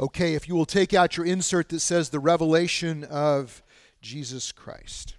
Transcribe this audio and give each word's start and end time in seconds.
Okay, 0.00 0.34
if 0.34 0.46
you 0.46 0.54
will 0.54 0.66
take 0.66 0.94
out 0.94 1.16
your 1.16 1.26
insert 1.26 1.70
that 1.70 1.80
says 1.80 2.10
the 2.10 2.20
revelation 2.20 3.02
of 3.02 3.64
Jesus 4.00 4.52
Christ. 4.52 5.16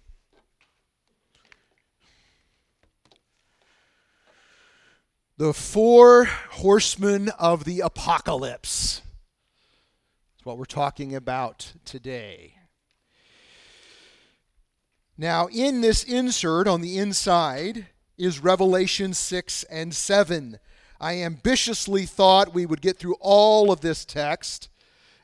The 5.37 5.53
four 5.53 6.25
horsemen 6.25 7.29
of 7.37 7.65
the 7.65 7.81
apocalypse. 7.81 9.01
That's 10.37 10.45
what 10.45 10.57
we're 10.57 10.65
talking 10.65 11.13
about 11.13 11.73
today. 11.83 12.55
Now, 15.17 15.47
in 15.47 15.81
this 15.81 16.05
insert 16.05 16.67
on 16.67 16.79
the 16.79 16.97
inside 16.97 17.87
is 18.17 18.39
Revelation 18.39 19.13
6 19.13 19.63
and 19.63 19.93
7. 19.93 20.59
I 20.99 21.21
ambitiously 21.21 22.05
thought 22.05 22.53
we 22.53 22.65
would 22.65 22.81
get 22.81 22.97
through 22.97 23.15
all 23.21 23.71
of 23.71 23.81
this 23.81 24.03
text. 24.03 24.69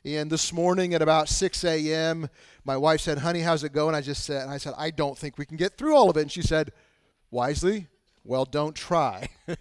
And 0.05 0.32
this 0.32 0.54
morning 0.54 0.94
at 0.94 1.02
about 1.02 1.27
6 1.27 1.63
a.m., 1.63 2.30
my 2.63 2.77
wife 2.77 3.02
said, 3.02 3.20
Honey, 3.20 3.41
how's 3.41 3.63
it 3.63 3.73
going? 3.73 3.96
I 3.96 4.02
just 4.02 4.23
said, 4.23 4.44
and 4.44 4.52
I 4.52 4.58
said, 4.58 4.73
I 4.77 4.91
don't 4.91 5.18
think 5.18 5.38
we 5.38 5.46
can 5.46 5.58
get 5.58 5.77
through 5.77 5.96
all 5.96 6.09
of 6.09 6.18
it. 6.18 6.22
And 6.22 6.32
she 6.32 6.41
said, 6.41 6.72
Wisely, 7.32 7.88
well, 8.23 8.46
don't 8.46 8.76
try. 8.76 9.30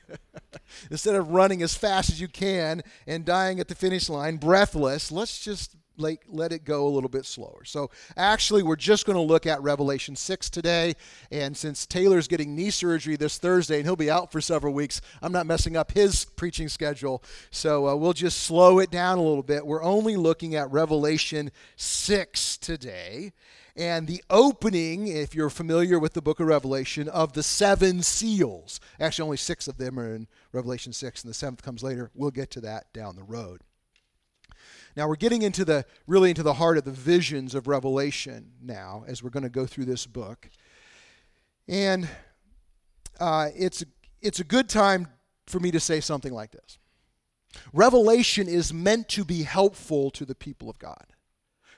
Instead 0.90 1.16
of 1.16 1.30
running 1.30 1.62
as 1.62 1.74
fast 1.74 2.10
as 2.10 2.20
you 2.20 2.28
can 2.28 2.82
and 3.06 3.24
dying 3.24 3.58
at 3.58 3.68
the 3.68 3.74
finish 3.74 4.08
line 4.08 4.36
breathless, 4.36 5.10
let's 5.10 5.38
just 5.40 5.76
like 5.96 6.22
let 6.28 6.52
it 6.52 6.64
go 6.64 6.86
a 6.86 6.90
little 6.90 7.08
bit 7.08 7.24
slower. 7.24 7.64
So 7.64 7.90
actually 8.16 8.62
we're 8.62 8.76
just 8.76 9.06
going 9.06 9.16
to 9.16 9.22
look 9.22 9.46
at 9.46 9.62
Revelation 9.62 10.16
6 10.16 10.50
today 10.50 10.94
and 11.30 11.56
since 11.56 11.86
Taylor's 11.86 12.28
getting 12.28 12.54
knee 12.54 12.70
surgery 12.70 13.16
this 13.16 13.38
Thursday 13.38 13.76
and 13.76 13.84
he'll 13.84 13.96
be 13.96 14.10
out 14.10 14.32
for 14.32 14.40
several 14.40 14.74
weeks, 14.74 15.00
I'm 15.22 15.32
not 15.32 15.46
messing 15.46 15.76
up 15.76 15.92
his 15.92 16.24
preaching 16.24 16.68
schedule. 16.68 17.22
So 17.50 17.88
uh, 17.88 17.96
we'll 17.96 18.12
just 18.12 18.40
slow 18.40 18.78
it 18.78 18.90
down 18.90 19.18
a 19.18 19.22
little 19.22 19.42
bit. 19.42 19.66
We're 19.66 19.82
only 19.82 20.16
looking 20.16 20.54
at 20.54 20.70
Revelation 20.70 21.50
6 21.76 22.56
today 22.58 23.32
and 23.76 24.06
the 24.06 24.22
opening, 24.30 25.08
if 25.08 25.34
you're 25.34 25.50
familiar 25.50 25.98
with 25.98 26.12
the 26.12 26.22
book 26.22 26.38
of 26.38 26.46
Revelation, 26.46 27.08
of 27.08 27.32
the 27.32 27.42
seven 27.42 28.02
seals. 28.02 28.78
Actually, 29.00 29.24
only 29.24 29.36
six 29.36 29.66
of 29.66 29.78
them 29.78 29.98
are 29.98 30.14
in 30.14 30.28
Revelation 30.52 30.92
6, 30.92 31.22
and 31.24 31.30
the 31.30 31.34
seventh 31.34 31.62
comes 31.62 31.82
later. 31.82 32.10
We'll 32.14 32.30
get 32.30 32.50
to 32.52 32.60
that 32.60 32.92
down 32.92 33.16
the 33.16 33.24
road. 33.24 33.62
Now 34.96 35.08
we're 35.08 35.16
getting 35.16 35.42
into 35.42 35.64
the 35.64 35.84
really 36.06 36.30
into 36.30 36.42
the 36.42 36.54
heart 36.54 36.78
of 36.78 36.84
the 36.84 36.92
visions 36.92 37.54
of 37.54 37.66
Revelation 37.66 38.52
now 38.62 39.04
as 39.06 39.22
we're 39.22 39.30
going 39.30 39.42
to 39.42 39.48
go 39.48 39.66
through 39.66 39.86
this 39.86 40.06
book, 40.06 40.48
and 41.68 42.08
uh, 43.18 43.48
it's 43.56 43.84
it's 44.20 44.40
a 44.40 44.44
good 44.44 44.68
time 44.68 45.08
for 45.46 45.60
me 45.60 45.70
to 45.70 45.80
say 45.80 46.00
something 46.00 46.32
like 46.32 46.52
this. 46.52 46.78
Revelation 47.72 48.48
is 48.48 48.72
meant 48.72 49.08
to 49.10 49.24
be 49.24 49.42
helpful 49.42 50.10
to 50.12 50.24
the 50.24 50.34
people 50.34 50.70
of 50.70 50.78
God. 50.78 51.06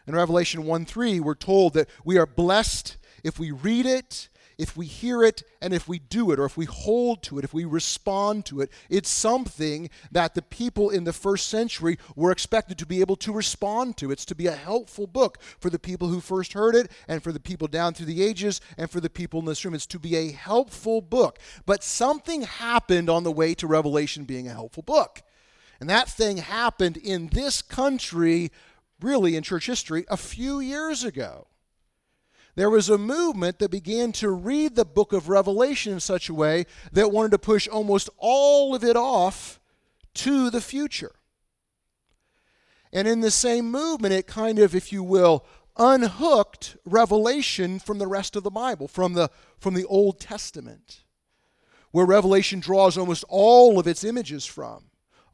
In 0.07 0.15
Revelation 0.15 0.65
1 0.65 0.85
3, 0.85 1.21
we're 1.21 1.35
told 1.35 1.75
that 1.75 1.89
we 2.05 2.17
are 2.17 2.27
blessed 2.27 2.97
if 3.25 3.39
we 3.39 3.51
read 3.51 3.87
it, 3.87 4.29
if 4.59 4.77
we 4.77 4.87
hear 4.87 5.23
it, 5.23 5.43
and 5.61 5.75
if 5.75 5.87
we 5.87 5.99
do 5.99 6.31
it, 6.31 6.39
or 6.39 6.45
if 6.45 6.57
we 6.57 6.65
hold 6.65 7.23
to 7.25 7.39
it, 7.39 7.45
if 7.45 7.53
we 7.53 7.65
respond 7.65 8.47
to 8.47 8.61
it. 8.61 8.71
It's 8.89 9.09
something 9.09 9.91
that 10.11 10.35
the 10.35 10.43
people 10.43 10.91
in 10.91 11.05
the 11.05 11.13
first 11.13 11.49
century 11.49 11.99
were 12.15 12.31
expected 12.31 12.79
to 12.79 12.87
be 12.87 13.01
able 13.01 13.17
to 13.17 13.33
respond 13.33 13.97
to. 13.99 14.11
It's 14.11 14.25
to 14.27 14.35
be 14.35 14.47
a 14.47 14.53
helpful 14.53 15.07
book 15.07 15.39
for 15.59 15.69
the 15.69 15.79
people 15.79 16.09
who 16.09 16.21
first 16.21 16.55
heard 16.55 16.75
it, 16.75 16.91
and 17.07 17.23
for 17.23 17.33
the 17.33 17.41
people 17.41 17.69
down 17.69 17.95
through 17.95 18.07
the 18.07 18.23
ages, 18.23 18.61
and 18.79 18.91
for 18.91 19.01
the 19.01 19.11
people 19.11 19.41
in 19.41 19.47
this 19.47 19.65
room. 19.65 19.75
It's 19.75 19.87
to 19.87 19.99
be 19.99 20.17
a 20.17 20.33
helpful 20.33 21.01
book. 21.01 21.39
But 21.67 21.83
something 21.83 22.43
happened 22.43 23.11
on 23.11 23.25
the 23.25 23.33
way 23.33 23.55
to 23.55 23.67
Revelation 23.67 24.25
being 24.25 24.49
a 24.49 24.55
helpful 24.55 24.83
book. 24.83 25.23
And 25.81 25.91
that 25.91 26.09
thing 26.09 26.39
happened 26.39 26.97
in 26.97 27.29
this 27.29 27.61
country 27.61 28.51
really 29.01 29.37
in 29.37 29.43
church 29.43 29.67
history, 29.67 30.05
a 30.09 30.17
few 30.17 30.61
years 30.61 31.05
ago. 31.05 31.47
There 32.57 32.71
was 32.71 32.89
a 32.89 32.97
movement 32.97 33.59
that 33.59 33.71
began 33.71 34.13
to 34.13 34.31
read 34.31 34.75
the 34.75 34.87
book 34.87 35.13
of 35.13 35.29
Revelation 35.29 35.93
in 35.93 36.01
such 36.01 36.31
a 36.31 36.35
way 36.35 36.65
that 36.91 37.13
wanted 37.13 37.33
to 37.33 37.39
push 37.39 37.69
almost 37.69 38.09
all 38.17 38.75
of 38.75 38.83
it 38.83 38.97
off 38.97 39.61
to 40.15 40.49
the 40.49 40.63
future. 40.63 41.13
And 42.95 43.07
in 43.07 43.21
the 43.21 43.31
same 43.31 43.71
movement, 43.71 44.15
it 44.15 44.27
kind 44.27 44.59
of, 44.59 44.75
if 44.75 44.91
you 44.91 45.03
will, 45.03 45.45
unhooked 45.77 46.79
Revelation 46.87 47.79
from 47.79 47.99
the 47.99 48.07
rest 48.07 48.37
of 48.37 48.43
the 48.43 48.51
Bible, 48.51 48.89
from 48.89 49.13
the, 49.13 49.31
from 49.59 49.75
the 49.75 49.85
Old 49.85 50.19
Testament, 50.19 51.05
where 51.91 52.07
Revelation 52.07 52.61
draws 52.61 52.97
almost 52.97 53.25
all 53.29 53.79
of 53.79 53.87
its 53.87 54.03
images 54.03 54.47
from 54.47 54.85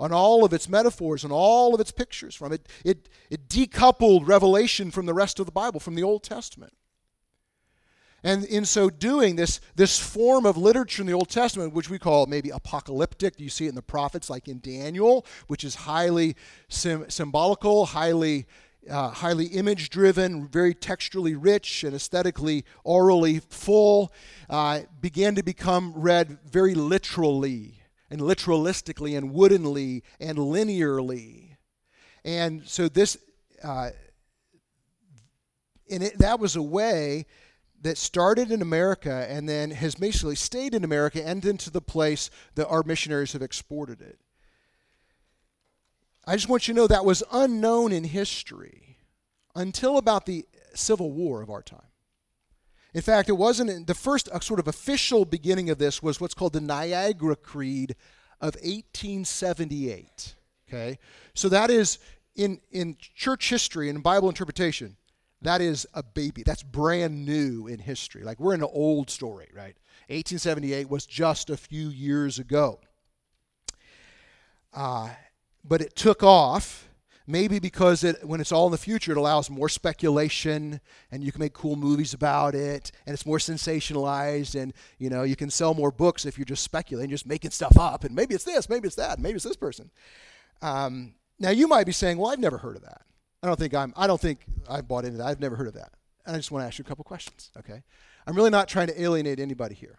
on 0.01 0.13
all 0.13 0.45
of 0.45 0.53
its 0.53 0.69
metaphors 0.69 1.23
and 1.23 1.33
all 1.33 1.73
of 1.73 1.81
its 1.81 1.93
pictures 1.93 2.35
from 2.35 2.53
it. 2.53 2.69
It, 2.85 3.09
it 3.31 3.49
decoupled 3.49 4.27
Revelation 4.27 4.91
from 4.91 5.07
the 5.07 5.15
rest 5.15 5.39
of 5.39 5.47
the 5.47 5.53
Bible, 5.53 5.79
from 5.79 5.95
the 5.95 6.03
Old 6.03 6.25
Testament. 6.25 6.73
And 8.25 8.45
in 8.45 8.65
so 8.65 8.89
doing, 8.89 9.35
this, 9.35 9.61
this 9.75 9.99
form 9.99 10.47
of 10.47 10.57
literature 10.57 11.03
in 11.03 11.07
the 11.07 11.13
Old 11.13 11.29
Testament, 11.29 11.75
which 11.75 11.91
we 11.91 11.99
call 11.99 12.27
maybe 12.27 12.51
apocalyptic, 12.51 13.41
you 13.41 13.49
see 13.49 13.67
it 13.67 13.71
in 13.71 13.75
the 13.75 13.83
prophets, 13.83 14.31
like 14.31 14.47
in 14.47 14.61
Daniel, 14.61 15.27
which 15.49 15.65
is 15.65 15.75
highly 15.75 16.37
sim- 16.69 17.11
symbolical, 17.11 17.87
highly, 17.87 18.47
uh, 18.89 19.09
highly 19.09 19.47
image 19.47 19.91
driven, 19.91 20.47
very 20.47 20.73
texturally 20.73 21.37
rich, 21.37 21.83
and 21.83 21.97
aesthetically, 21.97 22.65
orally 22.85 23.41
full, 23.41 24.13
uh, 24.49 24.81
began 25.01 25.35
to 25.35 25.43
become 25.43 25.93
read 25.97 26.39
very 26.45 26.75
literally 26.75 27.81
and 28.09 28.21
literalistically 28.21 29.17
and 29.17 29.33
woodenly 29.33 30.05
and 30.21 30.39
linearly. 30.39 31.57
And 32.25 32.63
so 32.69 32.89
this, 32.89 33.17
uh, 33.65 33.91
and 35.91 36.05
it, 36.05 36.19
that 36.19 36.39
was 36.39 36.55
a 36.55 36.63
way 36.63 37.27
that 37.83 37.99
started 37.99 38.51
in 38.51 38.63
America 38.63 39.27
and 39.29 39.49
then 39.49 39.71
has 39.73 39.97
basically 39.97 40.37
stayed 40.37 40.75
in 40.75 40.85
America 40.85 41.27
and 41.27 41.45
into 41.45 41.71
the 41.71 41.81
place 41.81 42.31
that 42.55 42.69
our 42.69 42.83
missionaries 42.85 43.33
have 43.33 43.43
exported 43.43 44.01
it. 44.01 44.19
I 46.25 46.37
just 46.37 46.49
want 46.49 46.69
you 46.69 46.75
to 46.75 46.81
know 46.81 46.87
that 46.87 47.05
was 47.05 47.25
unknown 47.33 47.93
in 47.93 48.05
history 48.05 48.99
until 49.57 49.99
about 49.99 50.27
the 50.27 50.47
Civil 50.75 51.11
War 51.11 51.43
of 51.43 51.51
our 51.51 51.63
time. 51.63 51.81
In 52.95 53.03
fact, 53.03 53.29
it 53.29 53.33
wasn't 53.33 53.87
the 53.87 53.95
first 53.95 54.29
uh, 54.29 54.39
sort 54.41 54.61
of 54.61 54.69
official 54.69 55.25
beginning 55.25 55.71
of 55.71 55.79
this 55.79 56.03
was 56.03 56.21
what's 56.21 56.35
called 56.35 56.53
the 56.53 56.61
Niagara 56.61 57.37
Creed 57.37 57.97
of 58.41 58.55
1878. 58.57 60.37
Okay, 60.69 60.99
so 61.35 61.49
that 61.49 61.71
is 61.71 61.99
in 62.37 62.61
in 62.71 62.97
church 62.99 63.49
history 63.49 63.89
and 63.89 64.03
Bible 64.03 64.29
interpretation. 64.29 64.97
That 65.43 65.61
is 65.61 65.87
a 65.95 66.03
baby. 66.03 66.43
That's 66.45 66.63
brand 66.63 67.27
new 67.27 67.67
in 67.67 67.79
history. 67.79 68.23
Like 68.23 68.41
we're 68.41 68.55
in 68.55 68.63
an 68.63 68.71
old 68.73 69.11
story, 69.11 69.49
right? 69.55 69.77
1878 70.09 70.89
was 70.89 71.07
just 71.07 71.51
a 71.51 71.57
few 71.57 71.89
years 71.89 72.39
ago. 72.39 72.81
Uh, 74.73 75.11
but 75.65 75.81
it 75.81 75.95
took 75.95 76.23
off 76.23 76.89
Maybe 77.27 77.61
because 77.61 78.03
it, 78.03 78.25
when 78.27 78.41
it's 78.41 78.51
all 78.51 78.67
in 78.67 78.73
the 78.73 78.79
future, 78.79 79.13
it 79.13 79.17
allows 79.17 79.49
more 79.49 79.69
speculation, 79.69 80.81
and 81.13 81.23
you 81.23 81.31
can 81.31 81.39
make 81.39 81.53
cool 81.53 81.77
movies 81.77 82.15
about 82.15 82.57
it, 82.57 82.91
and 83.07 83.15
it's 83.15 83.25
more 83.25 83.39
sensationalized, 83.39 84.61
and 84.61 84.73
you 84.99 85.09
know 85.09 85.23
you 85.23 85.37
can 85.37 85.49
sell 85.49 85.73
more 85.73 85.93
books 85.93 86.27
if 86.27 86.37
you're 86.37 86.45
just 86.45 86.65
speculating, 86.65 87.11
just 87.11 87.27
making 87.27 87.53
stuff 87.53 87.79
up, 87.79 88.03
and 88.03 88.15
maybe 88.15 88.35
it's 88.35 88.45
this, 88.45 88.69
maybe 88.69 88.89
it's 88.89 88.97
that, 88.97 89.21
maybe 89.21 89.37
it's 89.37 89.45
this 89.45 89.57
person. 89.57 89.91
Um, 90.63 91.15
now 91.39 91.51
you 91.51 91.69
might 91.69 91.87
be 91.87 91.93
saying, 91.93 92.19
"Well, 92.19 92.33
I've 92.33 92.41
never 92.41 92.59
heard 92.59 92.75
of 92.75 92.83
that. 92.83 93.03
I 93.43 93.47
don't 93.47 93.59
think 93.59 93.75
I'm. 93.75 93.93
I 93.97 94.07
don't 94.07 94.21
think 94.21 94.41
I've 94.69 94.87
bought 94.87 95.05
into 95.05 95.19
that. 95.19 95.27
I've 95.27 95.41
never 95.41 95.57
heard 95.57 95.69
of 95.69 95.75
that." 95.75 95.93
And 96.25 96.37
I 96.37 96.39
just 96.39 96.51
want 96.51 96.63
to 96.63 96.67
ask 96.67 96.79
you 96.79 96.85
a 96.85 96.89
couple 96.89 97.05
questions. 97.05 97.51
Okay, 97.59 97.83
I'm 98.27 98.37
really 98.37 98.51
not 98.51 98.69
trying 98.69 98.87
to 98.89 99.01
alienate 99.01 99.41
anybody 99.41 99.75
here, 99.75 99.99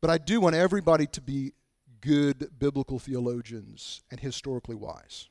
but 0.00 0.10
I 0.10 0.18
do 0.18 0.40
want 0.40 0.56
everybody 0.56 1.06
to 1.06 1.20
be 1.20 1.52
good 2.00 2.50
biblical 2.58 2.98
theologians 2.98 4.02
and 4.10 4.20
historically 4.20 4.76
wise. 4.76 5.28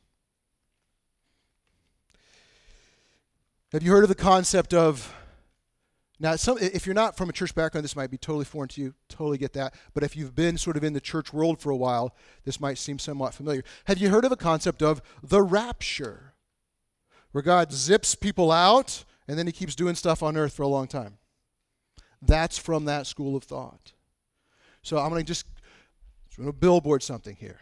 Have 3.73 3.83
you 3.83 3.91
heard 3.91 4.03
of 4.03 4.09
the 4.09 4.15
concept 4.15 4.73
of 4.73 5.13
now, 6.19 6.35
some, 6.35 6.57
if 6.59 6.87
you're 6.87 6.95
not 6.95 7.15
from 7.15 7.29
a 7.29 7.33
church 7.33 7.53
background, 7.53 7.83
this 7.83 7.95
might 7.95 8.09
be 8.09 8.17
totally 8.17 8.45
foreign 8.45 8.69
to 8.69 8.81
you. 8.81 8.95
Totally 9.07 9.37
get 9.37 9.53
that. 9.53 9.75
But 9.93 10.03
if 10.03 10.15
you've 10.15 10.33
been 10.33 10.57
sort 10.57 10.75
of 10.75 10.83
in 10.83 10.93
the 10.93 11.01
church 11.01 11.31
world 11.31 11.59
for 11.59 11.69
a 11.69 11.75
while, 11.75 12.15
this 12.43 12.59
might 12.59 12.79
seem 12.79 12.97
somewhat 12.97 13.35
familiar. 13.35 13.63
Have 13.85 13.99
you 13.99 14.09
heard 14.09 14.25
of 14.25 14.31
a 14.31 14.37
concept 14.37 14.81
of 14.81 15.01
the 15.21 15.43
rapture, 15.43 16.26
where 17.37 17.43
God 17.43 17.71
zips 17.71 18.15
people 18.15 18.51
out 18.51 19.05
and 19.27 19.37
then 19.37 19.45
he 19.45 19.53
keeps 19.53 19.75
doing 19.75 19.93
stuff 19.93 20.23
on 20.23 20.35
earth 20.35 20.53
for 20.53 20.63
a 20.63 20.67
long 20.67 20.87
time? 20.87 21.19
That's 22.19 22.57
from 22.57 22.85
that 22.85 23.05
school 23.05 23.35
of 23.35 23.43
thought. 23.43 23.93
So 24.81 24.97
I'm 24.97 25.09
going 25.09 25.21
to 25.21 25.27
just 25.27 25.45
just 26.25 26.39
going 26.39 26.51
to 26.51 26.57
billboard 26.57 27.03
something 27.03 27.35
here. 27.35 27.59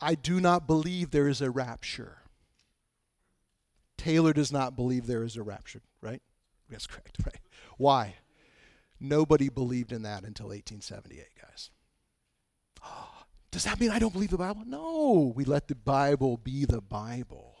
I 0.00 0.16
do 0.16 0.40
not 0.40 0.66
believe 0.66 1.12
there 1.12 1.28
is 1.28 1.40
a 1.40 1.52
rapture. 1.52 2.18
Taylor 3.96 4.32
does 4.32 4.50
not 4.50 4.74
believe 4.74 5.06
there 5.06 5.22
is 5.22 5.36
a 5.36 5.44
rapture, 5.44 5.82
right? 6.00 6.20
That's 6.68 6.88
correct, 6.88 7.18
right? 7.24 7.38
Why? 7.78 8.16
Nobody 8.98 9.50
believed 9.50 9.92
in 9.92 10.02
that 10.02 10.24
until 10.24 10.46
1878, 10.46 11.26
guys. 11.40 11.70
does 13.52 13.62
that 13.62 13.78
mean 13.78 13.92
I 13.92 14.00
don't 14.00 14.12
believe 14.12 14.30
the 14.30 14.36
Bible? 14.36 14.64
No, 14.66 15.32
we 15.36 15.44
let 15.44 15.68
the 15.68 15.76
Bible 15.76 16.38
be 16.38 16.64
the 16.64 16.80
Bible. 16.80 17.53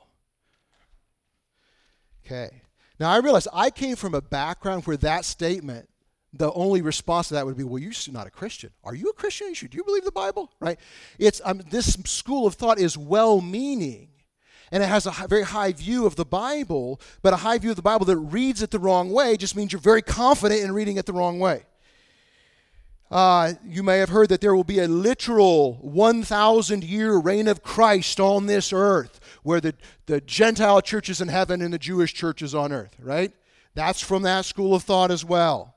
Okay. 2.24 2.62
Now 2.98 3.10
I 3.10 3.18
realize 3.18 3.48
I 3.52 3.70
came 3.70 3.96
from 3.96 4.14
a 4.14 4.22
background 4.22 4.86
where 4.86 4.96
that 4.98 5.24
statement, 5.24 5.88
the 6.32 6.52
only 6.52 6.80
response 6.80 7.28
to 7.28 7.34
that 7.34 7.44
would 7.44 7.56
be, 7.56 7.64
"Well, 7.64 7.78
you're 7.78 7.92
not 8.12 8.26
a 8.26 8.30
Christian. 8.30 8.70
Are 8.82 8.94
you 8.94 9.10
a 9.10 9.12
Christian? 9.12 9.52
Do 9.52 9.76
you 9.76 9.84
believe 9.84 10.04
the 10.04 10.12
Bible?" 10.12 10.50
Right? 10.60 10.78
It's 11.18 11.40
um, 11.44 11.62
this 11.70 11.94
school 12.04 12.46
of 12.46 12.54
thought 12.54 12.78
is 12.78 12.96
well-meaning, 12.96 14.08
and 14.72 14.82
it 14.82 14.86
has 14.86 15.06
a 15.06 15.12
very 15.28 15.42
high 15.42 15.72
view 15.72 16.06
of 16.06 16.16
the 16.16 16.24
Bible, 16.24 17.00
but 17.22 17.32
a 17.32 17.36
high 17.36 17.58
view 17.58 17.70
of 17.70 17.76
the 17.76 17.82
Bible 17.82 18.06
that 18.06 18.16
reads 18.16 18.62
it 18.62 18.70
the 18.70 18.78
wrong 18.78 19.10
way 19.10 19.36
just 19.36 19.56
means 19.56 19.72
you're 19.72 19.80
very 19.80 20.02
confident 20.02 20.62
in 20.62 20.72
reading 20.72 20.96
it 20.96 21.06
the 21.06 21.12
wrong 21.12 21.38
way. 21.38 21.64
Uh, 23.10 23.52
you 23.64 23.82
may 23.82 23.98
have 23.98 24.08
heard 24.08 24.28
that 24.28 24.40
there 24.40 24.56
will 24.56 24.64
be 24.64 24.80
a 24.80 24.88
literal 24.88 25.74
1,000 25.82 26.82
year 26.82 27.16
reign 27.16 27.46
of 27.46 27.62
Christ 27.62 28.18
on 28.18 28.46
this 28.46 28.72
earth, 28.72 29.20
where 29.44 29.60
the, 29.60 29.74
the 30.06 30.20
Gentile 30.22 30.80
churches 30.80 31.20
in 31.20 31.28
heaven 31.28 31.62
and 31.62 31.72
the 31.72 31.78
Jewish 31.78 32.12
churches 32.12 32.54
on 32.54 32.72
earth, 32.72 32.96
right? 32.98 33.30
That's 33.74 34.00
from 34.00 34.22
that 34.22 34.46
school 34.46 34.74
of 34.74 34.82
thought 34.82 35.10
as 35.10 35.24
well. 35.24 35.76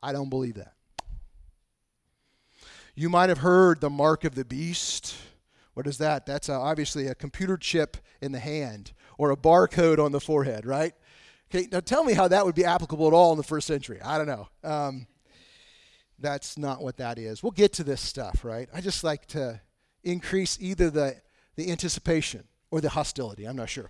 I 0.00 0.12
don't 0.12 0.30
believe 0.30 0.54
that. 0.54 0.72
You 2.94 3.08
might 3.08 3.28
have 3.28 3.38
heard 3.38 3.80
the 3.80 3.90
mark 3.90 4.24
of 4.24 4.34
the 4.34 4.44
beast. 4.44 5.16
What 5.74 5.86
is 5.86 5.98
that? 5.98 6.24
That's 6.24 6.48
a, 6.48 6.52
obviously 6.52 7.08
a 7.08 7.14
computer 7.14 7.56
chip 7.56 7.96
in 8.20 8.32
the 8.32 8.38
hand 8.38 8.92
or 9.18 9.30
a 9.30 9.36
barcode 9.36 9.98
on 9.98 10.12
the 10.12 10.20
forehead, 10.20 10.64
right? 10.64 10.92
Okay, 11.52 11.66
now 11.72 11.80
tell 11.80 12.04
me 12.04 12.12
how 12.12 12.28
that 12.28 12.46
would 12.46 12.54
be 12.54 12.64
applicable 12.64 13.08
at 13.08 13.12
all 13.12 13.32
in 13.32 13.38
the 13.38 13.42
first 13.42 13.66
century. 13.66 14.00
I 14.02 14.18
don't 14.18 14.26
know. 14.26 14.48
Um, 14.62 15.06
that's 16.18 16.56
not 16.56 16.80
what 16.80 16.98
that 16.98 17.18
is. 17.18 17.42
We'll 17.42 17.50
get 17.50 17.72
to 17.74 17.84
this 17.84 18.00
stuff, 18.00 18.44
right? 18.44 18.68
I 18.72 18.80
just 18.80 19.02
like 19.02 19.26
to 19.28 19.60
increase 20.04 20.58
either 20.60 20.90
the, 20.90 21.16
the 21.56 21.72
anticipation 21.72 22.44
or 22.72 22.80
the 22.80 22.88
hostility. 22.88 23.44
I'm 23.44 23.54
not 23.54 23.68
sure. 23.68 23.88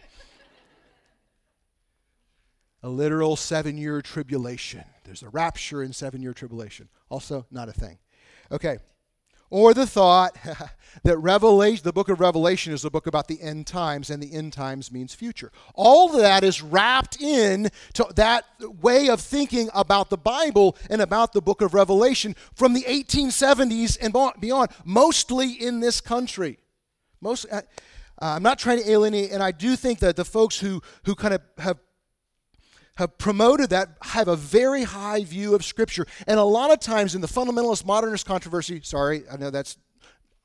a 2.82 2.90
literal 2.90 3.36
seven 3.36 3.78
year 3.78 4.02
tribulation. 4.02 4.84
There's 5.04 5.22
a 5.22 5.30
rapture 5.30 5.82
in 5.82 5.94
seven 5.94 6.20
year 6.20 6.34
tribulation. 6.34 6.90
Also, 7.08 7.46
not 7.50 7.70
a 7.70 7.72
thing. 7.72 7.98
Okay 8.50 8.76
or 9.52 9.74
the 9.74 9.86
thought 9.86 10.34
that 11.02 11.18
Revelation, 11.18 11.84
the 11.84 11.92
book 11.92 12.08
of 12.08 12.20
Revelation 12.20 12.72
is 12.72 12.86
a 12.86 12.90
book 12.90 13.06
about 13.06 13.28
the 13.28 13.40
end 13.42 13.66
times, 13.66 14.08
and 14.08 14.20
the 14.22 14.32
end 14.32 14.54
times 14.54 14.90
means 14.90 15.14
future. 15.14 15.52
All 15.74 16.10
of 16.10 16.22
that 16.22 16.42
is 16.42 16.62
wrapped 16.62 17.20
in 17.20 17.68
to 17.92 18.06
that 18.16 18.46
way 18.80 19.10
of 19.10 19.20
thinking 19.20 19.68
about 19.74 20.08
the 20.08 20.16
Bible 20.16 20.78
and 20.88 21.02
about 21.02 21.34
the 21.34 21.42
book 21.42 21.60
of 21.60 21.74
Revelation 21.74 22.34
from 22.54 22.72
the 22.72 22.84
1870s 22.84 23.98
and 24.00 24.16
beyond, 24.40 24.70
mostly 24.86 25.52
in 25.52 25.80
this 25.80 26.00
country. 26.00 26.58
Most, 27.20 27.44
uh, 27.52 27.60
uh, 28.22 28.34
I'm 28.36 28.42
not 28.42 28.58
trying 28.58 28.80
to 28.80 28.88
alienate, 28.88 29.32
and 29.32 29.42
I 29.42 29.50
do 29.50 29.74
think 29.74 29.98
that 29.98 30.14
the 30.14 30.24
folks 30.24 30.60
who, 30.60 30.80
who 31.04 31.16
kind 31.16 31.34
of 31.34 31.40
have 31.58 31.78
have 32.96 33.16
promoted 33.16 33.70
that 33.70 33.88
have 34.02 34.28
a 34.28 34.36
very 34.36 34.82
high 34.82 35.24
view 35.24 35.54
of 35.54 35.64
Scripture. 35.64 36.06
And 36.26 36.38
a 36.38 36.44
lot 36.44 36.70
of 36.70 36.78
times 36.78 37.14
in 37.14 37.22
the 37.22 37.26
fundamentalist 37.26 37.86
modernist 37.86 38.26
controversy, 38.26 38.80
sorry, 38.84 39.24
I 39.32 39.38
know 39.38 39.50
that's 39.50 39.78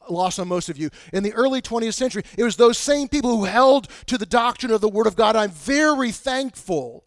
lost 0.09 0.39
on 0.39 0.47
most 0.47 0.69
of 0.69 0.77
you, 0.77 0.89
in 1.11 1.23
the 1.23 1.33
early 1.33 1.61
20th 1.61 1.93
century, 1.93 2.23
it 2.37 2.43
was 2.43 2.55
those 2.55 2.77
same 2.77 3.09
people 3.09 3.35
who 3.35 3.43
held 3.43 3.89
to 4.05 4.17
the 4.17 4.25
doctrine 4.25 4.71
of 4.71 4.81
the 4.81 4.89
Word 4.89 5.05
of 5.05 5.17
God. 5.17 5.35
I'm 5.35 5.51
very 5.51 6.11
thankful. 6.11 7.05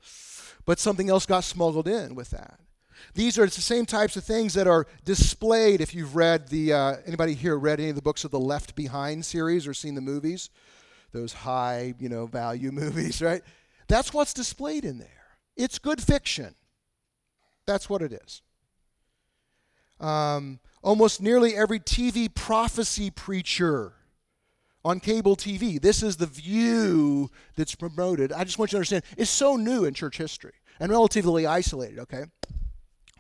But 0.67 0.79
something 0.79 1.09
else 1.09 1.25
got 1.27 1.43
smuggled 1.43 1.89
in 1.89 2.15
with 2.15 2.31
that. 2.31 2.61
These 3.15 3.39
are 3.39 3.47
the 3.47 3.51
same 3.51 3.87
types 3.87 4.17
of 4.17 4.25
things 4.25 4.55
that 4.55 4.67
are 4.67 4.87
displayed 5.05 5.81
if 5.81 5.95
you've 5.95 6.17
read 6.17 6.49
the, 6.49 6.73
uh, 6.73 6.97
anybody 7.07 7.35
here 7.35 7.59
read 7.59 7.81
any 7.81 7.91
of 7.91 7.97
the 7.97 8.03
books 8.03 8.25
of 8.25 8.31
the 8.31 8.41
Left 8.41 8.75
Behind 8.75 9.25
series 9.25 9.67
or 9.67 9.75
seen 9.75 9.95
the 9.95 10.01
movies? 10.01 10.51
Those 11.13 11.33
high, 11.33 11.95
you 11.99 12.09
know, 12.09 12.27
value 12.27 12.73
movies, 12.73 13.21
right? 13.21 13.43
That's 13.89 14.15
what's 14.15 14.33
displayed 14.33 14.85
in 14.85 14.99
there. 14.99 15.09
It's 15.57 15.79
good 15.79 16.01
fiction. 16.03 16.55
That's 17.67 17.89
what 17.91 18.03
it 18.03 18.13
is. 18.13 18.43
Um, 20.01 20.61
almost 20.83 21.21
nearly 21.21 21.55
every 21.55 21.81
TV 21.81 22.33
prophecy 22.33 23.11
preacher 23.11 23.93
on 24.85 24.99
cable 24.99 25.37
TV, 25.37 25.81
this 25.81 26.03
is 26.03 26.17
the 26.17 26.27
view 26.27 27.31
that's 27.55 27.75
promoted. 27.75 28.33
I 28.33 28.45
just 28.45 28.59
want 28.59 28.73
you 28.73 28.77
to 28.77 28.79
understand 28.79 29.05
it's 29.17 29.31
so 29.31 29.57
new 29.57 29.85
in 29.85 29.93
church 29.93 30.17
history 30.17 30.55
and 30.79 30.91
relatively 30.91 31.47
isolated, 31.47 31.99
okay? 31.99 32.25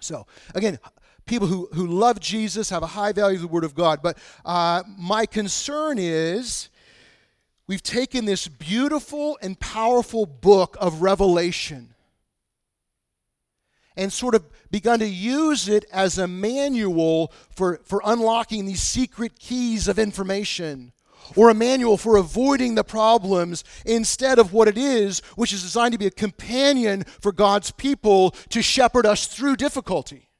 So, 0.00 0.26
again, 0.54 0.78
people 1.26 1.46
who, 1.46 1.68
who 1.72 1.86
love 1.86 2.20
Jesus 2.20 2.70
have 2.70 2.82
a 2.82 2.88
high 2.88 3.12
value 3.12 3.36
of 3.36 3.42
the 3.42 3.48
Word 3.48 3.64
of 3.64 3.74
God. 3.74 4.00
But 4.02 4.18
uh, 4.44 4.82
my 4.98 5.26
concern 5.26 5.98
is 5.98 6.68
we've 7.66 7.82
taken 7.82 8.24
this 8.24 8.48
beautiful 8.48 9.38
and 9.40 9.58
powerful 9.58 10.26
book 10.26 10.76
of 10.80 11.02
Revelation 11.02 11.94
and 13.96 14.12
sort 14.12 14.34
of 14.34 14.44
begun 14.70 14.98
to 15.00 15.06
use 15.06 15.68
it 15.68 15.84
as 15.92 16.18
a 16.18 16.26
manual 16.26 17.32
for, 17.54 17.80
for 17.84 18.00
unlocking 18.04 18.64
these 18.64 18.82
secret 18.82 19.38
keys 19.38 19.88
of 19.88 19.98
information 19.98 20.92
or 21.36 21.50
a 21.50 21.54
manual 21.54 21.96
for 21.96 22.16
avoiding 22.16 22.74
the 22.74 22.84
problems 22.84 23.64
instead 23.84 24.38
of 24.38 24.52
what 24.52 24.68
it 24.68 24.78
is, 24.78 25.20
which 25.36 25.52
is 25.52 25.62
designed 25.62 25.92
to 25.92 25.98
be 25.98 26.06
a 26.06 26.10
companion 26.10 27.04
for 27.20 27.32
God's 27.32 27.70
people 27.70 28.32
to 28.50 28.62
shepherd 28.62 29.06
us 29.06 29.26
through 29.26 29.56
difficulty. 29.56 30.30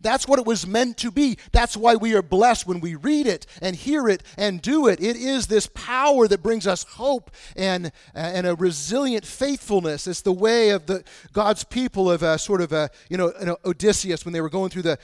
That's 0.00 0.26
what 0.26 0.38
it 0.38 0.46
was 0.46 0.66
meant 0.66 0.98
to 0.98 1.10
be. 1.10 1.38
That's 1.52 1.76
why 1.76 1.94
we 1.94 2.14
are 2.14 2.22
blessed 2.22 2.66
when 2.66 2.80
we 2.80 2.94
read 2.94 3.26
it 3.26 3.46
and 3.60 3.76
hear 3.76 4.08
it 4.08 4.22
and 4.36 4.60
do 4.60 4.88
it. 4.88 5.00
It 5.00 5.16
is 5.16 5.46
this 5.46 5.66
power 5.66 6.26
that 6.28 6.42
brings 6.42 6.66
us 6.66 6.84
hope 6.84 7.30
and, 7.56 7.92
and 8.14 8.46
a 8.46 8.54
resilient 8.54 9.24
faithfulness. 9.24 10.06
It's 10.06 10.22
the 10.22 10.32
way 10.32 10.70
of 10.70 10.86
the 10.86 11.04
God's 11.32 11.64
people 11.64 12.10
of 12.10 12.22
a 12.22 12.38
sort 12.38 12.60
of 12.60 12.72
a, 12.72 12.90
you 13.08 13.16
know, 13.16 13.32
an 13.38 13.54
Odysseus 13.64 14.24
when 14.24 14.32
they 14.32 14.40
were 14.40 14.50
going 14.50 14.70
through 14.70 14.82
the 14.82 14.98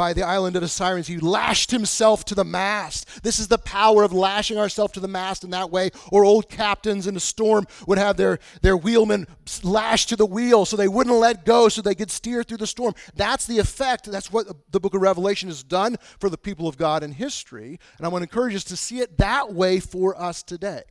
by 0.00 0.14
the 0.14 0.22
island 0.22 0.56
of 0.56 0.62
the 0.62 0.68
sirens. 0.68 1.08
He 1.08 1.18
lashed 1.18 1.70
himself 1.70 2.24
to 2.24 2.34
the 2.34 2.42
mast. 2.42 3.22
This 3.22 3.38
is 3.38 3.48
the 3.48 3.58
power 3.58 4.02
of 4.02 4.14
lashing 4.14 4.56
ourselves 4.56 4.94
to 4.94 5.00
the 5.00 5.06
mast 5.06 5.44
in 5.44 5.50
that 5.50 5.70
way. 5.70 5.90
Or 6.10 6.24
old 6.24 6.48
captains 6.48 7.06
in 7.06 7.14
a 7.16 7.20
storm 7.20 7.66
would 7.86 7.98
have 7.98 8.16
their, 8.16 8.38
their 8.62 8.78
wheelmen 8.78 9.26
lashed 9.62 10.08
to 10.08 10.16
the 10.16 10.24
wheel 10.24 10.64
so 10.64 10.74
they 10.74 10.88
wouldn't 10.88 11.16
let 11.16 11.44
go 11.44 11.68
so 11.68 11.82
they 11.82 11.94
could 11.94 12.10
steer 12.10 12.42
through 12.42 12.56
the 12.56 12.66
storm. 12.66 12.94
That's 13.14 13.46
the 13.46 13.58
effect. 13.58 14.10
That's 14.10 14.32
what 14.32 14.46
the 14.72 14.80
book 14.80 14.94
of 14.94 15.02
Revelation 15.02 15.50
has 15.50 15.62
done 15.62 15.98
for 16.18 16.30
the 16.30 16.38
people 16.38 16.66
of 16.66 16.78
God 16.78 17.02
in 17.02 17.12
history. 17.12 17.78
And 17.98 18.06
I 18.06 18.08
want 18.08 18.22
to 18.22 18.30
encourage 18.30 18.54
us 18.54 18.64
to 18.64 18.78
see 18.78 19.00
it 19.00 19.18
that 19.18 19.52
way 19.52 19.80
for 19.80 20.18
us 20.18 20.42
today. 20.42 20.84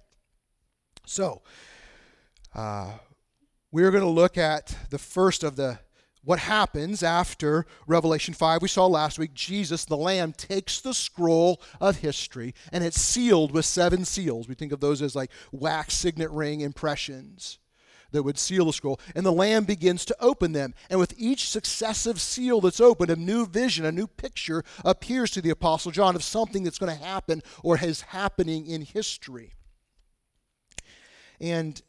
So, 1.08 1.42
uh, 2.54 2.92
we're 3.72 3.90
going 3.90 4.04
to 4.04 4.10
look 4.10 4.38
at 4.38 4.78
the 4.92 5.00
first 5.00 5.44
of 5.44 5.56
the 5.56 5.80
what 6.30 6.38
happens 6.38 7.02
after 7.02 7.66
Revelation 7.88 8.36
5. 8.36 8.62
We 8.62 8.68
saw 8.68 8.86
last 8.86 9.18
week 9.18 9.34
Jesus, 9.34 9.84
the 9.84 9.98
Lamb, 9.98 10.32
takes 10.32 10.80
the 10.80 10.94
scroll 10.94 11.60
of 11.82 11.98
history 11.98 12.54
and 12.72 12.84
it's 12.84 13.02
sealed 13.02 13.52
with 13.52 13.66
seven 13.66 14.06
seals. 14.06 14.48
We 14.48 14.54
think 14.54 14.72
of 14.72 14.80
those 14.80 15.02
as 15.02 15.16
like 15.16 15.32
wax 15.52 15.96
signet 15.96 16.30
ring 16.30 16.62
impressions 16.62 17.58
that 18.12 18.22
would 18.22 18.38
seal 18.38 18.66
the 18.66 18.74
scroll. 18.74 19.00
And 19.16 19.26
the 19.26 19.32
Lamb 19.32 19.64
begins 19.64 20.06
to 20.06 20.16
open 20.20 20.52
them. 20.52 20.76
And 20.92 21.00
with 21.00 21.16
each 21.18 21.50
successive 21.50 22.22
seal 22.22 22.62
that's 22.62 22.80
opened, 22.80 23.10
a 23.10 23.16
new 23.16 23.48
vision, 23.48 23.84
a 23.84 23.92
new 23.92 24.06
picture 24.06 24.64
appears 24.86 25.32
to 25.32 25.42
the 25.42 25.50
Apostle 25.50 25.92
John 25.92 26.16
of 26.16 26.24
something 26.24 26.64
that's 26.64 26.78
going 26.78 26.96
to 26.96 27.04
happen 27.04 27.42
or 27.64 27.76
is 27.84 28.02
happening 28.02 28.68
in 28.68 28.84
history. 28.84 29.54
And 31.42 31.82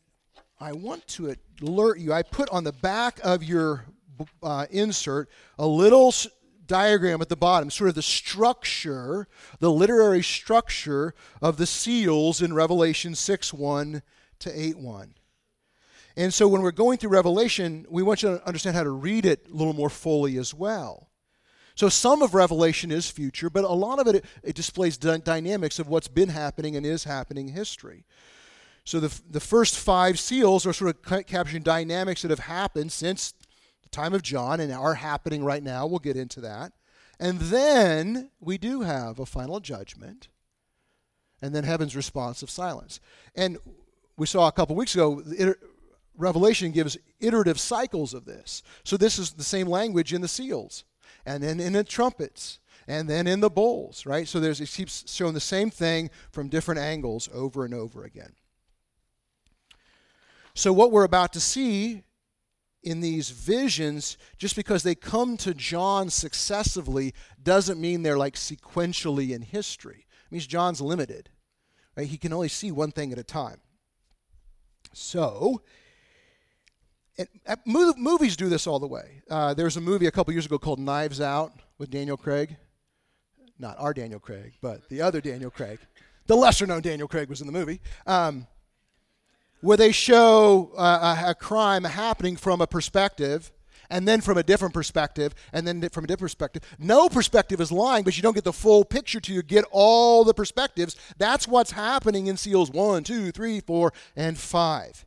I 0.59 0.73
want 0.73 1.07
to 1.09 1.35
alert 1.61 1.99
you, 1.99 2.15
I 2.15 2.23
put 2.23 2.49
on 2.49 2.65
the 2.65 2.73
back 2.73 3.21
of 3.23 3.45
your 3.45 3.85
uh, 4.43 4.67
insert 4.71 5.29
a 5.59 5.67
little 5.67 6.13
diagram 6.67 7.21
at 7.21 7.29
the 7.29 7.37
bottom, 7.37 7.69
sort 7.69 7.89
of 7.89 7.97
the 7.97 8.03
structure, 8.03 9.27
the 9.59 9.71
literary 9.71 10.23
structure 10.23 11.15
of 11.43 11.57
the 11.57 11.67
seals 11.67 12.41
in 12.41 12.55
Revelation 12.55 13.15
6 13.15 13.53
1 13.53 14.03
to 14.41 14.61
8 14.61 14.79
1. 14.79 15.15
And 16.17 16.35
so 16.35 16.49
when 16.49 16.63
we're 16.63 16.71
going 16.71 16.99
through 16.99 17.11
Revelation, 17.11 17.87
we 17.89 18.03
want 18.03 18.23
you 18.23 18.37
to 18.37 18.47
understand 18.47 18.77
how 18.77 18.83
to 18.83 18.91
read 18.91 19.27
it 19.27 19.47
a 19.51 19.55
little 19.55 19.73
more 19.73 19.91
fully 19.91 20.37
as 20.39 20.55
well. 20.55 21.11
So 21.75 21.89
some 21.89 22.21
of 22.21 22.35
Revelation 22.35 22.91
is 22.91 23.11
future, 23.11 23.49
but 23.49 23.65
a 23.65 23.69
lot 23.69 23.99
of 23.99 24.07
it, 24.07 24.25
it 24.43 24.55
displays 24.55 24.99
dynamics 24.99 25.79
of 25.79 25.89
what's 25.89 26.09
been 26.09 26.29
happening 26.29 26.77
and 26.77 26.85
is 26.85 27.05
happening 27.05 27.49
in 27.49 27.55
history. 27.55 28.05
So 28.85 29.01
the, 29.01 29.21
the 29.31 29.41
first 29.41 29.79
five 29.79 30.19
seals 30.19 30.67
are 30.67 30.73
sort 30.73 30.95
of 30.95 31.27
capturing 31.27 31.63
dynamics 31.63 32.23
that 32.23 32.31
have 32.31 32.41
happened 32.41 32.93
since 32.93 33.35
time 33.91 34.15
of 34.15 34.23
John 34.23 34.61
and 34.61 34.73
are 34.73 34.95
happening 34.95 35.45
right 35.45 35.63
now. 35.63 35.87
We'll 35.87 35.99
get 35.99 36.17
into 36.17 36.41
that. 36.43 36.73
And 37.19 37.39
then 37.39 38.31
we 38.41 38.57
do 38.57 38.81
have 38.81 39.19
a 39.19 39.27
final 39.27 39.61
judgment, 39.61 40.29
and 41.43 41.55
then 41.55 41.65
heaven's 41.65 41.95
response 41.95 42.43
of 42.43 42.49
silence. 42.49 42.99
And 43.35 43.59
we 44.17 44.27
saw 44.27 44.49
a 44.49 44.53
couple 44.53 44.75
weeks 44.75 44.95
ago, 44.95 45.23
Revelation 46.17 46.71
gives 46.73 46.97
iterative 47.21 47.61
cycles 47.61 48.15
of 48.15 48.25
this. 48.25 48.63
So 48.85 48.97
this 48.97 49.19
is 49.19 49.33
the 49.33 49.45
same 49.45 49.67
language 49.67 50.15
in 50.15 50.23
the 50.23 50.29
seals, 50.29 50.85
and 51.27 51.43
then 51.43 51.61
in 51.61 51.75
the 51.75 51.85
trumpets, 51.85 52.59
and 52.89 53.09
then 53.09 53.27
in 53.27 53.41
the 53.41 53.51
bowls, 53.51 54.07
right? 54.07 54.27
So 54.27 54.41
there's 54.41 54.61
it 54.61 54.71
keeps 54.71 55.11
showing 55.13 55.35
the 55.35 55.41
same 55.41 55.71
thing 55.71 56.11
from 56.33 56.49
different 56.49 56.81
angles 56.81 57.29
over 57.33 57.65
and 57.65 57.75
over 57.75 58.05
again. 58.05 58.33
So, 60.55 60.73
what 60.73 60.91
we're 60.91 61.05
about 61.05 61.33
to 61.35 61.41
see 61.41 62.03
in 62.83 63.01
these 63.01 63.31
visions, 63.31 64.17
just 64.39 64.57
because 64.57 64.83
they 64.83 64.95
come 64.95 65.37
to 65.39 65.53
John 65.55 66.09
successively, 66.11 67.15
doesn't 67.43 67.81
mean 67.81 68.03
they're 68.03 68.19
like 68.19 68.35
sequentially 68.35 69.31
in 69.31 69.43
history. 69.43 70.07
It 70.27 70.33
means 70.33 70.47
John's 70.47 70.81
limited. 70.81 71.31
Right? 71.97 72.07
He 72.07 72.17
can 72.17 72.33
only 72.33 72.49
see 72.49 72.71
one 72.71 72.93
thing 72.93 73.13
at 73.13 73.19
a 73.19 73.25
time. 73.25 73.61
So, 74.93 75.63
it, 77.17 77.29
movies 77.67 78.37
do 78.37 78.49
this 78.49 78.67
all 78.67 78.79
the 78.79 78.87
way. 78.87 79.23
Uh, 79.29 79.55
there 79.55 79.67
was 79.67 79.77
a 79.77 79.81
movie 79.81 80.07
a 80.07 80.11
couple 80.11 80.33
years 80.33 80.47
ago 80.47 80.59
called 80.59 80.79
Knives 80.79 81.21
Out 81.21 81.53
with 81.79 81.91
Daniel 81.91 82.17
Craig. 82.17 82.57
Not 83.59 83.77
our 83.79 83.93
Daniel 83.93 84.21
Craig, 84.21 84.55
but 84.63 84.89
the 84.89 85.03
other 85.03 85.21
Daniel 85.21 85.51
Craig. 85.51 85.79
The 86.27 86.35
lesser 86.35 86.67
known 86.67 86.81
Daniel 86.81 87.09
Craig 87.09 87.29
was 87.29 87.41
in 87.41 87.47
the 87.47 87.53
movie. 87.53 87.81
Um, 88.07 88.47
where 89.61 89.77
they 89.77 89.93
show 89.93 90.73
uh, 90.77 91.17
a, 91.27 91.31
a 91.31 91.35
crime 91.35 91.85
happening 91.85 92.37
from 92.37 92.61
a 92.61 92.67
perspective 92.67 93.53
and 93.91 94.07
then 94.07 94.21
from 94.21 94.39
a 94.39 94.43
different 94.43 94.73
perspective, 94.73 95.35
and 95.53 95.67
then 95.67 95.81
from 95.89 96.05
a 96.05 96.07
different 96.07 96.31
perspective. 96.31 96.63
No 96.79 97.09
perspective 97.09 97.61
is 97.61 97.73
lying, 97.73 98.05
but 98.05 98.17
you 98.17 98.23
don't 98.23 98.35
get 98.35 98.45
the 98.45 98.53
full 98.53 98.85
picture 98.85 99.21
till 99.21 99.35
you 99.35 99.43
get 99.43 99.65
all 99.73 100.25
the 100.25 100.33
perspectives. 100.33 100.97
That's 101.19 101.47
what's 101.49 101.73
happening 101.73 102.29
in 102.29 102.37
seals 102.37 102.71
one, 102.71 103.03
two, 103.03 103.33
three, 103.33 103.61
four, 103.61 103.93
and 104.15 104.39
five. 104.39 105.05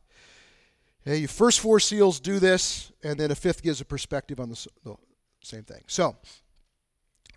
Okay, 1.06 1.18
your 1.18 1.28
first 1.28 1.60
four 1.60 1.80
seals 1.80 2.20
do 2.20 2.38
this, 2.38 2.92
and 3.02 3.18
then 3.18 3.30
a 3.30 3.34
fifth 3.34 3.62
gives 3.62 3.80
a 3.80 3.84
perspective 3.84 4.38
on 4.38 4.50
the, 4.50 4.66
the 4.84 4.96
same 5.42 5.62
thing. 5.62 5.82
So, 5.86 6.16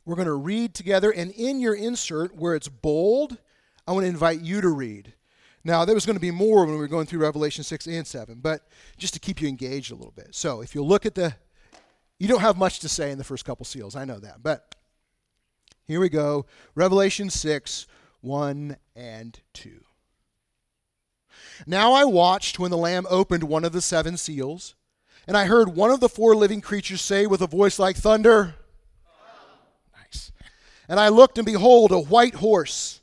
we're 0.05 0.15
going 0.15 0.27
to 0.27 0.33
read 0.33 0.73
together, 0.73 1.11
and 1.11 1.31
in 1.31 1.59
your 1.59 1.75
insert 1.75 2.35
where 2.35 2.55
it's 2.55 2.69
bold, 2.69 3.37
I 3.85 3.91
want 3.91 4.03
to 4.03 4.09
invite 4.09 4.41
you 4.41 4.61
to 4.61 4.69
read. 4.69 5.13
Now, 5.67 5.83
there 5.83 5.93
was 5.93 6.05
going 6.05 6.15
to 6.15 6.21
be 6.21 6.31
more 6.31 6.63
when 6.63 6.75
we 6.75 6.79
were 6.79 6.87
going 6.87 7.07
through 7.07 7.19
Revelation 7.19 7.61
6 7.61 7.87
and 7.87 8.07
7, 8.07 8.39
but 8.39 8.69
just 8.97 9.13
to 9.15 9.19
keep 9.19 9.41
you 9.41 9.49
engaged 9.49 9.91
a 9.91 9.95
little 9.95 10.13
bit. 10.15 10.33
So, 10.33 10.61
if 10.61 10.73
you 10.73 10.81
look 10.81 11.05
at 11.05 11.13
the, 11.13 11.35
you 12.19 12.29
don't 12.29 12.39
have 12.39 12.55
much 12.55 12.79
to 12.79 12.87
say 12.87 13.11
in 13.11 13.17
the 13.17 13.25
first 13.25 13.43
couple 13.43 13.65
seals, 13.65 13.93
I 13.93 14.05
know 14.05 14.17
that, 14.17 14.41
but 14.41 14.75
here 15.85 15.99
we 15.99 16.07
go 16.07 16.45
Revelation 16.73 17.29
6 17.29 17.85
1 18.21 18.77
and 18.95 19.39
2. 19.51 19.81
Now 21.65 21.91
I 21.91 22.05
watched 22.05 22.59
when 22.59 22.71
the 22.71 22.77
Lamb 22.77 23.05
opened 23.09 23.43
one 23.43 23.65
of 23.65 23.73
the 23.73 23.81
seven 23.81 24.15
seals, 24.15 24.73
and 25.27 25.35
I 25.35 25.47
heard 25.47 25.75
one 25.75 25.91
of 25.91 25.99
the 25.99 26.07
four 26.07 26.33
living 26.33 26.61
creatures 26.61 27.01
say 27.01 27.27
with 27.27 27.41
a 27.41 27.47
voice 27.47 27.77
like 27.77 27.97
thunder, 27.97 28.55
Nice. 29.97 30.31
And 30.87 30.97
I 30.97 31.09
looked, 31.09 31.37
and 31.37 31.45
behold, 31.45 31.91
a 31.91 31.99
white 31.99 32.35
horse 32.35 33.01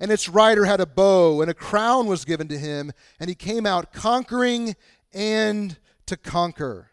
and 0.00 0.10
its 0.10 0.28
rider 0.28 0.64
had 0.64 0.80
a 0.80 0.86
bow, 0.86 1.42
and 1.42 1.50
a 1.50 1.54
crown 1.54 2.06
was 2.06 2.24
given 2.24 2.48
to 2.48 2.58
him, 2.58 2.90
and 3.20 3.28
he 3.28 3.34
came 3.34 3.66
out 3.66 3.92
conquering 3.92 4.74
and 5.12 5.76
to 6.06 6.16
conquer. 6.16 6.90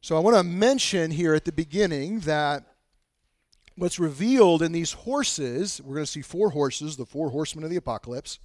So 0.00 0.16
I 0.16 0.20
want 0.20 0.36
to 0.36 0.44
mention 0.44 1.10
here 1.10 1.34
at 1.34 1.44
the 1.44 1.52
beginning 1.52 2.20
that 2.20 2.64
what's 3.76 3.98
revealed 3.98 4.62
in 4.62 4.72
these 4.72 4.92
horses, 4.92 5.80
we're 5.82 5.94
going 5.94 6.06
to 6.06 6.12
see 6.12 6.22
four 6.22 6.50
horses, 6.50 6.96
the 6.96 7.06
four 7.06 7.30
horsemen 7.30 7.64
of 7.64 7.70
the 7.70 7.76
apocalypse. 7.76 8.38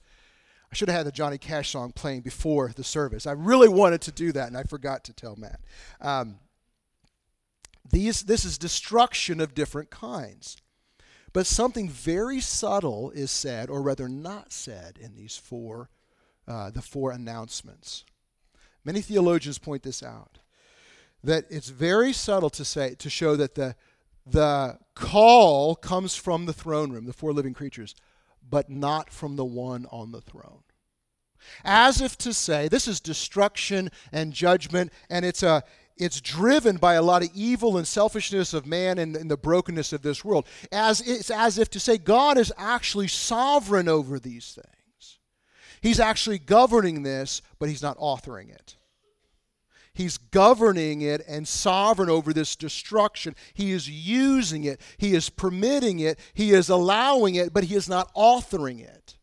I 0.71 0.75
should 0.75 0.89
have 0.89 0.97
had 0.97 1.05
the 1.05 1.12
Johnny 1.12 1.38
Cash 1.38 1.69
song 1.69 1.91
playing 1.91 2.21
before 2.21 2.71
the 2.75 2.83
service. 2.83 3.27
I 3.27 3.33
really 3.33 3.67
wanted 3.67 4.01
to 4.01 4.12
do 4.12 4.31
that, 4.31 4.47
and 4.47 4.57
I 4.57 4.63
forgot 4.63 5.03
to 5.03 5.13
tell 5.13 5.35
Matt. 5.35 5.59
Um, 6.01 6.39
these, 7.91 8.23
this 8.23 8.45
is 8.45 8.57
destruction 8.57 9.39
of 9.39 9.53
different 9.53 9.91
kinds. 9.91 10.57
But 11.33 11.47
something 11.47 11.89
very 11.89 12.39
subtle 12.39 13.09
is 13.11 13.31
said, 13.31 13.69
or 13.69 13.81
rather 13.81 14.07
not 14.07 14.53
said, 14.53 14.99
in 15.01 15.15
these 15.15 15.35
four, 15.35 15.89
uh, 16.47 16.69
the 16.69 16.81
four 16.81 17.11
announcements. 17.11 18.05
Many 18.85 19.01
theologians 19.01 19.57
point 19.57 19.81
this 19.81 20.03
out. 20.03 20.39
That 21.23 21.45
it's 21.49 21.69
very 21.69 22.13
subtle 22.13 22.49
to 22.51 22.63
say 22.63 22.95
to 22.95 23.09
show 23.09 23.35
that 23.35 23.55
the 23.55 23.75
the 24.25 24.77
call 24.95 25.75
comes 25.75 26.15
from 26.15 26.45
the 26.45 26.53
throne 26.53 26.91
room, 26.91 27.05
the 27.05 27.13
four 27.13 27.33
living 27.33 27.53
creatures, 27.53 27.95
but 28.47 28.69
not 28.69 29.09
from 29.09 29.35
the 29.35 29.45
one 29.45 29.85
on 29.91 30.11
the 30.11 30.21
throne. 30.21 30.63
As 31.65 31.99
if 31.99 32.17
to 32.19 32.33
say, 32.33 32.67
this 32.69 32.87
is 32.87 33.01
destruction 33.01 33.89
and 34.13 34.31
judgment, 34.31 34.93
and 35.09 35.25
it's 35.25 35.43
a 35.43 35.63
it's 36.03 36.22
driven 36.22 36.77
by 36.77 36.95
a 36.95 37.01
lot 37.01 37.24
of 37.24 37.29
evil 37.33 37.77
and 37.77 37.88
selfishness 37.88 38.53
of 38.53 38.65
man 38.65 38.98
and, 38.98 39.15
and, 39.15 39.29
the 39.29 39.38
brokenness 39.38 39.93
of 39.93 40.01
this 40.01 40.24
world. 40.24 40.45
As 40.72 41.01
it's 41.01 41.31
as 41.31 41.57
if 41.57 41.69
to 41.72 41.79
say 41.79 41.98
God 41.98 42.38
is 42.38 42.51
actually 42.57 43.07
sovereign 43.07 43.88
over 43.88 44.19
these 44.19 44.53
things. 44.53 45.19
He's 45.81 46.00
actually 46.00 46.39
governing 46.39 47.03
this, 47.03 47.41
but 47.60 47.69
he's 47.69 47.81
not 47.81 47.98
authoring 47.98 48.50
it. 48.50 48.77
He's 49.93 50.17
governing 50.17 51.01
it 51.01 51.22
and 51.27 51.48
sovereign 51.48 52.10
over 52.10 52.33
this 52.33 52.55
destruction. 52.55 53.36
He 53.53 53.72
is 53.72 53.88
using 53.88 54.63
it. 54.63 54.81
He 54.98 55.13
is 55.13 55.29
permitting 55.29 56.00
it. 56.00 56.17
He 56.33 56.51
is 56.51 56.69
allowing 56.69 57.36
it, 57.36 57.53
but 57.53 57.65
he 57.65 57.75
is 57.75 57.88
not 57.88 58.13
authoring 58.15 58.79
it. 58.79 59.17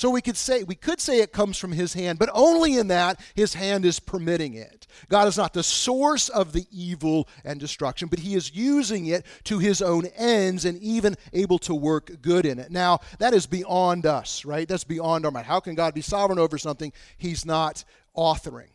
So 0.00 0.08
we 0.08 0.22
could 0.22 0.38
say 0.38 0.62
we 0.62 0.76
could 0.76 0.98
say 0.98 1.20
it 1.20 1.30
comes 1.30 1.58
from 1.58 1.72
his 1.72 1.92
hand, 1.92 2.18
but 2.18 2.30
only 2.32 2.78
in 2.78 2.88
that 2.88 3.20
his 3.34 3.52
hand 3.52 3.84
is 3.84 4.00
permitting 4.00 4.54
it. 4.54 4.86
God 5.10 5.28
is 5.28 5.36
not 5.36 5.52
the 5.52 5.62
source 5.62 6.30
of 6.30 6.54
the 6.54 6.64
evil 6.72 7.28
and 7.44 7.60
destruction, 7.60 8.08
but 8.08 8.20
he 8.20 8.34
is 8.34 8.56
using 8.56 9.04
it 9.04 9.26
to 9.44 9.58
his 9.58 9.82
own 9.82 10.06
ends 10.16 10.64
and 10.64 10.78
even 10.78 11.16
able 11.34 11.58
to 11.58 11.74
work 11.74 12.22
good 12.22 12.46
in 12.46 12.58
it. 12.58 12.70
Now, 12.70 13.00
that 13.18 13.34
is 13.34 13.44
beyond 13.44 14.06
us, 14.06 14.46
right? 14.46 14.66
That's 14.66 14.84
beyond 14.84 15.26
our 15.26 15.30
mind. 15.30 15.44
How 15.44 15.60
can 15.60 15.74
God 15.74 15.92
be 15.92 16.00
sovereign 16.00 16.38
over 16.38 16.56
something 16.56 16.94
he's 17.18 17.44
not 17.44 17.84
authoring? 18.16 18.70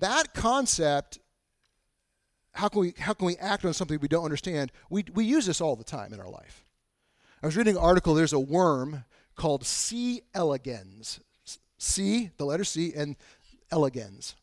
That 0.00 0.32
concept 0.32 1.18
how 2.52 2.68
can 2.68 2.80
we 2.80 2.94
how 2.98 3.12
can 3.12 3.26
we 3.26 3.36
act 3.36 3.66
on 3.66 3.74
something 3.74 3.98
we 4.00 4.08
don't 4.08 4.24
understand? 4.24 4.72
We 4.88 5.04
we 5.12 5.26
use 5.26 5.44
this 5.44 5.60
all 5.60 5.76
the 5.76 5.84
time 5.84 6.14
in 6.14 6.20
our 6.20 6.30
life. 6.30 6.64
I 7.42 7.46
was 7.46 7.54
reading 7.54 7.76
an 7.76 7.82
article. 7.82 8.14
There's 8.14 8.32
a 8.32 8.40
worm 8.40 9.04
called 9.34 9.64
C. 9.64 10.22
elegans. 10.34 11.20
C, 11.78 12.30
the 12.38 12.46
letter 12.46 12.64
C, 12.64 12.92
and 12.94 13.16
elegans. 13.70 14.34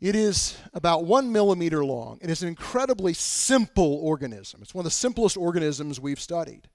It 0.00 0.16
is 0.16 0.56
about 0.72 1.04
one 1.04 1.30
millimeter 1.30 1.84
long. 1.84 2.18
It 2.22 2.30
is 2.30 2.42
an 2.42 2.48
incredibly 2.48 3.12
simple 3.12 3.96
organism. 4.02 4.62
It's 4.62 4.74
one 4.74 4.82
of 4.82 4.84
the 4.84 4.90
simplest 4.90 5.36
organisms 5.36 6.00
we've 6.00 6.20
studied. 6.20 6.68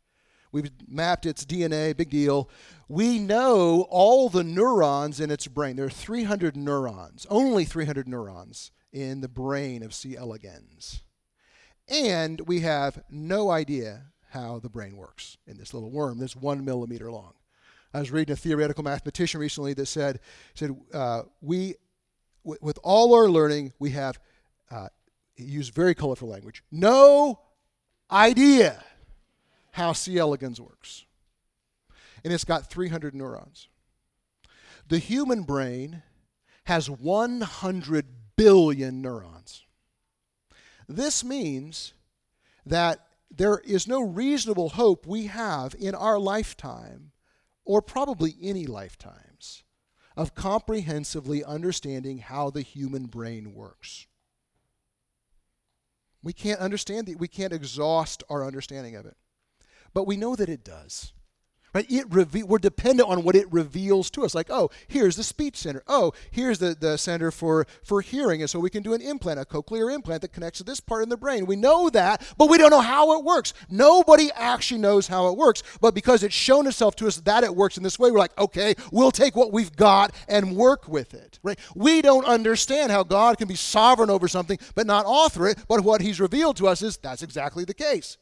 We've 0.52 0.72
mapped 0.88 1.26
its 1.26 1.44
DNA, 1.44 1.98
big 1.98 2.12
deal. 2.12 2.50
We 2.88 3.18
know 3.18 3.88
all 3.90 4.30
the 4.30 4.44
neurons 4.44 5.20
in 5.20 5.32
its 5.32 5.48
brain. 5.48 5.76
There 5.76 5.86
are 5.86 5.90
300 5.90 6.56
neurons, 6.56 7.26
only 7.30 7.66
300 7.66 8.08
neurons 8.08 8.72
in 8.94 9.22
the 9.22 9.28
brain 9.28 9.82
of 9.84 9.94
C. 9.94 10.16
elegans. 10.16 11.02
And 11.90 12.42
we 12.42 12.62
have 12.62 13.04
no 13.10 13.50
idea 13.50 14.04
how 14.36 14.60
the 14.60 14.70
brain 14.70 14.98
works 14.98 15.38
in 15.48 15.58
this 15.58 15.74
little 15.74 15.90
worm 15.90 16.20
that's 16.20 16.36
one 16.36 16.66
millimeter 16.66 17.10
long. 17.10 17.34
I 17.94 18.00
was 18.00 18.12
reading 18.12 18.34
a 18.34 18.36
theoretical 18.36 18.84
mathematician 18.84 19.40
recently 19.40 19.74
that 19.76 19.86
said, 19.86 20.20
said 20.54 20.76
uh, 20.94 21.24
we, 21.42 21.76
with 22.44 22.78
all 22.84 23.16
our 23.16 23.30
learning, 23.30 23.72
we 23.80 23.92
have, 23.92 24.20
uh, 24.70 24.90
he 25.36 25.46
used 25.46 25.74
very 25.74 25.96
colorful 25.96 26.28
language, 26.28 26.64
no 26.70 27.40
idea 28.12 28.84
how 29.72 29.94
C. 29.94 30.18
elegans 30.18 30.60
works. 30.60 31.06
And 32.26 32.34
it's 32.34 32.44
got 32.44 32.70
300 32.70 33.16
neurons. 33.16 33.70
The 34.90 35.00
human 35.00 35.44
brain 35.44 36.04
has 36.66 36.90
100 36.90 38.06
billion 38.36 39.02
neurons. 39.02 39.64
This 40.90 41.24
means 41.24 41.94
that 42.66 43.00
there 43.38 43.60
is 43.60 43.88
no 43.88 44.02
reasonable 44.02 44.70
hope 44.70 45.06
we 45.06 45.28
have 45.28 45.76
in 45.78 45.94
our 45.96 46.18
lifetime, 46.18 47.12
or 47.64 47.82
probably 47.82 48.36
any 48.42 48.66
lifetimes, 48.66 49.64
of 50.16 50.36
comprehensively 50.36 51.44
understanding 51.44 52.20
how 52.20 52.50
the 52.50 52.62
human 52.62 53.06
brain 53.06 53.54
works. 53.54 54.08
We 56.24 56.34
can't 56.34 56.60
understand 56.60 57.14
we 57.20 57.28
can't 57.28 57.54
exhaust 57.54 58.24
our 58.30 58.46
understanding 58.46 58.96
of 58.96 59.06
it. 59.06 59.18
But 59.94 60.08
we 60.08 60.18
know 60.18 60.36
that 60.36 60.50
it 60.50 60.64
does. 60.64 61.14
Right? 61.76 61.92
It 61.92 62.06
reve- 62.10 62.46
we're 62.46 62.58
dependent 62.58 63.10
on 63.10 63.24
what 63.24 63.36
it 63.36 63.52
reveals 63.52 64.10
to 64.12 64.24
us. 64.24 64.34
Like, 64.34 64.48
oh, 64.50 64.72
here's 64.88 65.18
the 65.18 65.26
speech 65.26 65.58
center. 65.58 65.84
Oh, 65.90 66.14
here's 66.32 66.58
the, 66.58 66.74
the 66.74 66.98
center 66.98 67.32
for, 67.32 67.68
for 67.84 68.00
hearing. 68.00 68.40
And 68.40 68.50
so 68.50 68.62
we 68.62 68.70
can 68.70 68.82
do 68.82 68.94
an 68.94 69.02
implant, 69.02 69.42
a 69.42 69.44
cochlear 69.44 69.94
implant 69.94 70.22
that 70.22 70.32
connects 70.32 70.60
to 70.60 70.64
this 70.64 70.80
part 70.80 71.04
in 71.04 71.10
the 71.10 71.18
brain. 71.18 71.46
We 71.46 71.58
know 71.58 71.90
that, 71.90 72.26
but 72.38 72.50
we 72.50 72.58
don't 72.58 72.70
know 72.70 72.80
how 72.80 73.20
it 73.20 73.26
works. 73.26 73.54
Nobody 73.70 74.30
actually 74.36 74.80
knows 74.80 75.08
how 75.08 75.28
it 75.28 75.36
works. 75.36 75.64
But 75.82 75.94
because 75.94 76.24
it's 76.24 76.34
shown 76.34 76.66
itself 76.66 76.96
to 76.96 77.08
us 77.08 77.18
that 77.18 77.44
it 77.44 77.54
works 77.54 77.76
in 77.76 77.84
this 77.84 78.00
way, 78.00 78.10
we're 78.10 78.20
like, 78.20 78.40
okay, 78.40 78.76
we'll 78.94 79.12
take 79.12 79.36
what 79.36 79.52
we've 79.52 79.76
got 79.76 80.16
and 80.30 80.56
work 80.56 80.88
with 80.88 81.14
it. 81.14 81.40
Right? 81.44 81.60
We 81.76 82.02
don't 82.02 82.24
understand 82.24 82.94
how 82.94 83.04
God 83.04 83.38
can 83.38 83.50
be 83.50 83.56
sovereign 83.56 84.10
over 84.10 84.30
something 84.30 84.58
but 84.76 84.88
not 84.88 85.06
author 85.06 85.50
it, 85.50 85.60
but 85.68 85.82
what 85.82 86.00
He's 86.00 86.22
revealed 86.22 86.56
to 86.56 86.70
us 86.70 86.82
is 86.82 86.96
that's 86.96 87.22
exactly 87.22 87.66
the 87.66 87.74
case. 87.74 88.18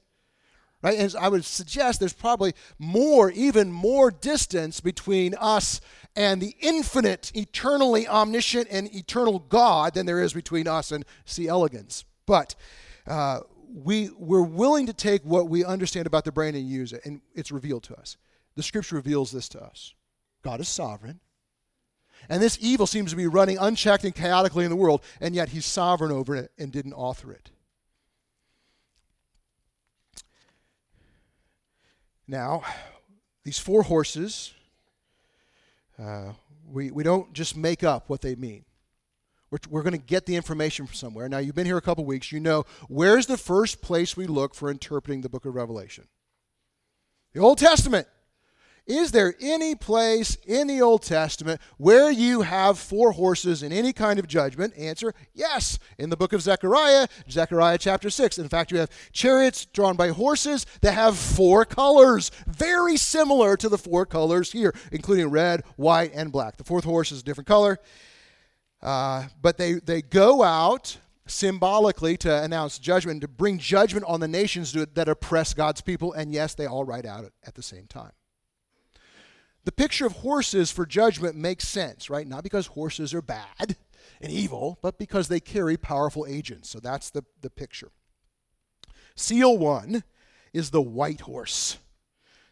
Right? 0.84 1.00
And 1.00 1.16
I 1.18 1.30
would 1.30 1.46
suggest 1.46 2.02
there's 2.02 2.12
probably 2.12 2.54
more, 2.78 3.32
even 3.32 3.72
more 3.72 4.12
distance 4.12 4.82
between 4.82 5.34
us 5.36 5.80
and 6.14 6.42
the 6.42 6.56
infinite, 6.60 7.32
eternally 7.34 8.06
omniscient, 8.06 8.68
and 8.70 8.94
eternal 8.94 9.40
God 9.40 9.94
than 9.94 10.06
there 10.06 10.22
is 10.22 10.34
between 10.34 10.68
us 10.68 10.92
and 10.92 11.06
C. 11.24 11.48
elegans. 11.48 12.04
But 12.26 12.56
uh, 13.08 13.40
we, 13.74 14.10
we're 14.18 14.44
willing 14.44 14.88
to 14.88 14.94
take 14.94 15.24
what 15.24 15.48
we 15.48 15.64
understand 15.64 16.06
about 16.06 16.26
the 16.26 16.34
brain 16.34 16.54
and 16.54 16.68
use 16.68 16.92
it, 16.92 17.02
and 17.06 17.22
it's 17.34 17.52
revealed 17.52 17.84
to 17.84 17.96
us. 17.96 18.18
The 18.56 18.64
scripture 18.64 18.98
reveals 18.98 19.32
this 19.32 19.48
to 19.50 19.64
us 19.64 19.94
God 20.44 20.60
is 20.60 20.68
sovereign. 20.68 21.22
And 22.30 22.42
this 22.42 22.58
evil 22.62 22.88
seems 22.88 23.12
to 23.12 23.18
be 23.18 23.28
running 23.28 23.58
unchecked 23.58 24.06
and 24.06 24.16
chaotically 24.16 24.64
in 24.64 24.70
the 24.70 24.78
world, 24.78 25.04
and 25.20 25.36
yet 25.36 25.50
he's 25.50 25.66
sovereign 25.66 26.12
over 26.12 26.36
it 26.36 26.52
and 26.58 26.72
didn't 26.72 26.94
author 26.94 27.32
it. 27.32 27.52
Now, 32.28 32.64
these 33.44 33.60
four 33.60 33.84
horses, 33.84 34.54
uh, 36.00 36.34
we, 36.68 36.92
we 36.92 37.04
don't 37.04 37.34
just 37.34 37.58
make 37.58 37.84
up 37.84 38.10
what 38.10 38.22
they 38.22 38.36
mean. 38.36 38.64
We're, 39.52 39.60
we're 39.70 39.84
going 39.84 39.94
to 39.94 40.00
get 40.00 40.26
the 40.26 40.36
information 40.36 40.88
from 40.88 40.96
somewhere. 40.96 41.30
Now, 41.30 41.38
you've 41.38 41.56
been 41.56 41.66
here 41.66 41.78
a 41.78 41.82
couple 41.82 42.06
weeks. 42.06 42.32
You 42.32 42.40
know, 42.40 42.66
where's 42.88 43.28
the 43.28 43.38
first 43.38 43.82
place 43.82 44.18
we 44.18 44.26
look 44.26 44.56
for 44.56 44.72
interpreting 44.72 45.22
the 45.22 45.30
book 45.30 45.46
of 45.46 45.54
Revelation? 45.54 46.08
The 47.34 47.42
Old 47.42 47.58
Testament. 47.58 48.08
Is 48.86 49.12
there 49.12 49.34
any 49.40 49.76
place 49.76 50.36
in 50.46 50.68
the 50.68 50.82
Old 50.82 51.04
Testament 51.04 51.62
where 51.78 52.12
you 52.12 52.42
have 52.42 52.78
four 52.78 53.14
horses 53.14 53.64
in 53.64 53.72
any 53.72 53.94
kind 53.94 54.20
of 54.20 54.28
judgment? 54.28 54.74
Answer 54.78 55.14
yes. 55.34 55.80
In 55.98 56.10
the 56.10 56.18
book 56.18 56.34
of 56.34 56.42
Zechariah, 56.42 57.08
Zechariah 57.32 57.78
chapter 57.78 58.10
6. 58.10 58.38
In 58.38 58.50
fact, 58.50 58.72
you 58.72 58.80
have 58.80 58.90
chariots 59.14 59.66
drawn 59.66 59.96
by 59.96 60.10
horses 60.10 60.66
that 60.82 60.96
have 60.96 61.18
four 61.18 61.64
colors, 61.64 62.30
very 62.46 62.98
similar 62.98 63.56
to 63.56 63.70
the 63.70 63.78
four 63.78 64.06
colors 64.06 64.52
here, 64.52 64.76
including 64.92 65.30
red, 65.30 65.64
white, 65.78 66.12
and 66.14 66.30
black. 66.30 66.58
The 66.58 66.66
fourth 66.66 66.84
horse 66.84 67.14
is 67.14 67.22
a 67.22 67.24
different 67.24 67.48
color. 67.48 67.80
Uh, 68.82 69.28
but 69.42 69.58
they, 69.58 69.76
they 69.76 70.02
go 70.02 70.44
out 70.44 70.98
symbolically 71.26 72.18
to 72.18 72.44
announce 72.44 72.80
judgment, 72.80 73.22
to 73.22 73.30
bring 73.30 73.60
judgment 73.60 74.06
on 74.10 74.20
the 74.20 74.28
nations 74.28 74.74
that 74.74 75.08
oppress 75.08 75.54
God's 75.54 75.80
people, 75.80 76.12
and 76.12 76.34
yes, 76.34 76.54
they 76.54 76.66
all 76.66 76.84
ride 76.84 77.06
out 77.06 77.32
at 77.48 77.56
the 77.56 77.64
same 77.64 77.88
time. 77.88 78.12
The 79.66 79.72
picture 79.72 80.06
of 80.06 80.14
horses 80.14 80.72
for 80.72 80.86
judgment 80.86 81.36
makes 81.36 81.68
sense, 81.68 82.10
right? 82.10 82.28
Not 82.28 82.44
because 82.44 82.68
horses 82.68 83.14
are 83.14 83.22
bad 83.22 83.78
and 84.22 84.32
evil, 84.32 84.78
but 84.82 84.98
because 84.98 85.28
they 85.28 85.40
carry 85.40 85.78
powerful 85.78 86.26
agents. 86.28 86.70
So 86.70 86.80
that's 86.80 87.10
the, 87.10 87.24
the 87.42 87.50
picture. 87.50 87.92
Seal 89.16 89.58
one 89.58 90.04
is 90.54 90.72
the 90.72 90.82
white 90.82 91.22
horse. 91.22 91.78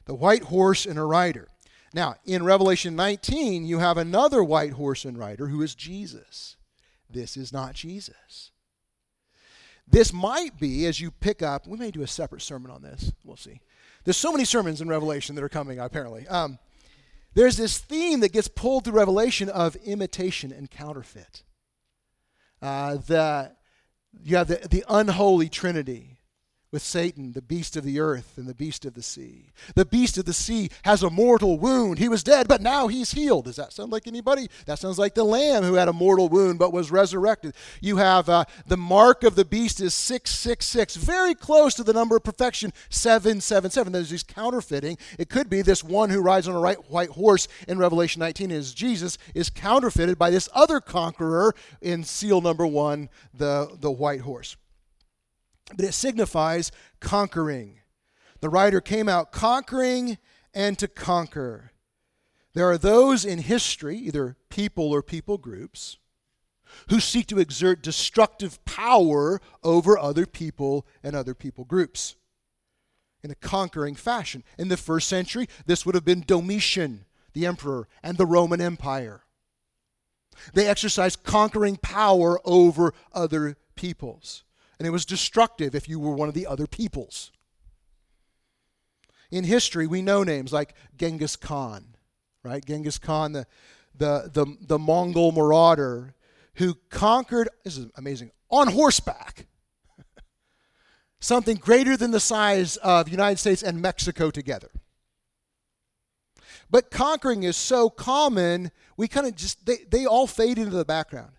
The 0.06 0.15
white 0.15 0.44
horse 0.44 0.86
and 0.86 0.98
a 0.98 1.03
rider. 1.03 1.48
Now, 1.94 2.15
in 2.25 2.44
Revelation 2.44 2.96
19, 2.96 3.65
you 3.65 3.80
have 3.80 3.98
another 3.98 4.44
white 4.44 4.74
horse 4.74 5.03
and 5.03 5.18
rider 5.18 5.48
who 5.48 5.62
is 5.62 5.75
Jesus. 5.75 6.56
This 7.10 7.36
is 7.36 7.51
not 7.51 7.74
Jesus. 7.74 8.51
This 9.86 10.13
might 10.13 10.58
be, 10.58 10.86
as 10.86 11.01
you 11.01 11.12
pick 11.12 11.41
up, 11.41 11.68
we 11.68 11.77
may 11.77 11.91
do 11.91 12.01
a 12.01 12.08
separate 12.08 12.41
sermon 12.41 12.72
on 12.72 12.82
this. 12.82 13.12
We'll 13.25 13.36
see. 13.36 13.60
There's 14.06 14.18
so 14.18 14.32
many 14.32 14.46
sermons 14.46 14.80
in 14.80 14.88
Revelation 14.88 15.36
that 15.36 15.44
are 15.44 15.50
coming, 15.50 15.80
apparently. 15.80 16.27
Um, 16.30 16.58
there's 17.34 17.58
this 17.58 17.78
theme 17.78 18.20
that 18.22 18.34
gets 18.34 18.48
pulled 18.48 18.86
through 18.86 18.94
Revelation 18.94 19.50
of 19.50 19.76
imitation 19.78 20.52
and 20.52 20.70
counterfeit. 20.70 21.44
Uh, 22.62 22.96
the, 22.96 23.52
you 24.22 24.38
have 24.38 24.48
the, 24.48 24.68
the 24.70 24.84
unholy 24.88 25.50
trinity 25.50 26.21
with 26.72 26.82
Satan, 26.82 27.34
the 27.34 27.42
beast 27.42 27.75
of 27.75 27.84
the 27.84 28.00
earth 28.00 28.38
and 28.38 28.48
the 28.48 28.56
beast 28.56 28.86
of 28.86 28.94
the 28.94 29.01
sea. 29.01 29.48
The 29.75 29.84
beast 29.84 30.18
of 30.18 30.24
the 30.24 30.34
sea 30.34 30.70
has 30.84 31.04
a 31.04 31.10
mortal 31.10 31.60
wound. 31.60 32.00
He 32.00 32.08
was 32.08 32.24
dead, 32.24 32.48
but 32.48 32.62
now 32.62 32.88
he's 32.88 33.12
healed. 33.12 33.46
Does 33.46 33.58
that 33.58 33.74
sound 33.74 33.92
like 33.92 34.08
anybody? 34.08 34.48
That 34.68 34.80
sounds 34.80 34.98
like 34.98 35.13
the 35.13 35.25
lamb 35.25 35.63
who 35.63 35.74
had 35.74 35.90
a 35.90 35.94
mortal 35.94 36.30
wound 36.30 36.60
but 36.60 36.72
was 36.72 36.89
resurrected. 36.89 37.56
You 37.82 37.98
have 37.98 38.30
uh, 38.30 38.45
the 38.65 38.78
mark 38.78 39.26
of 39.26 39.36
the 39.36 39.43
beast 39.43 39.82
is 39.82 39.93
666, 39.93 40.95
very 40.95 41.36
close 41.36 41.74
to 41.74 41.84
the 41.84 41.91
number 41.91 42.15
of 42.15 42.24
perfection, 42.24 42.72
777. 42.89 43.91
There's 43.91 44.10
these 44.10 44.24
counterfeiting. 44.24 44.98
It 45.19 45.28
could 45.28 45.50
be 45.50 45.62
this 45.62 45.84
one 45.84 46.10
who 46.10 46.22
rides 46.22 46.48
on 46.48 46.56
a 46.56 46.60
right, 46.60 46.78
white 46.89 47.10
horse 47.10 47.50
in 47.67 47.80
Revelation 47.80 48.22
19 48.22 48.50
is 48.50 48.74
Jesus, 48.74 49.17
is 49.36 49.50
counterfeited 49.50 50.17
by 50.17 50.30
this 50.30 50.48
other 50.54 50.80
conqueror 50.80 51.54
in 51.82 52.06
seal 52.06 52.39
number 52.39 52.65
one, 52.65 53.10
the, 53.34 53.76
the 53.82 53.91
white 53.91 54.22
horse 54.22 54.56
but 55.75 55.86
it 55.86 55.93
signifies 55.93 56.71
conquering. 56.99 57.79
The 58.39 58.49
writer 58.49 58.81
came 58.81 59.07
out 59.07 59.31
conquering 59.31 60.17
and 60.53 60.77
to 60.79 60.88
conquer. 60.88 61.71
There 62.53 62.69
are 62.69 62.77
those 62.77 63.23
in 63.23 63.39
history, 63.39 63.97
either 63.97 64.36
people 64.49 64.91
or 64.91 65.01
people 65.01 65.38
groups, 65.38 65.97
who 66.89 66.99
seek 66.99 67.27
to 67.27 67.39
exert 67.39 67.84
destructive 67.84 68.63
power 68.65 69.39
over 69.63 69.97
other 69.97 70.25
people 70.25 70.86
and 71.03 71.15
other 71.15 71.34
people 71.34 71.65
groups 71.65 72.15
in 73.23 73.31
a 73.31 73.36
conquering 73.36 73.95
fashion. 73.95 74.43
In 74.57 74.67
the 74.67 74.77
first 74.77 75.07
century, 75.07 75.47
this 75.65 75.86
would 75.86 75.95
have 75.95 76.05
been 76.05 76.23
Domitian, 76.25 77.05
the 77.34 77.45
emperor, 77.45 77.88
and 78.01 78.17
the 78.17 78.25
Roman 78.25 78.60
Empire. 78.60 79.23
They 80.53 80.67
exercised 80.67 81.23
conquering 81.23 81.77
power 81.77 82.39
over 82.45 82.93
other 83.13 83.57
peoples 83.75 84.43
and 84.82 84.88
it 84.88 84.89
was 84.89 85.06
destructive 85.06 85.76
if 85.76 85.88
you 85.88 86.00
were 86.00 86.15
one 86.15 86.28
of 86.28 86.34
the 86.34 86.48
other 86.48 86.65
peoples. 86.65 87.32
In 89.30 89.44
history, 89.44 89.86
we 89.86 90.02
know 90.02 90.24
names 90.24 90.52
like 90.52 90.74
Genghis 90.98 91.36
Khan, 91.36 91.86
right? 92.41 92.65
Genghis 92.65 92.98
Khan, 92.98 93.34
the, 93.34 93.46
the, 93.96 94.32
the, 94.34 94.58
the 94.60 94.80
Mongol 94.80 95.34
marauder 95.34 96.15
who 96.56 96.80
conquered, 96.89 97.48
this 97.63 97.78
is 97.78 97.91
amazing, 97.96 98.32
on 98.50 98.70
horseback. 98.70 99.46
Something 101.20 101.58
greater 101.58 101.96
than 101.96 102.10
the 102.10 102.20
size 102.20 102.78
of 102.78 103.08
United 103.08 103.38
States 103.38 103.62
and 103.62 103.84
Mexico 103.84 104.32
together. 104.32 104.72
But 106.72 106.89
conquering 106.89 107.44
is 107.44 107.56
so 107.56 107.91
common, 107.91 108.72
we 108.98 109.08
kind 109.08 109.28
of 109.28 109.36
just, 109.36 109.63
they, 109.63 109.86
they 109.88 110.08
all 110.08 110.26
fade 110.26 110.58
into 110.58 110.76
the 110.76 110.86
background. 110.86 111.34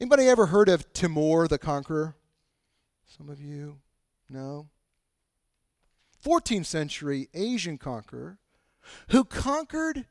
Anybody 0.00 0.26
ever 0.26 0.46
heard 0.46 0.68
of 0.68 0.92
Timur 0.92 1.46
the 1.46 1.58
Conqueror? 1.58 2.16
Some 3.16 3.28
of 3.28 3.40
you 3.42 3.78
know. 4.30 4.68
14th 6.24 6.66
century 6.66 7.28
Asian 7.34 7.76
conqueror 7.76 8.38
who 9.08 9.24
conquered 9.24 10.06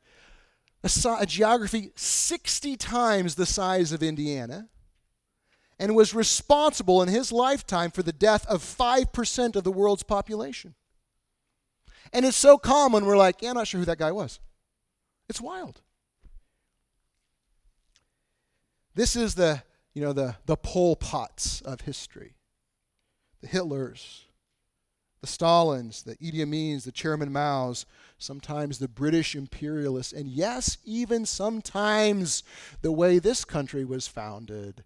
a, 0.84 0.90
a, 1.18 1.26
geography 1.26 1.90
60 1.96 2.76
times 2.76 3.34
the 3.34 3.46
size 3.46 3.92
of 3.92 4.02
Indiana 4.02 4.68
and 5.78 5.96
was 5.96 6.14
responsible 6.14 7.02
in 7.02 7.08
his 7.08 7.32
lifetime 7.32 7.90
for 7.90 8.02
the 8.02 8.12
death 8.12 8.46
of 8.46 8.62
5% 8.62 9.56
of 9.56 9.64
the 9.64 9.72
world's 9.72 10.02
population. 10.04 10.74
And 12.12 12.24
it's 12.24 12.36
so 12.36 12.56
common, 12.56 13.04
we're 13.04 13.16
like, 13.16 13.42
yeah, 13.42 13.50
I'm 13.50 13.56
not 13.56 13.66
sure 13.66 13.80
who 13.80 13.86
that 13.86 13.98
guy 13.98 14.12
was. 14.12 14.38
It's 15.28 15.40
wild. 15.40 15.80
This 18.94 19.16
is 19.16 19.34
the, 19.34 19.62
you 19.92 20.02
know, 20.02 20.12
the, 20.12 20.36
the 20.46 20.56
Pol 20.56 20.94
Pots 20.94 21.62
of 21.62 21.80
history 21.80 22.34
the 23.42 23.48
Hitlers, 23.48 24.22
the 25.20 25.26
Stalins, 25.26 26.04
the 26.04 26.16
Idi 26.16 26.38
Amins, 26.38 26.84
the 26.84 26.92
Chairman 26.92 27.32
Maos, 27.32 27.84
sometimes 28.18 28.78
the 28.78 28.88
British 28.88 29.34
imperialists, 29.34 30.12
and 30.12 30.28
yes, 30.28 30.78
even 30.84 31.26
sometimes 31.26 32.42
the 32.80 32.92
way 32.92 33.18
this 33.18 33.44
country 33.44 33.84
was 33.84 34.08
founded, 34.08 34.84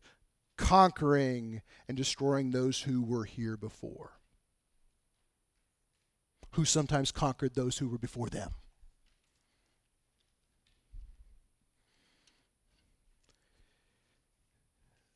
conquering 0.56 1.62
and 1.86 1.96
destroying 1.96 2.50
those 2.50 2.82
who 2.82 3.02
were 3.02 3.24
here 3.24 3.56
before, 3.56 4.12
who 6.52 6.64
sometimes 6.64 7.12
conquered 7.12 7.54
those 7.54 7.78
who 7.78 7.88
were 7.88 7.98
before 7.98 8.28
them. 8.28 8.52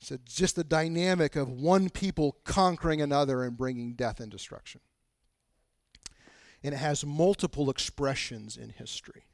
So 0.00 0.16
just 0.24 0.56
the 0.56 0.64
dynamic 0.64 1.36
of 1.36 1.50
one 1.50 1.90
people 1.90 2.38
conquering 2.44 3.02
another 3.02 3.44
and 3.44 3.56
bringing 3.56 3.94
death 3.94 4.18
and 4.18 4.30
destruction. 4.30 4.80
And 6.62 6.74
it 6.74 6.78
has 6.78 7.04
multiple 7.04 7.70
expressions 7.70 8.56
in 8.56 8.70
history. 8.70 9.24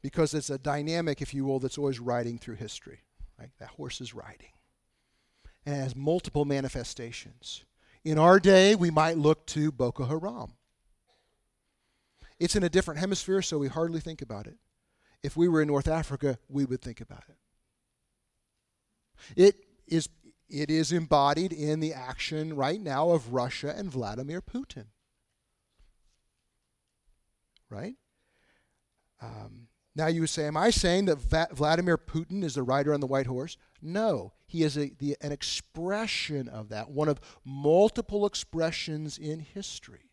Because 0.00 0.32
it's 0.32 0.50
a 0.50 0.58
dynamic, 0.58 1.20
if 1.20 1.34
you 1.34 1.44
will, 1.44 1.58
that's 1.58 1.78
always 1.78 2.00
riding 2.00 2.38
through 2.38 2.56
history. 2.56 3.00
Right? 3.38 3.50
That 3.58 3.70
horse 3.70 4.00
is 4.00 4.14
riding. 4.14 4.52
And 5.66 5.76
it 5.76 5.78
has 5.78 5.96
multiple 5.96 6.44
manifestations. 6.44 7.64
In 8.04 8.18
our 8.18 8.40
day, 8.40 8.74
we 8.74 8.90
might 8.90 9.18
look 9.18 9.46
to 9.48 9.70
Boko 9.70 10.04
Haram. 10.04 10.52
It's 12.38 12.56
in 12.56 12.62
a 12.62 12.68
different 12.68 13.00
hemisphere, 13.00 13.42
so 13.42 13.58
we 13.58 13.68
hardly 13.68 14.00
think 14.00 14.22
about 14.22 14.46
it. 14.46 14.56
If 15.22 15.36
we 15.36 15.48
were 15.48 15.60
in 15.60 15.68
North 15.68 15.88
Africa, 15.88 16.38
we 16.48 16.64
would 16.64 16.80
think 16.80 17.00
about 17.00 17.24
it. 17.28 17.36
It 19.36 19.56
is, 19.86 20.08
it 20.48 20.70
is 20.70 20.92
embodied 20.92 21.52
in 21.52 21.80
the 21.80 21.92
action 21.92 22.54
right 22.56 22.80
now 22.80 23.10
of 23.10 23.32
Russia 23.32 23.74
and 23.76 23.90
Vladimir 23.90 24.40
Putin. 24.40 24.86
right? 27.70 27.94
Um, 29.20 29.68
now 29.94 30.06
you 30.06 30.20
would 30.20 30.30
say, 30.30 30.46
am 30.46 30.56
I 30.56 30.70
saying 30.70 31.06
that 31.06 31.18
Va- 31.18 31.48
Vladimir 31.52 31.98
Putin 31.98 32.44
is 32.44 32.54
the 32.54 32.62
rider 32.62 32.94
on 32.94 33.00
the 33.00 33.06
white 33.06 33.26
horse? 33.26 33.56
No, 33.82 34.32
he 34.46 34.62
is 34.62 34.76
a, 34.76 34.90
the, 34.98 35.16
an 35.20 35.32
expression 35.32 36.48
of 36.48 36.68
that, 36.68 36.90
one 36.90 37.08
of 37.08 37.20
multiple 37.44 38.26
expressions 38.26 39.18
in 39.18 39.40
history. 39.40 40.10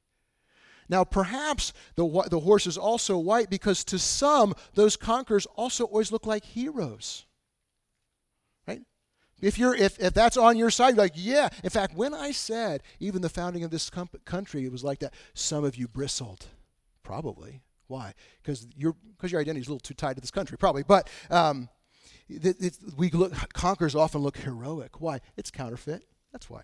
Now, 0.88 1.04
perhaps 1.04 1.74
the, 1.96 2.28
the 2.30 2.42
horse 2.42 2.68
is 2.68 2.78
also 2.78 3.18
white 3.18 3.50
because 3.50 3.84
to 3.86 3.98
some, 3.98 4.54
those 4.76 4.96
conquerors 4.96 5.48
also 5.56 5.86
always 5.86 6.12
look 6.12 6.26
like 6.28 6.46
heroes. 6.46 7.26
If, 9.42 9.58
you're, 9.58 9.76
if, 9.76 10.00
if 10.00 10.14
that's 10.14 10.38
on 10.38 10.58
your 10.58 10.70
side, 10.70 10.96
you're 10.96 11.04
like, 11.04 11.14
yeah. 11.16 11.50
In 11.64 11.70
fact, 11.70 11.96
when 11.96 12.14
I 12.14 12.32
said 12.32 12.84
even 13.00 13.22
the 13.22 13.30
founding 13.30 13.64
of 13.64 13.72
this 13.72 13.90
country, 14.26 14.66
it 14.66 14.72
was 14.72 14.84
like 14.84 15.00
that, 15.00 15.14
some 15.34 15.64
of 15.64 15.76
you 15.76 15.88
bristled. 15.88 16.48
Probably. 17.04 17.62
Why? 17.88 18.14
Because 18.42 18.68
your 18.76 18.96
your 19.28 19.42
identity 19.42 19.62
is 19.62 19.68
a 19.68 19.72
little 19.72 19.80
too 19.80 19.94
tied 19.94 20.16
to 20.16 20.22
this 20.22 20.32
country, 20.32 20.58
probably. 20.58 20.84
But 20.84 21.10
um, 21.30 21.70
it, 22.28 22.56
it, 22.60 22.78
we 22.98 23.12
look 23.12 23.34
conquerors 23.54 23.96
often 23.96 24.22
look 24.22 24.38
heroic. 24.38 25.02
Why? 25.02 25.20
It's 25.38 25.52
counterfeit. 25.52 26.04
That's 26.32 26.50
why. 26.50 26.62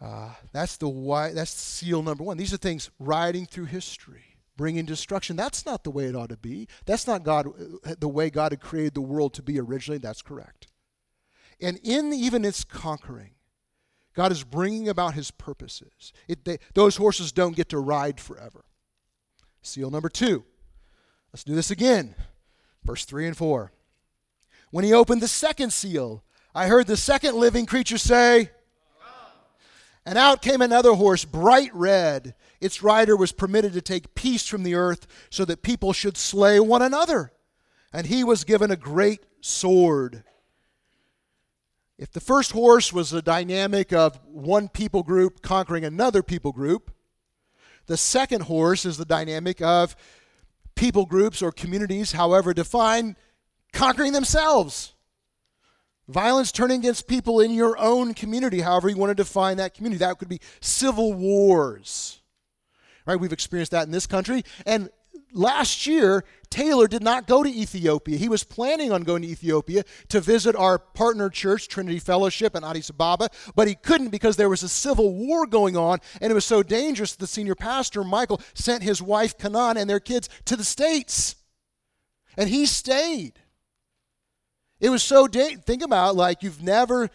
Uh, 0.00 0.30
that's 0.52 0.76
the 0.76 0.88
why. 0.88 1.32
That's 1.32 1.50
seal 1.50 2.02
number 2.02 2.22
one. 2.24 2.36
These 2.36 2.52
are 2.52 2.58
things 2.58 2.90
riding 2.98 3.46
through 3.46 3.66
history, 3.66 4.33
bringing 4.56 4.84
destruction. 4.84 5.36
That's 5.36 5.66
not 5.66 5.84
the 5.84 5.90
way 5.90 6.04
it 6.04 6.16
ought 6.16 6.28
to 6.30 6.36
be. 6.36 6.68
That's 6.86 7.06
not 7.06 7.24
God. 7.24 7.48
The 7.98 8.08
way 8.08 8.30
God 8.30 8.52
had 8.52 8.60
created 8.60 8.94
the 8.94 9.00
world 9.00 9.34
to 9.34 9.42
be 9.42 9.58
originally. 9.58 9.98
That's 9.98 10.22
correct. 10.22 10.68
And 11.60 11.78
in 11.82 12.12
even 12.12 12.44
its 12.44 12.64
conquering, 12.64 13.30
God 14.14 14.32
is 14.32 14.44
bringing 14.44 14.88
about 14.88 15.14
his 15.14 15.30
purposes. 15.30 16.12
It, 16.28 16.44
they, 16.44 16.58
those 16.74 16.96
horses 16.96 17.32
don't 17.32 17.56
get 17.56 17.68
to 17.70 17.78
ride 17.78 18.20
forever. 18.20 18.64
Seal 19.62 19.90
number 19.90 20.08
two. 20.08 20.44
Let's 21.32 21.44
do 21.44 21.54
this 21.54 21.70
again. 21.70 22.14
Verse 22.84 23.04
3 23.04 23.26
and 23.26 23.36
4. 23.36 23.72
When 24.70 24.84
he 24.84 24.92
opened 24.92 25.20
the 25.20 25.28
second 25.28 25.72
seal, 25.72 26.22
I 26.54 26.68
heard 26.68 26.86
the 26.86 26.96
second 26.96 27.34
living 27.36 27.66
creature 27.66 27.98
say, 27.98 28.50
and 30.06 30.18
out 30.18 30.42
came 30.42 30.60
another 30.60 30.92
horse, 30.92 31.24
bright 31.24 31.74
red. 31.74 32.34
Its 32.60 32.82
rider 32.82 33.16
was 33.16 33.32
permitted 33.32 33.72
to 33.72 33.80
take 33.80 34.14
peace 34.14 34.46
from 34.46 34.62
the 34.62 34.74
earth 34.74 35.06
so 35.30 35.44
that 35.44 35.62
people 35.62 35.92
should 35.92 36.16
slay 36.16 36.60
one 36.60 36.82
another. 36.82 37.32
And 37.92 38.06
he 38.06 38.24
was 38.24 38.44
given 38.44 38.70
a 38.70 38.76
great 38.76 39.24
sword. 39.40 40.24
If 41.98 42.10
the 42.10 42.20
first 42.20 42.52
horse 42.52 42.92
was 42.92 43.12
a 43.12 43.22
dynamic 43.22 43.92
of 43.92 44.18
one 44.24 44.68
people 44.68 45.02
group 45.02 45.42
conquering 45.42 45.84
another 45.84 46.22
people 46.22 46.52
group, 46.52 46.90
the 47.86 47.96
second 47.96 48.42
horse 48.42 48.84
is 48.84 48.96
the 48.96 49.04
dynamic 49.04 49.62
of 49.62 49.94
people 50.74 51.06
groups 51.06 51.40
or 51.40 51.52
communities, 51.52 52.12
however 52.12 52.52
defined, 52.52 53.16
conquering 53.72 54.12
themselves. 54.12 54.93
Violence 56.08 56.52
turning 56.52 56.80
against 56.80 57.08
people 57.08 57.40
in 57.40 57.52
your 57.52 57.78
own 57.78 58.12
community, 58.12 58.60
however 58.60 58.88
you 58.88 58.96
want 58.96 59.10
to 59.10 59.14
define 59.14 59.56
that 59.56 59.74
community. 59.74 59.98
That 59.98 60.18
could 60.18 60.28
be 60.28 60.40
civil 60.60 61.14
wars. 61.14 62.20
Right? 63.06 63.18
We've 63.18 63.32
experienced 63.32 63.72
that 63.72 63.86
in 63.86 63.90
this 63.90 64.06
country. 64.06 64.42
And 64.66 64.90
last 65.32 65.86
year, 65.86 66.24
Taylor 66.50 66.86
did 66.86 67.02
not 67.02 67.26
go 67.26 67.42
to 67.42 67.48
Ethiopia. 67.48 68.16
He 68.18 68.28
was 68.28 68.44
planning 68.44 68.92
on 68.92 69.02
going 69.02 69.22
to 69.22 69.28
Ethiopia 69.28 69.84
to 70.08 70.20
visit 70.20 70.54
our 70.54 70.78
partner 70.78 71.30
church, 71.30 71.68
Trinity 71.68 71.98
Fellowship 71.98 72.54
in 72.54 72.64
Addis 72.64 72.90
Ababa, 72.90 73.28
but 73.54 73.66
he 73.66 73.74
couldn't 73.74 74.10
because 74.10 74.36
there 74.36 74.48
was 74.48 74.62
a 74.62 74.68
civil 74.68 75.14
war 75.14 75.46
going 75.46 75.76
on, 75.76 76.00
and 76.20 76.30
it 76.30 76.34
was 76.34 76.44
so 76.44 76.62
dangerous 76.62 77.16
the 77.16 77.26
senior 77.26 77.54
pastor, 77.54 78.04
Michael, 78.04 78.40
sent 78.54 78.82
his 78.82 79.02
wife, 79.02 79.36
Kanan, 79.36 79.76
and 79.76 79.88
their 79.88 80.00
kids 80.00 80.28
to 80.44 80.56
the 80.56 80.64
States. 80.64 81.36
And 82.36 82.48
he 82.48 82.66
stayed. 82.66 83.40
It 84.84 84.90
was 84.90 85.02
so 85.02 85.26
da- 85.26 85.56
think 85.56 85.82
about 85.82 86.14
like 86.14 86.42
you've 86.42 86.62
never 86.62 87.08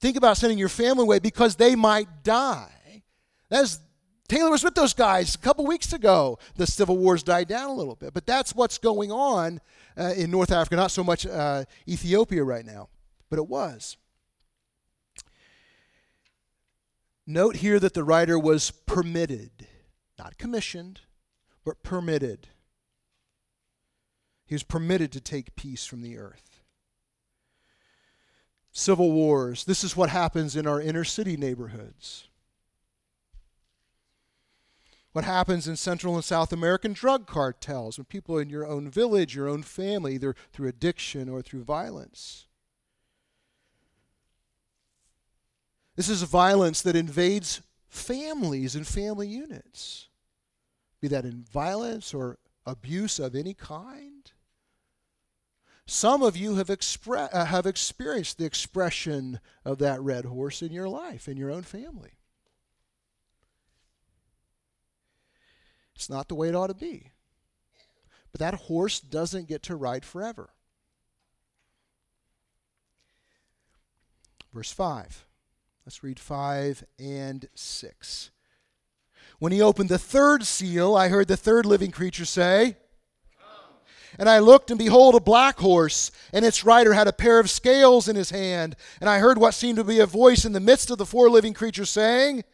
think 0.00 0.16
about 0.16 0.36
sending 0.36 0.56
your 0.56 0.68
family 0.68 1.02
away 1.02 1.18
because 1.18 1.56
they 1.56 1.74
might 1.74 2.22
die. 2.22 3.02
That's 3.50 3.80
Taylor 4.28 4.52
was 4.52 4.62
with 4.62 4.76
those 4.76 4.94
guys 4.94 5.34
a 5.34 5.38
couple 5.38 5.66
weeks 5.66 5.92
ago. 5.92 6.38
The 6.54 6.68
civil 6.68 6.96
wars 6.96 7.24
died 7.24 7.48
down 7.48 7.70
a 7.70 7.74
little 7.74 7.96
bit, 7.96 8.14
but 8.14 8.24
that's 8.24 8.54
what's 8.54 8.78
going 8.78 9.10
on 9.10 9.60
uh, 9.98 10.12
in 10.16 10.30
North 10.30 10.52
Africa. 10.52 10.76
Not 10.76 10.92
so 10.92 11.02
much 11.02 11.26
uh, 11.26 11.64
Ethiopia 11.88 12.44
right 12.44 12.64
now, 12.64 12.88
but 13.30 13.40
it 13.40 13.48
was. 13.48 13.96
Note 17.26 17.56
here 17.56 17.80
that 17.80 17.94
the 17.94 18.04
writer 18.04 18.38
was 18.38 18.70
permitted, 18.70 19.66
not 20.20 20.38
commissioned, 20.38 21.00
but 21.64 21.82
permitted. 21.82 22.46
He 24.46 24.54
was 24.54 24.62
permitted 24.62 25.12
to 25.12 25.20
take 25.20 25.56
peace 25.56 25.86
from 25.86 26.02
the 26.02 26.18
earth. 26.18 26.60
Civil 28.72 29.12
wars. 29.12 29.64
This 29.64 29.84
is 29.84 29.96
what 29.96 30.10
happens 30.10 30.56
in 30.56 30.66
our 30.66 30.80
inner 30.80 31.04
city 31.04 31.36
neighborhoods 31.36 32.28
what 35.14 35.24
happens 35.24 35.68
in 35.68 35.76
Central 35.76 36.16
and 36.16 36.24
South 36.24 36.52
American 36.52 36.92
drug 36.92 37.28
cartels 37.28 37.96
when 37.96 38.04
people 38.04 38.36
in 38.36 38.50
your 38.50 38.66
own 38.66 38.90
village, 38.90 39.36
your 39.36 39.48
own 39.48 39.62
family, 39.62 40.14
either 40.14 40.34
through 40.52 40.66
addiction 40.66 41.28
or 41.28 41.40
through 41.40 41.62
violence. 41.62 42.46
This 45.94 46.08
is 46.08 46.24
violence 46.24 46.82
that 46.82 46.96
invades 46.96 47.62
families 47.88 48.74
and 48.74 48.84
family 48.84 49.28
units, 49.28 50.08
be 51.00 51.06
that 51.06 51.24
in 51.24 51.44
violence 51.44 52.12
or 52.12 52.38
abuse 52.66 53.20
of 53.20 53.36
any 53.36 53.54
kind. 53.54 54.13
Some 55.86 56.22
of 56.22 56.36
you 56.36 56.54
have, 56.56 56.68
expre- 56.68 57.28
uh, 57.32 57.44
have 57.44 57.66
experienced 57.66 58.38
the 58.38 58.46
expression 58.46 59.40
of 59.64 59.78
that 59.78 60.00
red 60.00 60.24
horse 60.24 60.62
in 60.62 60.72
your 60.72 60.88
life, 60.88 61.28
in 61.28 61.36
your 61.36 61.50
own 61.50 61.62
family. 61.62 62.12
It's 65.94 66.08
not 66.08 66.28
the 66.28 66.34
way 66.34 66.48
it 66.48 66.54
ought 66.54 66.68
to 66.68 66.74
be. 66.74 67.10
But 68.32 68.40
that 68.40 68.54
horse 68.54 68.98
doesn't 68.98 69.48
get 69.48 69.62
to 69.64 69.76
ride 69.76 70.04
forever. 70.04 70.50
Verse 74.52 74.72
5. 74.72 75.26
Let's 75.84 76.02
read 76.02 76.18
5 76.18 76.84
and 76.98 77.46
6. 77.54 78.30
When 79.38 79.52
he 79.52 79.60
opened 79.60 79.90
the 79.90 79.98
third 79.98 80.44
seal, 80.44 80.96
I 80.96 81.08
heard 81.08 81.28
the 81.28 81.36
third 81.36 81.66
living 81.66 81.90
creature 81.90 82.24
say, 82.24 82.78
and 84.18 84.28
I 84.28 84.38
looked, 84.38 84.70
and 84.70 84.78
behold, 84.78 85.14
a 85.14 85.20
black 85.20 85.58
horse, 85.58 86.10
and 86.32 86.44
its 86.44 86.64
rider 86.64 86.94
had 86.94 87.08
a 87.08 87.12
pair 87.12 87.38
of 87.38 87.50
scales 87.50 88.08
in 88.08 88.16
his 88.16 88.30
hand. 88.30 88.76
And 89.00 89.10
I 89.10 89.18
heard 89.18 89.38
what 89.38 89.54
seemed 89.54 89.76
to 89.76 89.84
be 89.84 90.00
a 90.00 90.06
voice 90.06 90.44
in 90.44 90.52
the 90.52 90.60
midst 90.60 90.90
of 90.90 90.98
the 90.98 91.06
four 91.06 91.28
living 91.28 91.54
creatures 91.54 91.90
saying, 91.90 92.44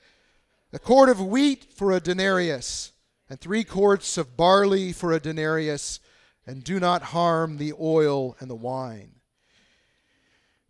A 0.73 0.79
quart 0.79 1.09
of 1.09 1.21
wheat 1.21 1.67
for 1.73 1.93
a 1.93 2.01
denarius, 2.01 2.93
and 3.29 3.41
three 3.41 3.65
quarts 3.65 4.17
of 4.17 4.37
barley 4.37 4.93
for 4.93 5.13
a 5.13 5.21
denarius, 5.21 6.01
and 6.47 6.65
do 6.65 6.81
not 6.81 7.03
harm 7.03 7.59
the 7.59 7.73
oil 7.79 8.37
and 8.41 8.51
the 8.51 8.55
wine. 8.55 9.20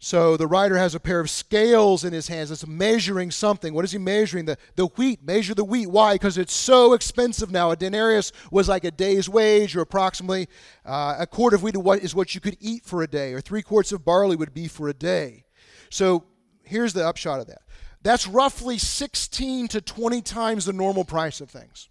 So 0.03 0.39
the 0.39 0.47
writer 0.47 0.79
has 0.79 0.95
a 0.95 1.01
pair 1.01 1.21
of 1.21 1.29
scales 1.29 2.05
in 2.05 2.15
his 2.15 2.29
hands. 2.29 2.51
It's 2.51 2.67
measuring 2.67 3.31
something. 3.31 3.75
What 3.75 3.85
is 3.85 3.93
he 3.93 3.99
measuring? 3.99 4.47
The, 4.47 4.57
the 4.75 4.87
wheat. 4.87 5.23
Measure 5.23 5.55
the 5.55 5.63
wheat. 5.63 5.89
Why? 5.89 6.15
Because 6.15 6.39
it's 6.39 6.55
so 6.55 6.95
expensive 6.95 7.51
now. 7.51 7.71
A 7.71 7.77
denarius 7.77 8.33
was 8.51 8.67
like 8.67 8.85
a 8.85 8.91
day's 8.91 9.29
wage, 9.29 9.77
or 9.77 9.83
approximately 9.83 10.49
uh, 10.87 11.17
a 11.19 11.27
quart 11.27 11.53
of 11.53 11.63
wheat 11.63 11.77
is 12.03 12.15
what 12.15 12.35
you 12.35 12.41
could 12.41 12.57
eat 12.61 12.87
for 12.87 13.03
a 13.03 13.07
day, 13.07 13.35
or 13.35 13.43
three 13.43 13.61
quarts 13.61 13.93
of 13.93 14.03
barley 14.03 14.37
would 14.37 14.55
be 14.55 14.69
for 14.69 14.89
a 14.89 14.95
day. 14.95 15.45
So 15.91 16.25
here's 16.65 16.95
the 16.95 17.07
upshot 17.07 17.41
of 17.41 17.49
that. 17.49 17.61
That's 18.03 18.27
roughly 18.27 18.79
16 18.79 19.69
to 19.69 19.83
20 19.83 20.23
times 20.23 20.65
the 20.65 20.73
normal 20.73 21.05
price 21.05 21.43
of 21.43 21.51
things 21.51 21.91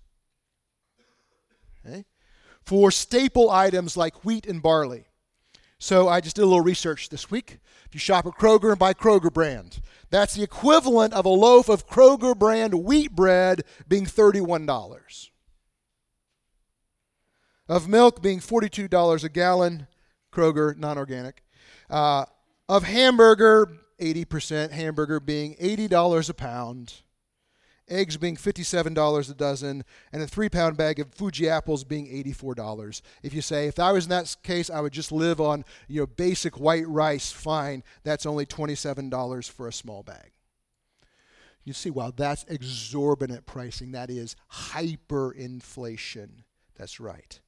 okay, 1.85 2.05
for 2.63 2.89
staple 2.89 3.51
items 3.51 3.95
like 3.95 4.25
wheat 4.25 4.47
and 4.47 4.61
barley. 4.61 5.05
So 5.77 6.09
I 6.09 6.19
just 6.19 6.35
did 6.35 6.41
a 6.41 6.45
little 6.45 6.61
research 6.61 7.09
this 7.09 7.31
week. 7.31 7.59
If 7.89 7.95
you 7.95 7.99
shop 7.99 8.27
at 8.27 8.33
Kroger 8.33 8.69
and 8.69 8.77
buy 8.77 8.93
Kroger 8.93 9.33
brand, 9.33 9.81
that's 10.11 10.35
the 10.35 10.43
equivalent 10.43 11.11
of 11.13 11.25
a 11.25 11.29
loaf 11.29 11.69
of 11.69 11.87
Kroger 11.87 12.37
brand 12.37 12.83
wheat 12.83 13.15
bread 13.15 13.63
being 13.87 14.05
$31. 14.05 15.29
Of 17.67 17.87
milk 17.87 18.21
being 18.21 18.39
$42 18.39 19.23
a 19.23 19.29
gallon, 19.29 19.87
Kroger, 20.31 20.77
non 20.77 20.99
organic. 20.99 21.43
Uh, 21.89 22.25
of 22.67 22.83
hamburger, 22.83 23.67
80% 23.99 24.69
hamburger 24.69 25.19
being 25.19 25.55
$80 25.55 26.29
a 26.29 26.33
pound 26.35 26.93
eggs 27.89 28.17
being 28.17 28.35
$57 28.35 29.29
a 29.29 29.33
dozen, 29.33 29.83
and 30.11 30.21
a 30.21 30.27
three 30.27 30.49
pound 30.49 30.77
bag 30.77 30.99
of 30.99 31.13
Fuji 31.13 31.49
apples 31.49 31.83
being 31.83 32.07
$84. 32.07 33.01
If 33.23 33.33
you 33.33 33.41
say, 33.41 33.67
if 33.67 33.79
I 33.79 33.91
was 33.91 34.05
in 34.05 34.09
that 34.11 34.35
case, 34.43 34.69
I 34.69 34.81
would 34.81 34.93
just 34.93 35.11
live 35.11 35.41
on 35.41 35.65
you 35.87 36.01
know, 36.01 36.07
basic 36.07 36.59
white 36.59 36.87
rice, 36.87 37.31
fine, 37.31 37.83
that's 38.03 38.25
only 38.25 38.45
$27 38.45 39.49
for 39.49 39.67
a 39.67 39.73
small 39.73 40.03
bag. 40.03 40.31
You 41.63 41.73
see, 41.73 41.89
wow, 41.89 42.11
that's 42.15 42.45
exorbitant 42.45 43.45
pricing. 43.45 43.91
That 43.91 44.09
is 44.09 44.35
hyperinflation. 44.51 46.29
That's 46.77 46.99
right. 46.99 47.39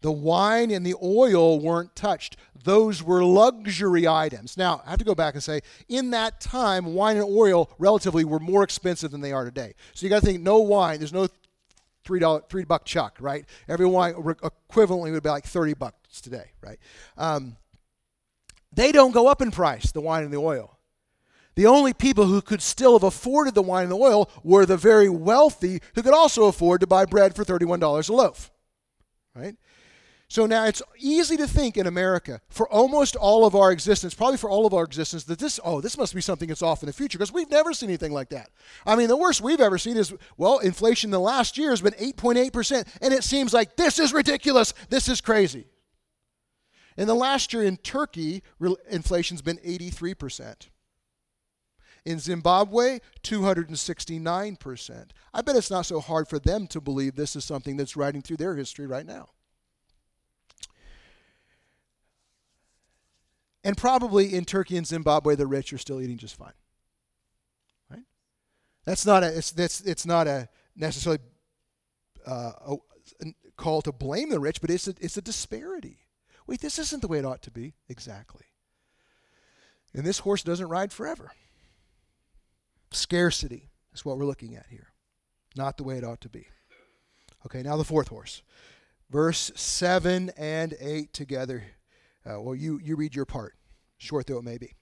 The 0.00 0.12
wine 0.12 0.70
and 0.70 0.84
the 0.84 0.94
oil 1.02 1.60
weren't 1.60 1.94
touched. 1.94 2.36
Those 2.64 3.02
were 3.02 3.22
luxury 3.22 4.06
items. 4.06 4.56
Now, 4.56 4.82
I 4.86 4.90
have 4.90 4.98
to 4.98 5.04
go 5.04 5.14
back 5.14 5.34
and 5.34 5.42
say, 5.42 5.60
in 5.88 6.10
that 6.10 6.40
time, 6.40 6.94
wine 6.94 7.16
and 7.16 7.26
oil 7.26 7.70
relatively 7.78 8.24
were 8.24 8.38
more 8.38 8.62
expensive 8.62 9.10
than 9.10 9.20
they 9.20 9.32
are 9.32 9.44
today. 9.44 9.74
So 9.94 10.04
you 10.04 10.10
got 10.10 10.20
to 10.20 10.26
think 10.26 10.40
no 10.40 10.58
wine, 10.58 10.98
there's 10.98 11.12
no 11.12 11.28
three 12.04 12.20
dollar 12.20 12.42
three 12.48 12.64
buck 12.64 12.84
chuck, 12.84 13.16
right? 13.20 13.44
Every 13.68 13.86
wine 13.86 14.14
equivalently 14.14 15.12
would 15.12 15.22
be 15.22 15.28
like 15.28 15.44
30 15.44 15.74
bucks 15.74 16.20
today, 16.20 16.50
right? 16.62 16.78
Um, 17.16 17.56
they 18.72 18.92
don't 18.92 19.12
go 19.12 19.26
up 19.26 19.42
in 19.42 19.50
price, 19.50 19.92
the 19.92 20.00
wine 20.00 20.24
and 20.24 20.32
the 20.32 20.38
oil. 20.38 20.78
The 21.56 21.66
only 21.66 21.92
people 21.92 22.26
who 22.26 22.40
could 22.40 22.62
still 22.62 22.94
have 22.94 23.02
afforded 23.02 23.54
the 23.54 23.62
wine 23.62 23.84
and 23.84 23.92
the 23.92 23.96
oil 23.96 24.30
were 24.42 24.64
the 24.64 24.76
very 24.76 25.08
wealthy 25.08 25.80
who 25.94 26.02
could 26.02 26.14
also 26.14 26.44
afford 26.44 26.80
to 26.80 26.86
buy 26.86 27.04
bread 27.04 27.34
for 27.34 27.44
$31 27.44 28.08
a 28.08 28.12
loaf. 28.12 28.50
Right? 29.34 29.56
So 30.30 30.46
now 30.46 30.64
it's 30.66 30.80
easy 30.96 31.36
to 31.38 31.48
think 31.48 31.76
in 31.76 31.88
America, 31.88 32.40
for 32.50 32.68
almost 32.68 33.16
all 33.16 33.44
of 33.44 33.56
our 33.56 33.72
existence, 33.72 34.14
probably 34.14 34.36
for 34.36 34.48
all 34.48 34.64
of 34.64 34.72
our 34.72 34.84
existence, 34.84 35.24
that 35.24 35.40
this, 35.40 35.58
oh, 35.64 35.80
this 35.80 35.98
must 35.98 36.14
be 36.14 36.20
something 36.20 36.46
that's 36.46 36.62
off 36.62 36.84
in 36.84 36.86
the 36.86 36.92
future 36.92 37.18
because 37.18 37.32
we've 37.32 37.50
never 37.50 37.72
seen 37.72 37.88
anything 37.88 38.12
like 38.12 38.28
that. 38.28 38.48
I 38.86 38.94
mean, 38.94 39.08
the 39.08 39.16
worst 39.16 39.40
we've 39.40 39.60
ever 39.60 39.76
seen 39.76 39.96
is, 39.96 40.14
well, 40.36 40.60
inflation 40.60 41.08
in 41.08 41.10
the 41.10 41.18
last 41.18 41.58
year 41.58 41.70
has 41.70 41.80
been 41.80 41.94
8.8%, 41.94 42.86
and 43.02 43.12
it 43.12 43.24
seems 43.24 43.52
like 43.52 43.74
this 43.74 43.98
is 43.98 44.12
ridiculous. 44.12 44.72
This 44.88 45.08
is 45.08 45.20
crazy. 45.20 45.66
In 46.96 47.08
the 47.08 47.14
last 47.16 47.52
year 47.52 47.64
in 47.64 47.76
Turkey, 47.78 48.44
inflation's 48.88 49.42
been 49.42 49.56
83%. 49.56 50.68
In 52.04 52.20
Zimbabwe, 52.20 53.00
269%. 53.24 55.10
I 55.34 55.42
bet 55.42 55.56
it's 55.56 55.72
not 55.72 55.86
so 55.86 55.98
hard 55.98 56.28
for 56.28 56.38
them 56.38 56.68
to 56.68 56.80
believe 56.80 57.16
this 57.16 57.34
is 57.34 57.44
something 57.44 57.76
that's 57.76 57.96
riding 57.96 58.22
through 58.22 58.36
their 58.36 58.54
history 58.54 58.86
right 58.86 59.04
now. 59.04 59.30
And 63.62 63.76
probably 63.76 64.34
in 64.34 64.44
Turkey 64.44 64.76
and 64.76 64.86
Zimbabwe, 64.86 65.36
the 65.36 65.46
rich 65.46 65.72
are 65.72 65.78
still 65.78 66.00
eating 66.00 66.16
just 66.16 66.36
fine. 66.36 66.52
Right? 67.90 68.04
That's 68.84 69.04
not 69.04 69.22
a. 69.22 69.36
It's 69.36 69.50
that's 69.50 69.80
it's 69.82 70.06
not 70.06 70.26
a 70.26 70.48
necessarily 70.74 71.20
uh, 72.26 72.52
a, 72.66 72.76
call 73.56 73.82
to 73.82 73.92
blame 73.92 74.30
the 74.30 74.40
rich, 74.40 74.60
but 74.60 74.70
it's 74.70 74.88
a, 74.88 74.94
it's 75.00 75.16
a 75.16 75.22
disparity. 75.22 75.98
Wait, 76.46 76.60
this 76.60 76.78
isn't 76.78 77.02
the 77.02 77.08
way 77.08 77.18
it 77.18 77.24
ought 77.24 77.42
to 77.42 77.50
be. 77.50 77.74
Exactly. 77.88 78.46
And 79.94 80.04
this 80.06 80.20
horse 80.20 80.42
doesn't 80.42 80.68
ride 80.68 80.92
forever. 80.92 81.32
Scarcity 82.92 83.70
is 83.92 84.04
what 84.04 84.18
we're 84.18 84.24
looking 84.24 84.56
at 84.56 84.66
here. 84.70 84.88
Not 85.56 85.76
the 85.76 85.84
way 85.84 85.98
it 85.98 86.04
ought 86.04 86.20
to 86.22 86.28
be. 86.28 86.46
Okay, 87.46 87.62
now 87.62 87.76
the 87.76 87.84
fourth 87.84 88.08
horse. 88.08 88.42
Verse 89.10 89.50
7 89.54 90.30
and 90.36 90.74
8 90.80 91.12
together. 91.12 91.64
Uh, 92.26 92.40
well, 92.40 92.54
you, 92.54 92.80
you 92.82 92.96
read 92.96 93.14
your 93.14 93.24
part, 93.24 93.54
short 93.98 94.26
though 94.26 94.38
it 94.38 94.44
may 94.44 94.58
be. 94.58 94.74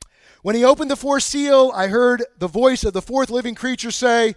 When 0.42 0.54
he 0.54 0.64
opened 0.64 0.90
the 0.90 0.96
fourth 0.96 1.22
seal, 1.22 1.70
I 1.74 1.88
heard 1.88 2.24
the 2.38 2.48
voice 2.48 2.84
of 2.84 2.92
the 2.92 3.02
fourth 3.02 3.30
living 3.30 3.54
creature 3.54 3.90
say, 3.90 4.34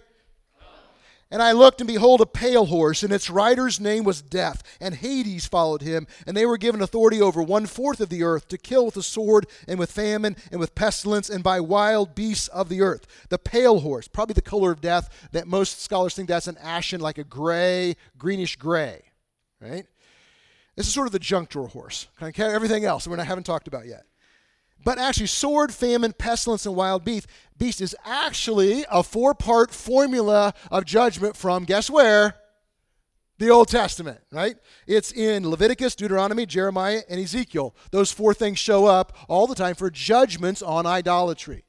and 1.32 1.42
I 1.42 1.52
looked, 1.52 1.80
and 1.80 1.88
behold, 1.88 2.20
a 2.20 2.26
pale 2.26 2.66
horse, 2.66 3.02
and 3.02 3.10
its 3.10 3.30
rider's 3.30 3.80
name 3.80 4.04
was 4.04 4.20
Death, 4.20 4.62
and 4.78 4.94
Hades 4.94 5.46
followed 5.46 5.80
him, 5.80 6.06
and 6.26 6.36
they 6.36 6.44
were 6.44 6.58
given 6.58 6.82
authority 6.82 7.22
over 7.22 7.42
one 7.42 7.64
fourth 7.64 8.02
of 8.02 8.10
the 8.10 8.22
earth 8.22 8.48
to 8.48 8.58
kill 8.58 8.84
with 8.84 8.94
the 8.94 9.02
sword, 9.02 9.46
and 9.66 9.78
with 9.78 9.90
famine, 9.90 10.36
and 10.50 10.60
with 10.60 10.74
pestilence, 10.74 11.30
and 11.30 11.42
by 11.42 11.58
wild 11.58 12.14
beasts 12.14 12.48
of 12.48 12.68
the 12.68 12.82
earth. 12.82 13.06
The 13.30 13.38
pale 13.38 13.80
horse, 13.80 14.08
probably 14.08 14.34
the 14.34 14.42
color 14.42 14.72
of 14.72 14.82
death, 14.82 15.08
that 15.32 15.46
most 15.48 15.80
scholars 15.80 16.14
think 16.14 16.28
that's 16.28 16.48
an 16.48 16.58
ashen, 16.58 17.00
like 17.00 17.16
a 17.16 17.24
gray, 17.24 17.96
greenish 18.18 18.56
gray, 18.56 19.02
right? 19.58 19.86
This 20.76 20.86
is 20.86 20.94
sort 20.94 21.06
of 21.06 21.12
the 21.12 21.18
junk 21.18 21.50
drawer 21.50 21.68
horse. 21.68 22.08
Of 22.20 22.38
everything 22.38 22.84
else 22.84 23.06
we 23.06 23.18
haven't 23.18 23.44
talked 23.44 23.68
about 23.68 23.86
yet. 23.86 24.04
But 24.84 24.98
actually, 24.98 25.28
sword, 25.28 25.72
famine, 25.72 26.12
pestilence, 26.12 26.66
and 26.66 26.74
wild 26.74 27.04
beast, 27.04 27.28
beast 27.56 27.80
is 27.80 27.94
actually 28.04 28.84
a 28.90 29.02
four 29.02 29.34
part 29.34 29.70
formula 29.70 30.54
of 30.70 30.84
judgment 30.84 31.36
from 31.36 31.64
guess 31.64 31.88
where? 31.88 32.36
The 33.38 33.50
Old 33.50 33.68
Testament, 33.68 34.20
right? 34.30 34.56
It's 34.86 35.12
in 35.12 35.48
Leviticus, 35.48 35.94
Deuteronomy, 35.96 36.46
Jeremiah, 36.46 37.02
and 37.08 37.20
Ezekiel. 37.20 37.74
Those 37.90 38.12
four 38.12 38.34
things 38.34 38.58
show 38.58 38.86
up 38.86 39.16
all 39.28 39.46
the 39.46 39.54
time 39.54 39.74
for 39.74 39.90
judgments 39.90 40.62
on 40.62 40.86
idolatry 40.86 41.64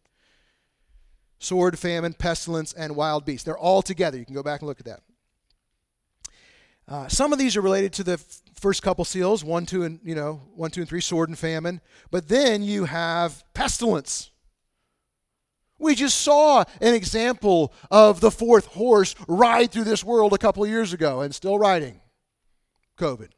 sword, 1.43 1.77
famine, 1.77 2.13
pestilence, 2.13 2.73
and 2.73 2.95
wild 2.95 3.25
beast. 3.25 3.45
They're 3.45 3.57
all 3.57 3.81
together. 3.81 4.17
You 4.17 4.25
can 4.25 4.33
go 4.33 4.43
back 4.43 4.61
and 4.61 4.67
look 4.67 4.79
at 4.79 4.85
that. 4.85 5.01
Uh, 6.87 7.07
some 7.07 7.31
of 7.31 7.39
these 7.39 7.55
are 7.55 7.61
related 7.61 7.93
to 7.93 8.03
the 8.03 8.13
f- 8.13 8.41
first 8.59 8.83
couple 8.83 9.05
seals, 9.05 9.43
one, 9.43 9.65
two, 9.65 9.83
and 9.83 9.99
you 10.03 10.15
know, 10.15 10.41
one, 10.55 10.69
two, 10.69 10.81
and 10.81 10.89
three, 10.89 11.01
sword 11.01 11.29
and 11.29 11.37
famine. 11.37 11.81
But 12.11 12.27
then 12.27 12.61
you 12.61 12.85
have 12.85 13.43
pestilence. 13.53 14.31
We 15.79 15.95
just 15.95 16.21
saw 16.21 16.63
an 16.81 16.93
example 16.93 17.73
of 17.91 18.21
the 18.21 18.31
fourth 18.31 18.67
horse 18.67 19.15
ride 19.27 19.71
through 19.71 19.83
this 19.85 20.03
world 20.03 20.33
a 20.33 20.37
couple 20.37 20.65
years 20.65 20.93
ago 20.93 21.21
and 21.21 21.33
still 21.33 21.57
riding 21.57 21.99
COVID. 22.97 23.29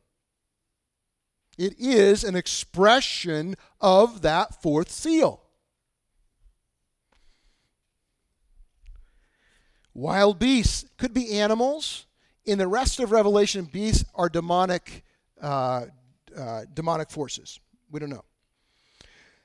It 1.58 1.80
is 1.80 2.24
an 2.24 2.36
expression 2.36 3.56
of 3.80 4.22
that 4.24 4.62
fourth 4.62 4.92
seal. 4.92 5.42
Wild 9.94 10.38
beasts 10.40 10.86
could 10.98 11.14
be 11.14 11.40
animals, 11.40 12.06
in 12.46 12.58
the 12.58 12.68
rest 12.68 13.00
of 13.00 13.12
Revelation, 13.12 13.66
beasts 13.66 14.06
are 14.14 14.30
demonic, 14.30 15.04
uh, 15.42 15.86
uh, 16.38 16.62
demonic 16.74 17.10
forces. 17.10 17.60
We 17.92 18.00
don't 18.00 18.10
know. 18.10 18.26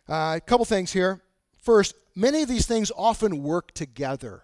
Uh, 0.09 0.35
a 0.37 0.41
couple 0.41 0.65
things 0.65 0.93
here. 0.93 1.21
First, 1.63 1.95
many 2.15 2.43
of 2.43 2.49
these 2.49 2.67
things 2.67 2.91
often 2.97 3.43
work 3.43 3.73
together 3.73 4.43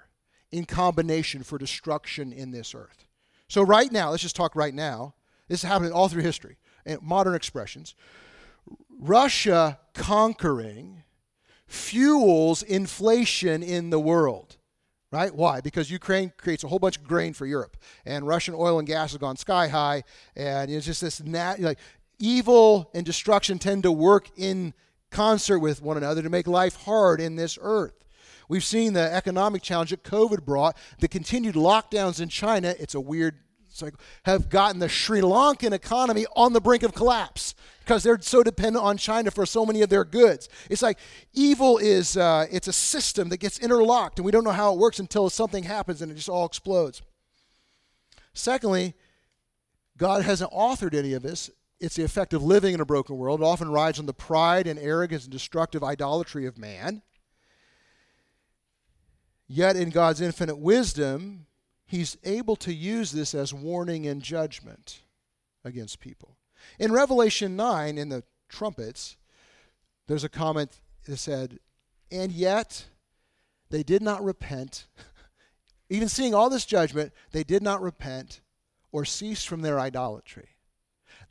in 0.50 0.64
combination 0.64 1.42
for 1.42 1.58
destruction 1.58 2.32
in 2.32 2.50
this 2.50 2.74
earth. 2.74 3.06
So, 3.48 3.62
right 3.62 3.90
now, 3.90 4.10
let's 4.10 4.22
just 4.22 4.36
talk 4.36 4.56
right 4.56 4.74
now. 4.74 5.14
This 5.48 5.62
is 5.62 5.68
happening 5.68 5.92
all 5.92 6.08
through 6.08 6.22
history, 6.22 6.56
and 6.84 7.00
modern 7.02 7.34
expressions. 7.34 7.94
Russia 8.98 9.78
conquering 9.94 11.02
fuels 11.66 12.62
inflation 12.62 13.62
in 13.62 13.90
the 13.90 14.00
world 14.00 14.56
right? 15.16 15.34
Why? 15.34 15.60
Because 15.60 15.90
Ukraine 15.90 16.32
creates 16.36 16.62
a 16.62 16.68
whole 16.68 16.78
bunch 16.78 16.98
of 16.98 17.04
grain 17.04 17.32
for 17.32 17.46
Europe, 17.46 17.76
and 18.04 18.26
Russian 18.26 18.54
oil 18.54 18.78
and 18.78 18.86
gas 18.86 19.12
has 19.12 19.18
gone 19.18 19.36
sky 19.36 19.68
high, 19.68 20.04
and 20.36 20.70
it's 20.70 20.86
just 20.86 21.00
this 21.00 21.22
nat- 21.22 21.60
like 21.60 21.78
evil 22.18 22.90
and 22.94 23.04
destruction 23.04 23.58
tend 23.58 23.82
to 23.84 23.92
work 23.92 24.28
in 24.36 24.74
concert 25.10 25.58
with 25.60 25.80
one 25.80 25.96
another 25.96 26.22
to 26.22 26.28
make 26.28 26.46
life 26.46 26.76
hard 26.84 27.20
in 27.20 27.36
this 27.36 27.58
earth. 27.60 28.04
We've 28.48 28.64
seen 28.64 28.92
the 28.92 29.12
economic 29.12 29.62
challenge 29.62 29.90
that 29.90 30.04
COVID 30.04 30.44
brought, 30.44 30.76
the 31.00 31.08
continued 31.08 31.54
lockdowns 31.54 32.20
in 32.20 32.28
China. 32.28 32.74
It's 32.78 32.94
a 32.94 33.00
weird 33.00 33.38
cycle, 33.68 33.98
have 34.24 34.50
gotten 34.50 34.80
the 34.80 34.88
Sri 34.88 35.20
Lankan 35.20 35.72
economy 35.72 36.26
on 36.36 36.52
the 36.52 36.60
brink 36.60 36.82
of 36.82 36.94
collapse 36.94 37.54
because 37.86 38.02
they're 38.02 38.20
so 38.20 38.42
dependent 38.42 38.84
on 38.84 38.96
China 38.96 39.30
for 39.30 39.46
so 39.46 39.64
many 39.64 39.80
of 39.80 39.88
their 39.88 40.04
goods. 40.04 40.48
It's 40.68 40.82
like 40.82 40.98
evil 41.32 41.78
is 41.78 42.16
uh, 42.16 42.46
it's 42.50 42.66
a 42.66 42.72
system 42.72 43.28
that 43.28 43.36
gets 43.36 43.60
interlocked, 43.60 44.18
and 44.18 44.26
we 44.26 44.32
don't 44.32 44.42
know 44.42 44.50
how 44.50 44.72
it 44.72 44.78
works 44.78 44.98
until 44.98 45.30
something 45.30 45.62
happens 45.62 46.02
and 46.02 46.10
it 46.10 46.16
just 46.16 46.28
all 46.28 46.44
explodes. 46.44 47.00
Secondly, 48.34 48.94
God 49.96 50.22
hasn't 50.22 50.50
authored 50.50 50.94
any 50.94 51.12
of 51.12 51.22
this. 51.22 51.48
It's 51.78 51.94
the 51.94 52.02
effect 52.02 52.34
of 52.34 52.42
living 52.42 52.74
in 52.74 52.80
a 52.80 52.86
broken 52.86 53.16
world. 53.16 53.40
It 53.40 53.44
often 53.44 53.70
rides 53.70 54.00
on 54.00 54.06
the 54.06 54.14
pride 54.14 54.66
and 54.66 54.78
arrogance 54.80 55.24
and 55.24 55.32
destructive 55.32 55.84
idolatry 55.84 56.44
of 56.46 56.58
man. 56.58 57.02
Yet, 59.46 59.76
in 59.76 59.90
God's 59.90 60.20
infinite 60.20 60.58
wisdom, 60.58 61.46
He's 61.86 62.16
able 62.24 62.56
to 62.56 62.74
use 62.74 63.12
this 63.12 63.32
as 63.32 63.54
warning 63.54 64.08
and 64.08 64.20
judgment 64.20 65.02
against 65.64 66.00
people. 66.00 66.35
In 66.78 66.92
Revelation 66.92 67.56
9, 67.56 67.98
in 67.98 68.08
the 68.08 68.24
trumpets, 68.48 69.16
there's 70.06 70.24
a 70.24 70.28
comment 70.28 70.80
that 71.04 71.16
said, 71.16 71.58
And 72.10 72.32
yet 72.32 72.86
they 73.70 73.82
did 73.82 74.02
not 74.02 74.22
repent. 74.22 74.86
Even 75.88 76.08
seeing 76.08 76.34
all 76.34 76.50
this 76.50 76.66
judgment, 76.66 77.12
they 77.32 77.44
did 77.44 77.62
not 77.62 77.80
repent 77.80 78.40
or 78.92 79.04
cease 79.04 79.44
from 79.44 79.62
their 79.62 79.78
idolatry. 79.78 80.50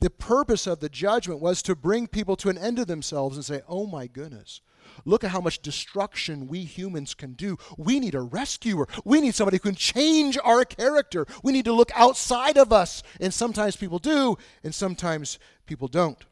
The 0.00 0.10
purpose 0.10 0.66
of 0.66 0.80
the 0.80 0.88
judgment 0.88 1.40
was 1.40 1.62
to 1.62 1.74
bring 1.74 2.06
people 2.06 2.36
to 2.36 2.48
an 2.48 2.58
end 2.58 2.78
of 2.78 2.86
themselves 2.86 3.36
and 3.36 3.44
say, 3.44 3.62
Oh 3.66 3.86
my 3.86 4.06
goodness, 4.06 4.60
Look 5.04 5.24
at 5.24 5.30
how 5.30 5.40
much 5.40 5.62
destruction 5.62 6.46
we 6.46 6.64
humans 6.64 7.14
can 7.14 7.32
do. 7.34 7.56
We 7.76 8.00
need 8.00 8.14
a 8.14 8.20
rescuer. 8.20 8.88
We 9.04 9.20
need 9.20 9.34
somebody 9.34 9.56
who 9.56 9.68
can 9.68 9.74
change 9.74 10.38
our 10.44 10.64
character. 10.64 11.26
We 11.42 11.52
need 11.52 11.64
to 11.66 11.72
look 11.72 11.90
outside 11.94 12.56
of 12.56 12.72
us. 12.72 13.02
And 13.20 13.32
sometimes 13.32 13.76
people 13.76 13.98
do, 13.98 14.36
and 14.62 14.74
sometimes 14.74 15.38
people 15.66 15.88
don't. 15.88 16.24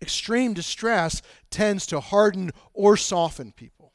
Extreme 0.00 0.54
distress 0.54 1.22
tends 1.50 1.86
to 1.86 2.00
harden 2.00 2.52
or 2.72 2.96
soften 2.96 3.52
people. 3.52 3.92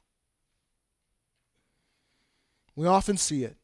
We 2.76 2.88
often 2.88 3.18
see 3.18 3.44
it. 3.44 3.58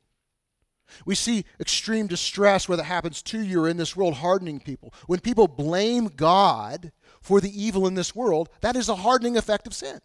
We 1.05 1.15
see 1.15 1.45
extreme 1.59 2.07
distress 2.07 2.67
where 2.67 2.77
that 2.77 2.83
happens 2.83 3.21
to 3.23 3.39
you 3.39 3.61
or 3.61 3.69
in 3.69 3.77
this 3.77 3.95
world, 3.95 4.15
hardening 4.15 4.59
people. 4.59 4.93
When 5.07 5.19
people 5.19 5.47
blame 5.47 6.07
God 6.07 6.91
for 7.21 7.41
the 7.41 7.63
evil 7.63 7.87
in 7.87 7.95
this 7.95 8.15
world, 8.15 8.49
that 8.61 8.75
is 8.75 8.89
a 8.89 8.95
hardening 8.95 9.37
effect 9.37 9.67
of 9.67 9.73
sin. 9.73 9.99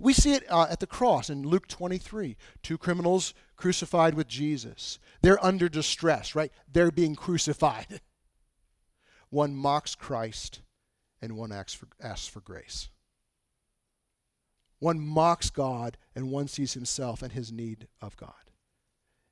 We 0.00 0.12
see 0.12 0.34
it 0.34 0.44
uh, 0.50 0.66
at 0.68 0.80
the 0.80 0.86
cross 0.86 1.30
in 1.30 1.42
Luke 1.42 1.68
23. 1.68 2.36
Two 2.62 2.78
criminals 2.78 3.34
crucified 3.56 4.14
with 4.14 4.28
Jesus. 4.28 4.98
They're 5.22 5.44
under 5.44 5.68
distress, 5.68 6.34
right? 6.34 6.52
They're 6.70 6.90
being 6.90 7.14
crucified. 7.14 8.00
One 9.30 9.54
mocks 9.56 9.94
Christ 9.94 10.60
and 11.20 11.36
one 11.36 11.50
asks 11.50 11.74
for, 11.74 11.88
asks 12.00 12.28
for 12.28 12.40
grace. 12.40 12.90
One 14.78 15.00
mocks 15.00 15.50
God 15.50 15.96
and 16.14 16.30
one 16.30 16.46
sees 16.48 16.74
himself 16.74 17.22
and 17.22 17.32
his 17.32 17.50
need 17.50 17.88
of 18.00 18.16
God. 18.16 18.45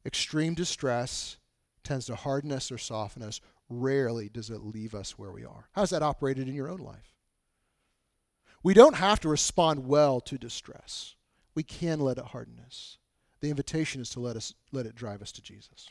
Extreme 0.07 0.55
distress 0.55 1.37
tends 1.83 2.07
to 2.07 2.15
harden 2.15 2.53
us 2.53 2.71
or 2.71 2.79
soften 2.79 3.23
us. 3.23 3.41
Rarely 3.69 4.29
does 4.29 4.51
it 4.51 4.65
leave 4.65 4.95
us 4.95 5.19
where 5.19 5.33
we 5.33 5.45
are. 5.45 5.69
How's 5.73 5.91
that 5.91 6.03
operated 6.03 6.49
in 6.49 6.55
your 6.55 6.69
own 6.69 6.81
life? 6.81 7.15
We 8.63 8.75
don't 8.75 8.97
have 8.97 9.21
to 9.21 9.29
respond 9.29 9.87
well 9.87 10.21
to 10.23 10.39
distress. 10.39 11.15
We 11.55 11.63
can 11.63 12.01
let 12.01 12.19
it 12.19 12.27
harden 12.27 12.61
us. 12.65 12.99
The 13.41 13.51
invitation 13.51 14.01
is 14.01 14.11
to 14.11 14.21
let 14.21 14.37
us 14.37 14.55
let 14.73 14.87
it 14.87 14.95
drive 14.95 15.21
us 15.23 15.33
to 15.33 15.43
Jesus. 15.43 15.91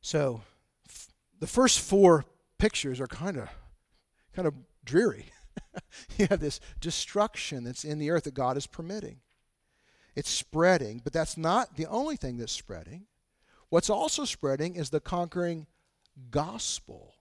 So, 0.00 0.42
f- 0.88 1.08
the 1.40 1.46
first 1.46 1.80
four 1.80 2.24
pictures 2.58 3.00
are 3.00 3.08
kind 3.08 3.36
of 3.36 3.48
kind 4.32 4.46
of 4.46 4.54
dreary. 4.84 5.26
you 6.18 6.26
have 6.30 6.40
this 6.40 6.60
destruction 6.80 7.64
that's 7.64 7.84
in 7.84 7.98
the 7.98 8.10
earth 8.10 8.24
that 8.24 8.34
God 8.34 8.56
is 8.56 8.66
permitting. 8.66 9.18
It's 10.14 10.30
spreading, 10.30 11.00
but 11.02 11.12
that's 11.12 11.36
not 11.36 11.76
the 11.76 11.86
only 11.86 12.16
thing 12.16 12.36
that's 12.36 12.52
spreading. 12.52 13.06
What's 13.70 13.90
also 13.90 14.24
spreading 14.24 14.76
is 14.76 14.90
the 14.90 15.00
conquering 15.00 15.66
gospel. 16.30 17.14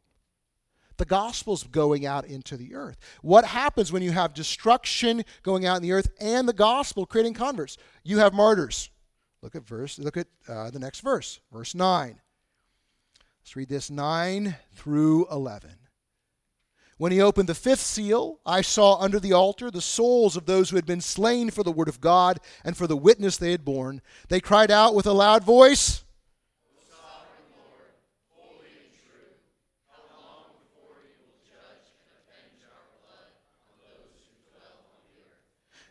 The 0.97 1.06
gospel's 1.06 1.63
going 1.63 2.06
out 2.06 2.25
into 2.25 2.58
the 2.58 2.75
earth. 2.75 2.97
What 3.21 3.45
happens 3.45 3.91
when 3.91 4.04
you 4.04 4.12
have 4.12 4.34
destruction 4.34 5.23
going 5.41 5.65
out 5.65 5.77
in 5.77 5.84
the 5.84 5.93
earth 5.93 6.10
and 6.19 6.47
the 6.47 6.54
gospel 6.54 7.06
creating 7.06 7.34
converts? 7.34 7.77
You 8.04 8.19
have 8.19 8.34
martyrs. 8.34 8.89
Look 9.41 9.56
at 9.56 9.65
verse. 9.65 9.97
Look 9.97 10.17
at 10.17 10.27
uh, 10.47 10.69
the 10.69 10.80
next 10.80 10.99
verse, 10.99 11.39
verse 11.51 11.73
nine. 11.73 12.19
Let's 13.41 13.56
read 13.56 13.69
this 13.69 13.89
9 13.89 14.56
through 14.75 15.27
11. 15.32 15.71
When 17.01 17.11
he 17.11 17.19
opened 17.19 17.49
the 17.49 17.55
fifth 17.55 17.79
seal, 17.79 18.39
I 18.45 18.61
saw 18.61 18.99
under 18.99 19.19
the 19.19 19.33
altar 19.33 19.71
the 19.71 19.81
souls 19.81 20.37
of 20.37 20.45
those 20.45 20.69
who 20.69 20.75
had 20.75 20.85
been 20.85 21.01
slain 21.01 21.49
for 21.49 21.63
the 21.63 21.71
word 21.71 21.87
of 21.87 21.99
God 21.99 22.39
and 22.63 22.77
for 22.77 22.85
the 22.85 22.95
witness 22.95 23.37
they 23.37 23.49
had 23.49 23.65
borne. 23.65 24.03
They 24.29 24.39
cried 24.39 24.69
out 24.69 24.93
with 24.93 25.07
a 25.07 25.11
loud 25.11 25.43
voice, 25.43 26.03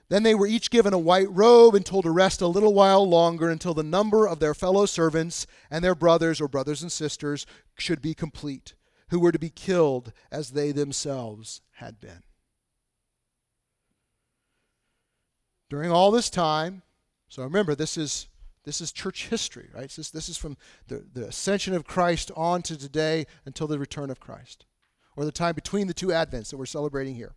Then 0.08 0.22
they 0.22 0.36
were 0.36 0.46
each 0.46 0.70
given 0.70 0.92
a 0.92 0.98
white 0.98 1.30
robe 1.32 1.74
and 1.74 1.84
told 1.84 2.04
to 2.04 2.12
rest 2.12 2.40
a 2.40 2.46
little 2.46 2.72
while 2.72 3.08
longer 3.08 3.50
until 3.50 3.74
the 3.74 3.82
number 3.82 4.28
of 4.28 4.38
their 4.38 4.54
fellow 4.54 4.86
servants 4.86 5.48
and 5.72 5.82
their 5.84 5.96
brothers 5.96 6.40
or 6.40 6.46
brothers 6.46 6.82
and 6.82 6.92
sisters 6.92 7.46
should 7.76 8.00
be 8.00 8.14
complete, 8.14 8.74
who 9.10 9.20
were 9.20 9.32
to 9.32 9.38
be 9.38 9.50
killed 9.50 10.12
as 10.30 10.50
they 10.50 10.72
themselves 10.72 11.60
had 11.72 12.00
been. 12.00 12.22
During 15.68 15.90
all 15.90 16.10
this 16.10 16.30
time, 16.30 16.82
so 17.28 17.42
remember 17.42 17.74
this 17.74 17.96
is 17.96 18.26
this 18.64 18.80
is 18.80 18.92
church 18.92 19.28
history, 19.28 19.70
right? 19.74 19.88
This, 19.88 20.10
this 20.10 20.28
is 20.28 20.36
from 20.36 20.58
the, 20.86 21.02
the 21.14 21.28
ascension 21.28 21.74
of 21.74 21.86
Christ 21.86 22.30
on 22.36 22.60
to 22.62 22.76
today 22.76 23.26
until 23.46 23.66
the 23.66 23.78
return 23.78 24.10
of 24.10 24.20
Christ, 24.20 24.66
or 25.16 25.24
the 25.24 25.32
time 25.32 25.54
between 25.54 25.86
the 25.86 25.94
two 25.94 26.08
advents 26.08 26.50
that 26.50 26.58
we're 26.58 26.66
celebrating 26.66 27.14
here. 27.14 27.32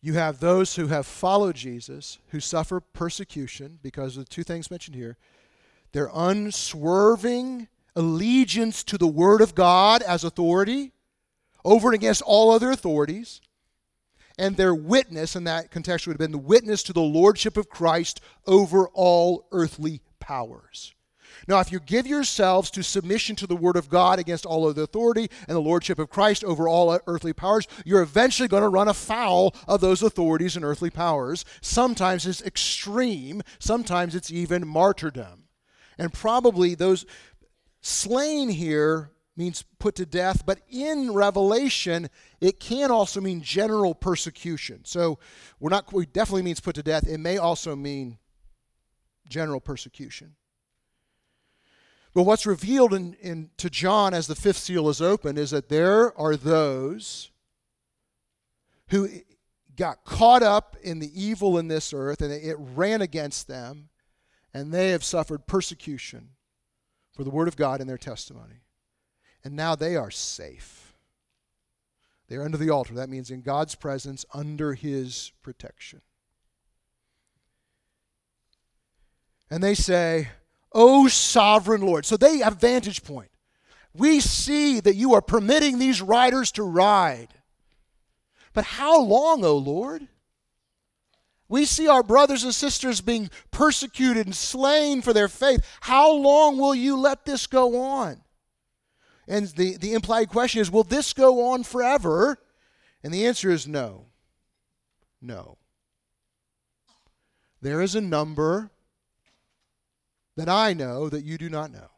You 0.00 0.14
have 0.14 0.40
those 0.40 0.76
who 0.76 0.86
have 0.86 1.06
followed 1.06 1.56
Jesus 1.56 2.18
who 2.28 2.40
suffer 2.40 2.80
persecution 2.80 3.78
because 3.82 4.16
of 4.16 4.24
the 4.24 4.30
two 4.30 4.42
things 4.42 4.70
mentioned 4.70 4.96
here 4.96 5.16
their 5.92 6.10
unswerving 6.14 7.68
allegiance 7.96 8.84
to 8.84 8.98
the 8.98 9.06
Word 9.06 9.40
of 9.40 9.54
God 9.54 10.02
as 10.02 10.22
authority 10.22 10.92
over 11.64 11.88
and 11.88 11.94
against 11.96 12.22
all 12.22 12.52
other 12.52 12.70
authorities, 12.70 13.40
and 14.38 14.56
their 14.56 14.74
witness, 14.74 15.34
in 15.34 15.44
that 15.44 15.70
context 15.70 16.06
would 16.06 16.12
have 16.12 16.18
been 16.18 16.30
the 16.30 16.38
witness 16.38 16.82
to 16.84 16.92
the 16.92 17.00
Lordship 17.00 17.56
of 17.56 17.68
Christ 17.68 18.20
over 18.46 18.88
all 18.88 19.48
earthly 19.50 20.02
powers. 20.20 20.94
Now, 21.48 21.60
if 21.60 21.72
you 21.72 21.80
give 21.80 22.06
yourselves 22.06 22.70
to 22.72 22.82
submission 22.82 23.36
to 23.36 23.46
the 23.46 23.56
Word 23.56 23.76
of 23.76 23.88
God 23.88 24.18
against 24.18 24.46
all 24.46 24.66
other 24.66 24.82
authority 24.82 25.28
and 25.48 25.56
the 25.56 25.60
Lordship 25.60 25.98
of 25.98 26.10
Christ 26.10 26.44
over 26.44 26.68
all 26.68 26.98
earthly 27.06 27.32
powers, 27.32 27.66
you're 27.84 28.02
eventually 28.02 28.48
going 28.48 28.62
to 28.62 28.68
run 28.68 28.88
afoul 28.88 29.54
of 29.66 29.80
those 29.80 30.02
authorities 30.02 30.56
and 30.56 30.64
earthly 30.64 30.90
powers. 30.90 31.44
Sometimes 31.60 32.26
it's 32.26 32.42
extreme, 32.42 33.42
sometimes 33.58 34.14
it's 34.14 34.30
even 34.30 34.66
martyrdom. 34.66 35.44
And 35.98 36.12
probably 36.12 36.74
those 36.74 37.06
slain 37.86 38.48
here 38.48 39.12
means 39.36 39.64
put 39.78 39.94
to 39.96 40.06
death, 40.06 40.44
but 40.44 40.60
in 40.68 41.12
Revelation, 41.12 42.08
it 42.40 42.58
can 42.58 42.90
also 42.90 43.20
mean 43.20 43.42
general 43.42 43.94
persecution. 43.94 44.84
So 44.84 45.18
we're 45.60 45.70
not, 45.70 45.92
it 45.92 46.12
definitely 46.12 46.42
means 46.42 46.58
put 46.58 46.74
to 46.76 46.82
death. 46.82 47.06
It 47.06 47.18
may 47.18 47.38
also 47.38 47.76
mean 47.76 48.18
general 49.28 49.60
persecution. 49.60 50.34
But 52.14 52.22
what's 52.22 52.46
revealed 52.46 52.94
in, 52.94 53.14
in, 53.20 53.50
to 53.58 53.68
John 53.68 54.14
as 54.14 54.26
the 54.26 54.34
fifth 54.34 54.58
seal 54.58 54.88
is 54.88 55.02
opened 55.02 55.38
is 55.38 55.50
that 55.50 55.68
there 55.68 56.18
are 56.18 56.34
those 56.34 57.30
who 58.88 59.08
got 59.76 60.04
caught 60.04 60.42
up 60.42 60.76
in 60.82 60.98
the 60.98 61.12
evil 61.14 61.58
in 61.58 61.68
this 61.68 61.92
earth 61.92 62.22
and 62.22 62.32
it 62.32 62.56
ran 62.58 63.02
against 63.02 63.46
them, 63.48 63.90
and 64.54 64.72
they 64.72 64.90
have 64.90 65.04
suffered 65.04 65.46
persecution 65.46 66.30
for 67.16 67.24
the 67.24 67.30
word 67.30 67.48
of 67.48 67.56
God 67.56 67.80
and 67.80 67.88
their 67.88 67.96
testimony. 67.96 68.60
And 69.42 69.56
now 69.56 69.74
they 69.74 69.96
are 69.96 70.10
safe. 70.10 70.94
They 72.28 72.36
are 72.36 72.44
under 72.44 72.58
the 72.58 72.68
altar. 72.68 72.92
That 72.92 73.08
means 73.08 73.30
in 73.30 73.40
God's 73.40 73.74
presence, 73.74 74.26
under 74.34 74.74
his 74.74 75.32
protection. 75.42 76.02
And 79.48 79.62
they 79.62 79.74
say, 79.74 80.28
O 80.72 81.08
sovereign 81.08 81.80
Lord. 81.80 82.04
So 82.04 82.18
they 82.18 82.38
have 82.38 82.60
vantage 82.60 83.02
point. 83.02 83.30
We 83.94 84.20
see 84.20 84.80
that 84.80 84.96
you 84.96 85.14
are 85.14 85.22
permitting 85.22 85.78
these 85.78 86.02
riders 86.02 86.52
to 86.52 86.64
ride. 86.64 87.28
But 88.52 88.64
how 88.64 89.00
long, 89.00 89.42
O 89.42 89.56
Lord? 89.56 90.06
We 91.48 91.64
see 91.64 91.88
our 91.88 92.02
brothers 92.02 92.42
and 92.42 92.54
sisters 92.54 93.00
being 93.00 93.30
persecuted 93.50 94.26
and 94.26 94.34
slain 94.34 95.00
for 95.00 95.12
their 95.12 95.28
faith. 95.28 95.60
How 95.80 96.12
long 96.12 96.58
will 96.58 96.74
you 96.74 96.98
let 96.98 97.24
this 97.24 97.46
go 97.46 97.80
on? 97.80 98.22
And 99.28 99.46
the, 99.48 99.76
the 99.76 99.94
implied 99.94 100.28
question 100.28 100.60
is 100.60 100.70
will 100.70 100.84
this 100.84 101.12
go 101.12 101.52
on 101.52 101.62
forever? 101.62 102.38
And 103.02 103.14
the 103.14 103.26
answer 103.26 103.50
is 103.50 103.68
no. 103.68 104.06
No. 105.20 105.58
There 107.62 107.80
is 107.80 107.94
a 107.94 108.00
number 108.00 108.70
that 110.36 110.48
I 110.48 110.72
know 110.72 111.08
that 111.08 111.24
you 111.24 111.38
do 111.38 111.48
not 111.48 111.72
know. 111.72 111.90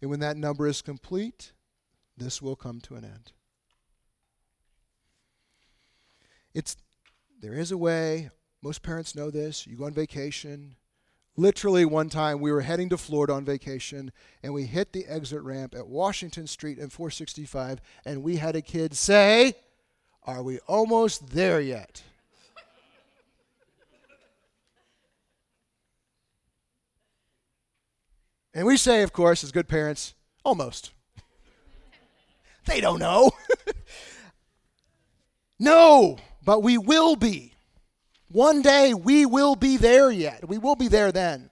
And 0.00 0.10
when 0.10 0.20
that 0.20 0.36
number 0.36 0.66
is 0.66 0.82
complete, 0.82 1.52
this 2.16 2.42
will 2.42 2.56
come 2.56 2.80
to 2.82 2.96
an 2.96 3.04
end. 3.04 3.32
It's 6.52 6.76
there 7.44 7.52
is 7.52 7.70
a 7.70 7.76
way. 7.76 8.30
Most 8.62 8.82
parents 8.82 9.14
know 9.14 9.30
this. 9.30 9.66
You 9.66 9.76
go 9.76 9.84
on 9.84 9.92
vacation. 9.92 10.76
Literally, 11.36 11.84
one 11.84 12.08
time 12.08 12.40
we 12.40 12.50
were 12.50 12.62
heading 12.62 12.88
to 12.88 12.96
Florida 12.96 13.34
on 13.34 13.44
vacation, 13.44 14.12
and 14.42 14.54
we 14.54 14.64
hit 14.64 14.94
the 14.94 15.04
exit 15.06 15.42
ramp 15.42 15.74
at 15.74 15.86
Washington 15.86 16.46
Street 16.46 16.78
and 16.78 16.90
465, 16.90 17.82
and 18.06 18.22
we 18.22 18.36
had 18.36 18.56
a 18.56 18.62
kid 18.62 18.94
say, 18.94 19.52
Are 20.22 20.42
we 20.42 20.58
almost 20.60 21.32
there 21.32 21.60
yet? 21.60 22.02
And 28.56 28.66
we 28.66 28.76
say, 28.76 29.02
of 29.02 29.12
course, 29.12 29.42
as 29.42 29.50
good 29.50 29.66
parents, 29.66 30.14
almost. 30.44 30.92
they 32.66 32.80
don't 32.80 33.00
know. 33.00 33.32
no, 35.58 36.18
but 36.44 36.62
we 36.62 36.78
will 36.78 37.16
be. 37.16 37.52
One 38.28 38.62
day 38.62 38.94
we 38.94 39.26
will 39.26 39.54
be 39.56 39.76
there 39.76 40.10
yet. 40.10 40.48
We 40.48 40.58
will 40.58 40.76
be 40.76 40.88
there 40.88 41.12
then. 41.12 41.50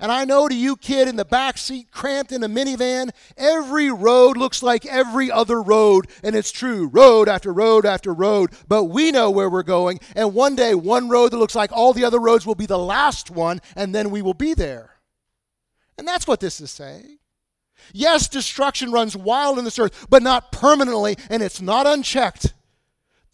And 0.00 0.10
I 0.10 0.24
know 0.24 0.48
to 0.48 0.54
you, 0.54 0.76
kid, 0.76 1.06
in 1.06 1.16
the 1.16 1.24
back 1.24 1.56
seat, 1.56 1.90
cramped 1.90 2.32
in 2.32 2.42
a 2.42 2.48
minivan, 2.48 3.10
every 3.36 3.90
road 3.90 4.36
looks 4.36 4.62
like 4.62 4.84
every 4.86 5.30
other 5.30 5.62
road. 5.62 6.08
And 6.22 6.34
it's 6.34 6.50
true, 6.50 6.88
road 6.88 7.28
after 7.28 7.52
road 7.52 7.86
after 7.86 8.12
road. 8.12 8.50
But 8.66 8.84
we 8.84 9.12
know 9.12 9.30
where 9.30 9.48
we're 9.48 9.62
going. 9.62 10.00
And 10.16 10.34
one 10.34 10.56
day, 10.56 10.74
one 10.74 11.08
road 11.08 11.30
that 11.30 11.38
looks 11.38 11.54
like 11.54 11.70
all 11.72 11.92
the 11.92 12.04
other 12.04 12.18
roads 12.18 12.44
will 12.44 12.56
be 12.56 12.66
the 12.66 12.78
last 12.78 13.30
one, 13.30 13.60
and 13.76 13.94
then 13.94 14.10
we 14.10 14.20
will 14.20 14.34
be 14.34 14.52
there. 14.52 14.90
And 15.96 16.08
that's 16.08 16.26
what 16.26 16.40
this 16.40 16.60
is 16.60 16.72
saying. 16.72 17.18
Yes, 17.92 18.28
destruction 18.28 18.90
runs 18.90 19.16
wild 19.16 19.58
in 19.58 19.64
this 19.64 19.78
earth, 19.78 20.06
but 20.10 20.22
not 20.22 20.50
permanently, 20.50 21.16
and 21.30 21.42
it's 21.42 21.60
not 21.60 21.86
unchecked. 21.86 22.52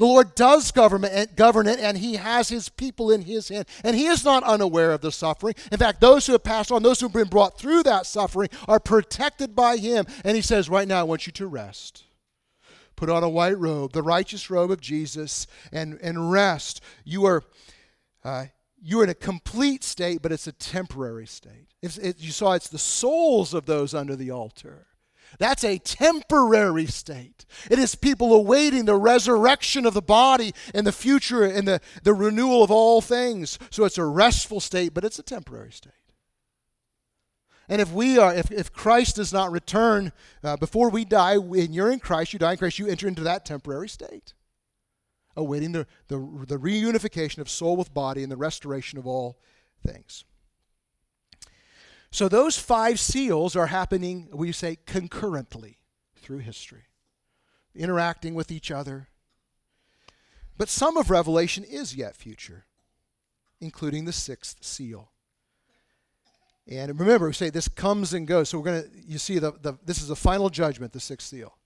The 0.01 0.07
Lord 0.07 0.35
does 0.35 0.71
govern 0.73 1.05
it, 1.05 1.37
govern 1.37 1.67
it, 1.67 1.79
and 1.79 1.99
He 1.99 2.15
has 2.15 2.49
His 2.49 2.71
people 2.71 3.11
in 3.11 3.21
His 3.21 3.51
hand. 3.51 3.67
And 3.85 3.95
He 3.95 4.07
is 4.07 4.25
not 4.25 4.43
unaware 4.45 4.93
of 4.93 5.03
the 5.03 5.13
suffering. 5.13 5.55
In 5.71 5.77
fact, 5.77 6.01
those 6.01 6.25
who 6.25 6.33
have 6.33 6.43
passed 6.43 6.73
on, 6.73 6.83
those 6.83 7.01
who 7.01 7.07
have 7.07 7.13
been 7.13 7.29
brought 7.29 7.59
through 7.59 7.83
that 7.83 8.07
suffering, 8.07 8.49
are 8.67 8.81
protected 8.81 9.55
by 9.55 9.77
Him. 9.77 10.07
And 10.25 10.37
He 10.37 10.41
says, 10.41 10.71
Right 10.71 10.89
now, 10.89 11.01
I 11.01 11.03
want 11.03 11.27
you 11.27 11.35
to 11.35 11.47
rest. 11.47 12.05
Put 12.97 13.11
on 13.11 13.23
a 13.23 13.29
white 13.29 13.59
robe, 13.59 13.93
the 13.93 14.03
righteous 14.03 14.49
robe 14.49 14.71
of 14.71 14.81
Jesus, 14.81 15.47
and, 15.71 15.99
and 16.03 16.33
rest. 16.33 16.81
You 17.05 17.27
are. 17.27 17.45
Uh, 18.25 18.47
you're 18.83 19.05
in 19.05 19.11
a 19.11 19.15
complete 19.15 19.85
state, 19.85 20.23
but 20.23 20.33
it's 20.33 20.47
a 20.47 20.53
temporary 20.53 21.27
state. 21.27 21.69
It, 21.83 22.19
you 22.19 22.33
saw 22.33 22.53
it's 22.53 22.71
the 22.71 22.79
souls 22.79 23.53
of 23.53 23.67
those 23.67 23.93
under 23.93 24.17
the 24.17 24.31
altar. 24.31 24.87
That's 25.39 25.65
a 25.65 25.79
temporary 25.79 26.87
state. 26.87 27.47
It 27.71 27.79
is 27.79 27.95
people 27.95 28.35
awaiting 28.35 28.85
the 28.85 28.97
resurrection 28.97 29.87
of 29.87 29.95
the 29.95 30.03
body 30.03 30.53
and 30.75 30.87
the 30.87 30.93
future 30.93 31.45
and 31.45 31.67
the, 31.67 31.81
the 32.03 32.15
renewal 32.15 32.63
of 32.63 32.71
all 32.71 33.01
things. 33.01 33.59
So 33.71 33.85
it's 33.85 33.99
a 33.99 34.05
restful 34.05 34.61
state, 34.61 34.93
but 34.95 35.05
it's 35.05 35.19
a 35.19 35.23
temporary 35.23 35.73
state. 35.73 35.93
And 37.69 37.81
if 37.81 37.93
we 37.93 38.19
are, 38.19 38.35
if, 38.35 38.51
if 38.51 38.73
Christ 38.73 39.17
does 39.17 39.33
not 39.33 39.53
return 39.53 40.13
uh, 40.43 40.57
before 40.57 40.91
we 40.91 41.05
die, 41.05 41.35
and 41.35 41.73
you're 41.73 41.93
in 41.93 42.01
Christ, 42.01 42.33
you 42.33 42.39
die 42.41 42.53
in 42.53 42.59
Christ, 42.59 42.81
you 42.81 42.89
enter 42.89 43.07
into 43.07 43.23
that 43.23 43.45
temporary 43.45 43.89
state, 43.89 44.35
awaiting 45.37 45.71
the, 45.71 45.87
the, 46.09 46.17
the 46.49 46.59
reunification 46.59 47.39
of 47.39 47.49
soul 47.49 47.77
with 47.77 47.95
body 47.95 48.25
and 48.25 48.33
the 48.33 48.37
restoration 48.37 48.99
of 48.99 49.07
all 49.07 49.39
things. 49.87 50.25
So 52.11 52.29
those 52.29 52.59
five 52.59 52.99
seals 52.99 53.55
are 53.55 53.69
happening, 53.69 54.29
we 54.33 54.53
say, 54.53 54.79
concurrently 54.87 55.79
through 56.17 56.39
history, 56.39 56.87
interacting 57.75 58.35
with 58.35 58.51
each 58.51 58.71
other. 58.71 59.09
But 60.59 60.69
some 60.69 60.97
of 60.97 61.11
Revelation 61.11 61.65
is 61.65 61.95
yet 61.95 62.17
future, 62.17 62.67
including 63.61 64.05
the 64.05 64.13
sixth 64.13 64.65
seal. 64.65 65.11
And 66.69 66.99
remember, 66.99 67.27
we 67.27 67.33
say 67.33 67.51
this 67.51 67.69
comes 67.69 68.13
and 68.13 68.27
goes. 68.27 68.49
So 68.49 68.59
we're 68.59 68.83
to, 68.83 68.89
you 69.07 69.19
see, 69.19 69.39
the, 69.39 69.53
the, 69.53 69.75
this 69.85 70.03
is 70.03 70.09
the 70.09 70.17
final 70.17 70.51
judgment, 70.51 70.93
the 70.93 71.01
sixth 71.01 71.29
seal. 71.29 71.57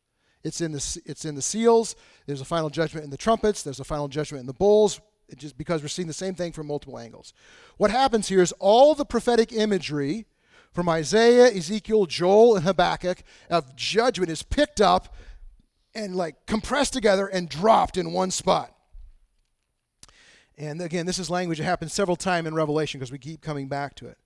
It's 0.42 0.60
in, 0.60 0.72
the, 0.72 1.02
it's 1.06 1.24
in 1.24 1.34
the 1.34 1.42
seals. 1.42 1.96
There's 2.26 2.42
a 2.42 2.46
final 2.46 2.70
judgment 2.70 3.04
in 3.04 3.10
the 3.10 3.16
trumpets. 3.16 3.62
There's 3.62 3.80
a 3.80 3.84
final 3.84 4.08
judgment 4.08 4.40
in 4.40 4.46
the 4.46 4.52
bowls 4.52 5.00
just 5.36 5.56
because 5.56 5.82
we're 5.82 5.88
seeing 5.88 6.08
the 6.08 6.14
same 6.14 6.34
thing 6.34 6.52
from 6.52 6.66
multiple 6.66 6.98
angles. 6.98 7.32
What 7.78 7.90
happens 7.90 8.28
here 8.28 8.42
is 8.42 8.52
all 8.58 8.94
the 8.94 9.06
prophetic 9.06 9.52
imagery 9.52 10.26
from 10.74 10.88
Isaiah, 10.88 11.46
Ezekiel, 11.46 12.06
Joel, 12.06 12.56
and 12.56 12.64
Habakkuk 12.64 13.22
of 13.48 13.74
judgment 13.76 14.30
is 14.30 14.42
picked 14.42 14.80
up 14.80 15.14
and 15.94 16.16
like 16.16 16.46
compressed 16.46 16.92
together 16.92 17.28
and 17.28 17.48
dropped 17.48 17.96
in 17.96 18.12
one 18.12 18.32
spot. 18.32 18.74
And 20.58 20.80
again, 20.80 21.06
this 21.06 21.18
is 21.18 21.30
language 21.30 21.58
that 21.58 21.64
happens 21.64 21.92
several 21.92 22.16
times 22.16 22.48
in 22.48 22.54
Revelation 22.54 22.98
because 22.98 23.12
we 23.12 23.18
keep 23.18 23.40
coming 23.40 23.68
back 23.68 23.94
to 23.96 24.08
it. 24.08 24.18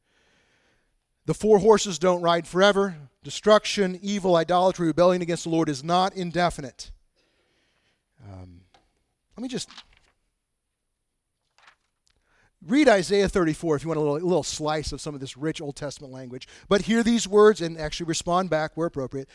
The 1.27 1.35
four 1.35 1.59
horses 1.59 1.99
don't 1.99 2.23
ride 2.23 2.47
forever. 2.47 2.97
Destruction, 3.23 3.99
evil, 4.03 4.35
idolatry, 4.35 4.87
rebellion 4.87 5.21
against 5.21 5.45
the 5.45 5.51
Lord 5.51 5.69
is 5.69 5.85
not 5.85 6.15
indefinite. 6.15 6.91
Um, 8.27 8.63
let 9.37 9.43
me 9.43 9.49
just 9.49 9.69
Read 12.67 12.89
Isaiah 12.89 13.29
34 13.29 13.77
if 13.77 13.83
you 13.85 13.89
want 13.89 13.99
a 13.99 14.01
little, 14.01 14.17
a 14.17 14.19
little, 14.19 14.43
slice 14.43 14.91
of 14.91 15.01
some 15.01 15.15
of 15.15 15.21
this 15.21 15.37
rich 15.37 15.61
Old 15.61 15.77
Testament 15.77 16.13
language. 16.13 16.49
But 16.69 16.83
hear 16.83 17.05
these 17.05 17.29
words 17.29 17.61
and 17.61 17.79
actually 17.79 18.07
respond 18.07 18.51
back 18.51 18.73
where 18.75 18.89
appropriate. 18.89 19.29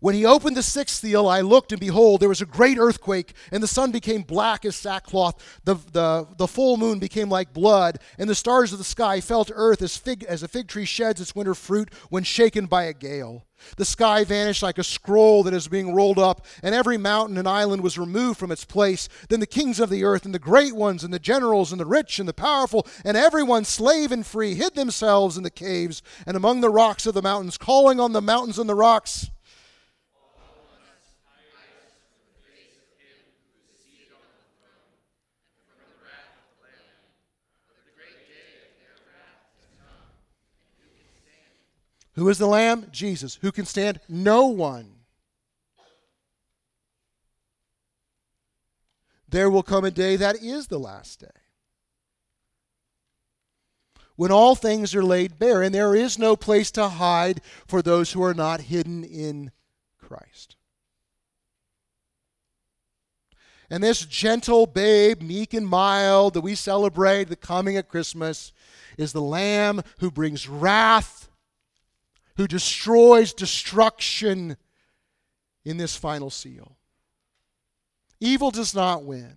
When 0.00 0.14
he 0.14 0.24
opened 0.24 0.56
the 0.56 0.62
sixth 0.62 0.96
seal, 0.96 1.28
I 1.28 1.42
looked, 1.42 1.72
and 1.72 1.80
behold, 1.80 2.20
there 2.20 2.28
was 2.30 2.40
a 2.40 2.46
great 2.46 2.78
earthquake, 2.78 3.34
and 3.52 3.62
the 3.62 3.68
sun 3.68 3.90
became 3.90 4.22
black 4.22 4.64
as 4.64 4.76
sackcloth. 4.76 5.60
The, 5.64 5.74
the, 5.92 6.26
the 6.38 6.48
full 6.48 6.78
moon 6.78 6.98
became 6.98 7.28
like 7.28 7.52
blood, 7.52 7.98
and 8.18 8.30
the 8.30 8.34
stars 8.34 8.72
of 8.72 8.78
the 8.78 8.84
sky 8.84 9.20
fell 9.20 9.44
to 9.44 9.52
earth 9.54 9.82
as, 9.82 9.98
fig, 9.98 10.24
as 10.24 10.42
a 10.42 10.48
fig 10.48 10.66
tree 10.66 10.86
sheds 10.86 11.20
its 11.20 11.34
winter 11.34 11.54
fruit 11.54 11.92
when 12.08 12.24
shaken 12.24 12.64
by 12.64 12.84
a 12.84 12.94
gale. 12.94 13.44
The 13.76 13.84
sky 13.84 14.24
vanished 14.24 14.62
like 14.62 14.78
a 14.78 14.84
scroll 14.84 15.42
that 15.44 15.54
is 15.54 15.68
being 15.68 15.94
rolled 15.94 16.18
up, 16.18 16.44
and 16.62 16.74
every 16.74 16.98
mountain 16.98 17.38
and 17.38 17.48
island 17.48 17.82
was 17.82 17.98
removed 17.98 18.38
from 18.38 18.52
its 18.52 18.64
place. 18.64 19.08
Then 19.28 19.40
the 19.40 19.46
kings 19.46 19.80
of 19.80 19.90
the 19.90 20.04
earth, 20.04 20.24
and 20.24 20.34
the 20.34 20.38
great 20.38 20.74
ones, 20.74 21.04
and 21.04 21.12
the 21.12 21.18
generals, 21.18 21.72
and 21.72 21.80
the 21.80 21.86
rich, 21.86 22.18
and 22.18 22.28
the 22.28 22.34
powerful, 22.34 22.86
and 23.04 23.16
everyone, 23.16 23.64
slave 23.64 24.12
and 24.12 24.26
free, 24.26 24.54
hid 24.54 24.74
themselves 24.74 25.36
in 25.36 25.42
the 25.42 25.50
caves 25.50 26.02
and 26.26 26.36
among 26.36 26.60
the 26.60 26.70
rocks 26.70 27.06
of 27.06 27.14
the 27.14 27.22
mountains, 27.22 27.58
calling 27.58 28.00
on 28.00 28.12
the 28.12 28.22
mountains 28.22 28.58
and 28.58 28.68
the 28.68 28.74
rocks. 28.74 29.30
Who 42.20 42.28
is 42.28 42.36
the 42.36 42.46
Lamb? 42.46 42.88
Jesus. 42.92 43.36
Who 43.36 43.50
can 43.50 43.64
stand? 43.64 43.98
No 44.06 44.44
one. 44.44 44.90
There 49.26 49.48
will 49.48 49.62
come 49.62 49.86
a 49.86 49.90
day 49.90 50.16
that 50.16 50.42
is 50.42 50.66
the 50.66 50.78
last 50.78 51.20
day. 51.20 51.28
When 54.16 54.30
all 54.30 54.54
things 54.54 54.94
are 54.94 55.02
laid 55.02 55.38
bare, 55.38 55.62
and 55.62 55.74
there 55.74 55.94
is 55.94 56.18
no 56.18 56.36
place 56.36 56.70
to 56.72 56.90
hide 56.90 57.40
for 57.66 57.80
those 57.80 58.12
who 58.12 58.22
are 58.22 58.34
not 58.34 58.60
hidden 58.60 59.02
in 59.02 59.50
Christ. 59.96 60.56
And 63.70 63.82
this 63.82 64.04
gentle 64.04 64.66
babe, 64.66 65.22
meek 65.22 65.54
and 65.54 65.66
mild, 65.66 66.34
that 66.34 66.42
we 66.42 66.54
celebrate 66.54 67.30
the 67.30 67.36
coming 67.36 67.78
of 67.78 67.88
Christmas, 67.88 68.52
is 68.98 69.14
the 69.14 69.22
Lamb 69.22 69.80
who 70.00 70.10
brings 70.10 70.46
wrath 70.46 71.29
who 72.40 72.48
destroys 72.48 73.34
destruction 73.34 74.56
in 75.62 75.76
this 75.76 75.94
final 75.94 76.30
seal. 76.30 76.78
Evil 78.18 78.50
does 78.50 78.74
not 78.74 79.04
win. 79.04 79.36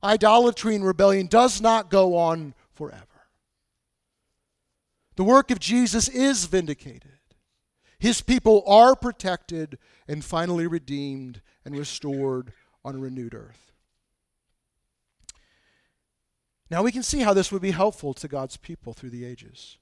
Idolatry 0.00 0.76
and 0.76 0.86
rebellion 0.86 1.26
does 1.26 1.60
not 1.60 1.90
go 1.90 2.16
on 2.16 2.54
forever. 2.72 3.26
The 5.16 5.24
work 5.24 5.50
of 5.50 5.58
Jesus 5.58 6.08
is 6.08 6.44
vindicated. 6.44 7.18
His 7.98 8.20
people 8.20 8.62
are 8.64 8.94
protected 8.94 9.76
and 10.06 10.24
finally 10.24 10.68
redeemed 10.68 11.42
and 11.64 11.76
restored 11.76 12.52
on 12.84 12.94
a 12.94 12.98
renewed 12.98 13.34
earth. 13.34 13.72
Now 16.70 16.84
we 16.84 16.92
can 16.92 17.02
see 17.02 17.22
how 17.22 17.34
this 17.34 17.50
would 17.50 17.62
be 17.62 17.72
helpful 17.72 18.14
to 18.14 18.28
God's 18.28 18.56
people 18.56 18.92
through 18.92 19.10
the 19.10 19.24
ages. 19.24 19.78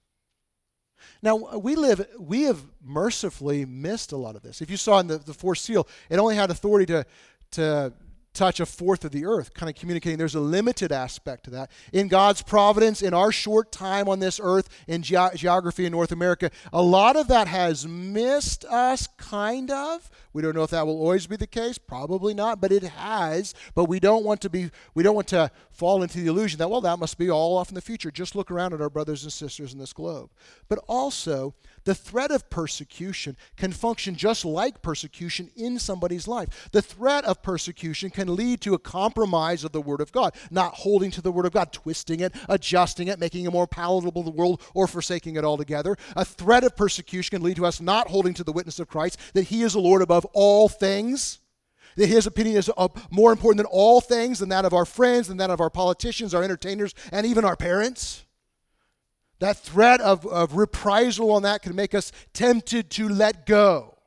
Now 1.22 1.44
uh, 1.53 1.59
we 1.59 1.76
live 1.76 2.07
we 2.18 2.42
have 2.42 2.61
mercifully 2.84 3.64
missed 3.64 4.12
a 4.12 4.16
lot 4.16 4.36
of 4.36 4.42
this. 4.42 4.61
If 4.61 4.70
you 4.70 4.76
saw 4.76 4.98
in 4.98 5.07
the, 5.07 5.18
the 5.18 5.34
fourth 5.34 5.59
seal, 5.59 5.86
it 6.11 6.18
only 6.18 6.36
had 6.36 6.50
authority 6.50 6.86
to 6.86 7.07
to 7.53 7.92
touch 8.35 8.61
a 8.61 8.66
fourth 8.66 9.05
of 9.05 9.12
the 9.12 9.24
earth, 9.24 9.53
kind 9.55 9.68
of 9.68 9.76
communicating 9.76 10.18
there's 10.18 10.35
a 10.35 10.41
limited 10.41 10.93
aspect 10.93 11.45
to 11.45 11.51
that. 11.51 11.70
In 11.93 12.09
God's 12.09 12.43
providence, 12.43 13.03
in 13.03 13.14
our 13.14 13.33
short 13.33 13.72
time 13.72 14.09
on 14.09 14.20
this 14.20 14.41
earth, 14.43 14.68
in 14.87 15.03
ge- 15.03 15.35
geography 15.35 15.85
in 15.85 15.93
North 15.93 16.12
America, 16.12 16.51
a 16.72 16.83
lot 16.83 17.16
of 17.16 17.28
that 17.28 17.49
has 17.49 17.87
missed 17.87 18.64
us, 18.64 19.07
kind 19.18 19.70
of. 19.70 20.11
We 20.33 20.41
don't 20.41 20.55
know 20.55 20.62
if 20.62 20.70
that 20.70 20.87
will 20.87 21.01
always 21.01 21.26
be 21.26 21.37
the 21.37 21.47
case. 21.47 21.76
Probably 21.76 22.33
not, 22.33 22.61
but 22.61 22.72
it 22.72 22.83
has. 22.83 23.55
But 23.74 23.85
we 23.85 24.01
don't 24.01 24.24
want 24.24 24.41
to 24.43 24.51
be. 24.51 24.70
We 24.95 25.03
don't 25.03 25.14
want 25.14 25.28
to 25.28 25.51
fall 25.70 26.03
into 26.03 26.18
the 26.18 26.26
illusion 26.26 26.59
that 26.59 26.70
well, 26.70 26.80
that 26.80 26.99
must 26.99 27.18
be 27.18 27.30
all 27.30 27.57
off 27.57 27.68
in 27.68 27.74
the 27.74 27.80
future. 27.80 28.11
Just 28.11 28.35
look 28.35 28.51
around 28.51 28.72
at 28.72 28.80
our 28.80 28.91
brothers 28.91 29.24
and 29.24 29.33
sisters 29.33 29.72
in 29.72 29.78
this 29.78 29.93
globe. 29.93 30.30
But 30.68 30.78
also, 30.89 31.55
the 31.85 31.95
threat 31.95 32.30
of 32.30 32.49
persecution 32.51 33.37
can 33.57 33.72
function 33.72 34.14
just 34.14 34.45
like 34.45 34.83
persecution 34.83 35.51
in 35.57 35.78
somebody's 35.78 36.28
life. 36.28 36.68
The 36.72 36.83
threat 36.83 37.24
of 37.24 37.43
persecution 37.43 38.11
can 38.11 38.35
lead 38.35 38.61
to 38.62 38.74
a 38.74 38.78
compromise 38.78 39.64
of 39.64 39.72
the 39.72 39.80
Word 39.80 40.01
of 40.01 40.12
God, 40.12 40.35
not 40.51 40.74
holding 40.74 41.11
to 41.12 41.22
the 41.22 41.33
Word 41.33 41.47
of 41.47 41.53
God, 41.53 41.72
twisting 41.72 42.20
it, 42.20 42.35
adjusting 42.49 43.09
it, 43.09 43.18
making 43.18 43.45
it 43.45 43.53
more 43.53 43.66
palatable 43.66 44.24
to 44.24 44.30
the 44.30 44.37
world, 44.37 44.62
or 44.74 44.87
forsaking 44.87 45.37
it 45.37 45.45
altogether. 45.45 45.97
A 46.16 46.24
threat 46.24 46.64
of 46.64 46.76
persecution 46.76 47.39
can 47.39 47.43
lead 47.43 47.57
to 47.57 47.66
us 47.66 47.80
not 47.80 48.09
holding 48.09 48.35
to 48.35 48.45
the 48.45 48.53
witness 48.53 48.78
of 48.78 48.89
Christ, 48.89 49.18
that 49.35 49.45
He 49.45 49.62
is 49.62 49.72
the 49.72 49.80
Lord 49.80 50.03
above 50.03 50.24
all 50.33 50.68
things 50.68 51.39
that 51.97 52.07
his 52.07 52.26
opinion 52.26 52.57
is 52.57 52.70
uh, 52.76 52.89
more 53.11 53.33
important 53.33 53.59
than 53.59 53.66
all 53.66 54.01
things, 54.01 54.39
than 54.39 54.49
that 54.49 54.64
of 54.64 54.72
our 54.72 54.87
friends, 54.87 55.28
than 55.28 55.37
that 55.37 55.51
of 55.51 55.61
our 55.61 55.68
politicians, 55.68 56.35
our 56.35 56.43
entertainers, 56.43 56.95
and 57.12 57.26
even 57.26 57.45
our 57.45 57.57
parents. 57.57 58.22
That 59.43 59.57
threat 59.57 60.01
of, 60.01 60.24
of 60.24 60.55
reprisal 60.55 61.32
on 61.32 61.43
that 61.43 61.62
can 61.62 61.74
make 61.74 61.97
us 61.97 62.12
tempted 62.32 62.90
to 62.90 63.09
let 63.09 63.45
go. 63.45 63.99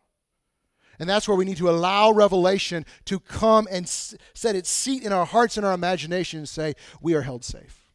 And 0.98 1.10
that's 1.10 1.28
where 1.28 1.36
we 1.36 1.44
need 1.44 1.58
to 1.58 1.70
allow 1.70 2.12
revelation 2.12 2.86
to 3.04 3.20
come 3.20 3.68
and 3.70 3.84
s- 3.86 4.16
set 4.34 4.56
its 4.56 4.70
seat 4.70 5.04
in 5.04 5.12
our 5.12 5.26
hearts 5.26 5.58
and 5.58 5.66
our 5.66 5.74
imagination 5.74 6.40
and 6.40 6.48
say, 6.48 6.76
We 7.02 7.16
are 7.16 7.24
held 7.24 7.44
safe. 7.44 7.92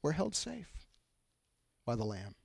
We're 0.00 0.12
held 0.12 0.36
safe 0.36 0.70
by 1.84 1.96
the 1.96 2.04
Lamb. 2.04 2.36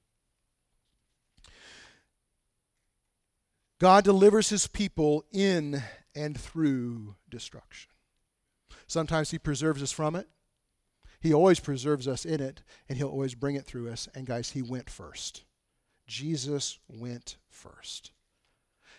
God 3.79 4.03
delivers 4.05 4.49
his 4.49 4.65
people 4.65 5.23
in 5.31 5.83
and 6.15 6.35
through 6.35 7.13
destruction. 7.29 7.91
Sometimes 8.87 9.29
he 9.29 9.37
preserves 9.37 9.83
us 9.83 9.91
from 9.91 10.15
it. 10.15 10.27
He 11.25 11.33
always 11.33 11.59
preserves 11.59 12.07
us 12.07 12.23
in 12.23 12.39
it, 12.39 12.61
and 12.87 12.99
He'll 12.99 13.09
always 13.09 13.33
bring 13.33 13.55
it 13.55 13.65
through 13.65 13.89
us. 13.89 14.07
And 14.13 14.27
guys, 14.27 14.51
He 14.51 14.61
went 14.61 14.91
first. 14.91 15.43
Jesus 16.05 16.77
went 16.87 17.37
first. 17.49 18.11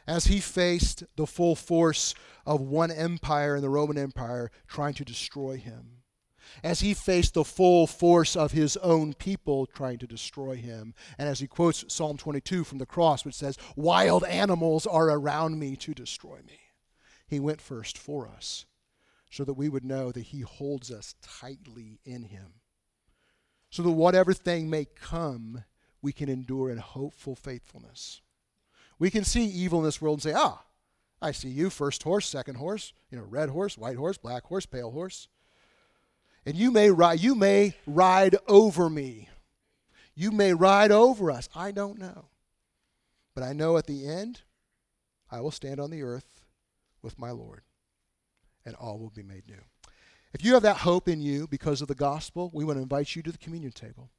As 0.08 0.26
He 0.26 0.40
faced 0.40 1.04
the 1.14 1.28
full 1.28 1.54
force 1.54 2.16
of 2.44 2.60
one 2.60 2.90
empire 2.90 3.54
in 3.54 3.62
the 3.62 3.68
Roman 3.68 3.96
Empire 3.96 4.50
trying 4.66 4.94
to 4.94 5.04
destroy 5.04 5.56
Him, 5.56 6.02
as 6.64 6.80
He 6.80 6.94
faced 6.94 7.34
the 7.34 7.44
full 7.44 7.86
force 7.86 8.34
of 8.34 8.50
His 8.50 8.76
own 8.78 9.14
people 9.14 9.64
trying 9.64 9.98
to 9.98 10.06
destroy 10.08 10.56
Him, 10.56 10.94
and 11.18 11.28
as 11.28 11.38
He 11.38 11.46
quotes 11.46 11.84
Psalm 11.86 12.16
22 12.16 12.64
from 12.64 12.78
the 12.78 12.86
cross, 12.86 13.24
which 13.24 13.36
says, 13.36 13.56
Wild 13.76 14.24
animals 14.24 14.84
are 14.84 15.10
around 15.10 15.60
me 15.60 15.76
to 15.76 15.94
destroy 15.94 16.38
me. 16.44 16.58
He 17.28 17.38
went 17.38 17.60
first 17.60 17.96
for 17.96 18.26
us 18.26 18.66
so 19.36 19.44
that 19.44 19.52
we 19.52 19.68
would 19.68 19.84
know 19.84 20.10
that 20.10 20.22
He 20.22 20.40
holds 20.40 20.90
us 20.90 21.14
tightly 21.20 22.00
in 22.06 22.24
Him. 22.24 22.54
So 23.68 23.82
that 23.82 23.90
whatever 23.90 24.32
thing 24.32 24.70
may 24.70 24.86
come, 24.86 25.64
we 26.00 26.12
can 26.12 26.30
endure 26.30 26.70
in 26.70 26.78
hopeful 26.78 27.36
faithfulness. 27.36 28.22
We 28.98 29.10
can 29.10 29.24
see 29.24 29.44
evil 29.44 29.80
in 29.80 29.84
this 29.84 30.00
world 30.00 30.16
and 30.16 30.22
say, 30.22 30.32
ah, 30.34 30.64
I 31.20 31.32
see 31.32 31.50
you, 31.50 31.68
first 31.68 32.02
horse, 32.02 32.26
second 32.26 32.54
horse, 32.54 32.94
you 33.10 33.18
know, 33.18 33.24
red 33.24 33.50
horse, 33.50 33.76
white 33.76 33.98
horse, 33.98 34.16
black 34.16 34.44
horse, 34.44 34.64
pale 34.64 34.90
horse. 34.90 35.28
And 36.46 36.56
you 36.56 36.70
may 36.70 36.90
ride, 36.90 37.20
you 37.20 37.34
may 37.34 37.74
ride 37.86 38.36
over 38.48 38.88
me. 38.88 39.28
You 40.14 40.30
may 40.30 40.54
ride 40.54 40.90
over 40.90 41.30
us. 41.30 41.50
I 41.54 41.72
don't 41.72 41.98
know. 41.98 42.28
But 43.34 43.44
I 43.44 43.52
know 43.52 43.76
at 43.76 43.86
the 43.86 44.08
end, 44.08 44.40
I 45.30 45.42
will 45.42 45.50
stand 45.50 45.78
on 45.78 45.90
the 45.90 46.02
earth 46.02 46.40
with 47.02 47.18
my 47.18 47.32
Lord 47.32 47.65
and 48.66 48.74
all 48.74 48.98
will 48.98 49.10
be 49.10 49.22
made 49.22 49.46
new. 49.48 49.62
If 50.34 50.44
you 50.44 50.52
have 50.52 50.64
that 50.64 50.78
hope 50.78 51.08
in 51.08 51.22
you 51.22 51.46
because 51.46 51.80
of 51.80 51.88
the 51.88 51.94
gospel, 51.94 52.50
we 52.52 52.64
want 52.64 52.76
to 52.76 52.82
invite 52.82 53.16
you 53.16 53.22
to 53.22 53.32
the 53.32 53.38
communion 53.38 53.72
table. 53.72 54.10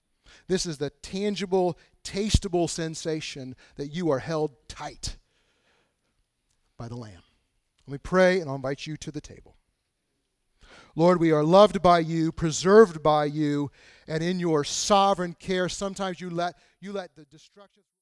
This 0.48 0.66
is 0.66 0.78
the 0.78 0.89
tangible, 0.89 1.78
tastable 2.04 2.70
sensation 2.70 3.56
that 3.76 3.89
you 3.89 4.10
are 4.10 4.20
held 4.20 4.56
tight 4.68 5.18
by 6.78 6.88
the 6.88 6.95
Lamb. 6.95 7.22
Let 7.86 7.91
me 7.91 7.98
pray, 8.00 8.39
and 8.39 8.50
I'll 8.50 8.56
invite 8.56 8.88
you 8.88 8.98
to 8.98 9.12
the 9.12 9.22
table. 9.22 9.56
Lord, 10.95 11.20
we 11.20 11.32
are 11.32 11.43
loved 11.43 11.82
by 11.82 12.00
you, 12.00 12.32
preserved 12.32 13.04
by 13.04 13.26
you, 13.26 13.72
and 14.08 14.24
in 14.24 14.39
your 14.39 14.64
sovereign 14.64 15.36
care, 15.39 15.70
sometimes 15.70 16.20
you 16.20 16.30
let, 16.30 16.56
you 16.82 16.91
let 16.91 17.16
the 17.16 17.26
destruction. 17.26 17.84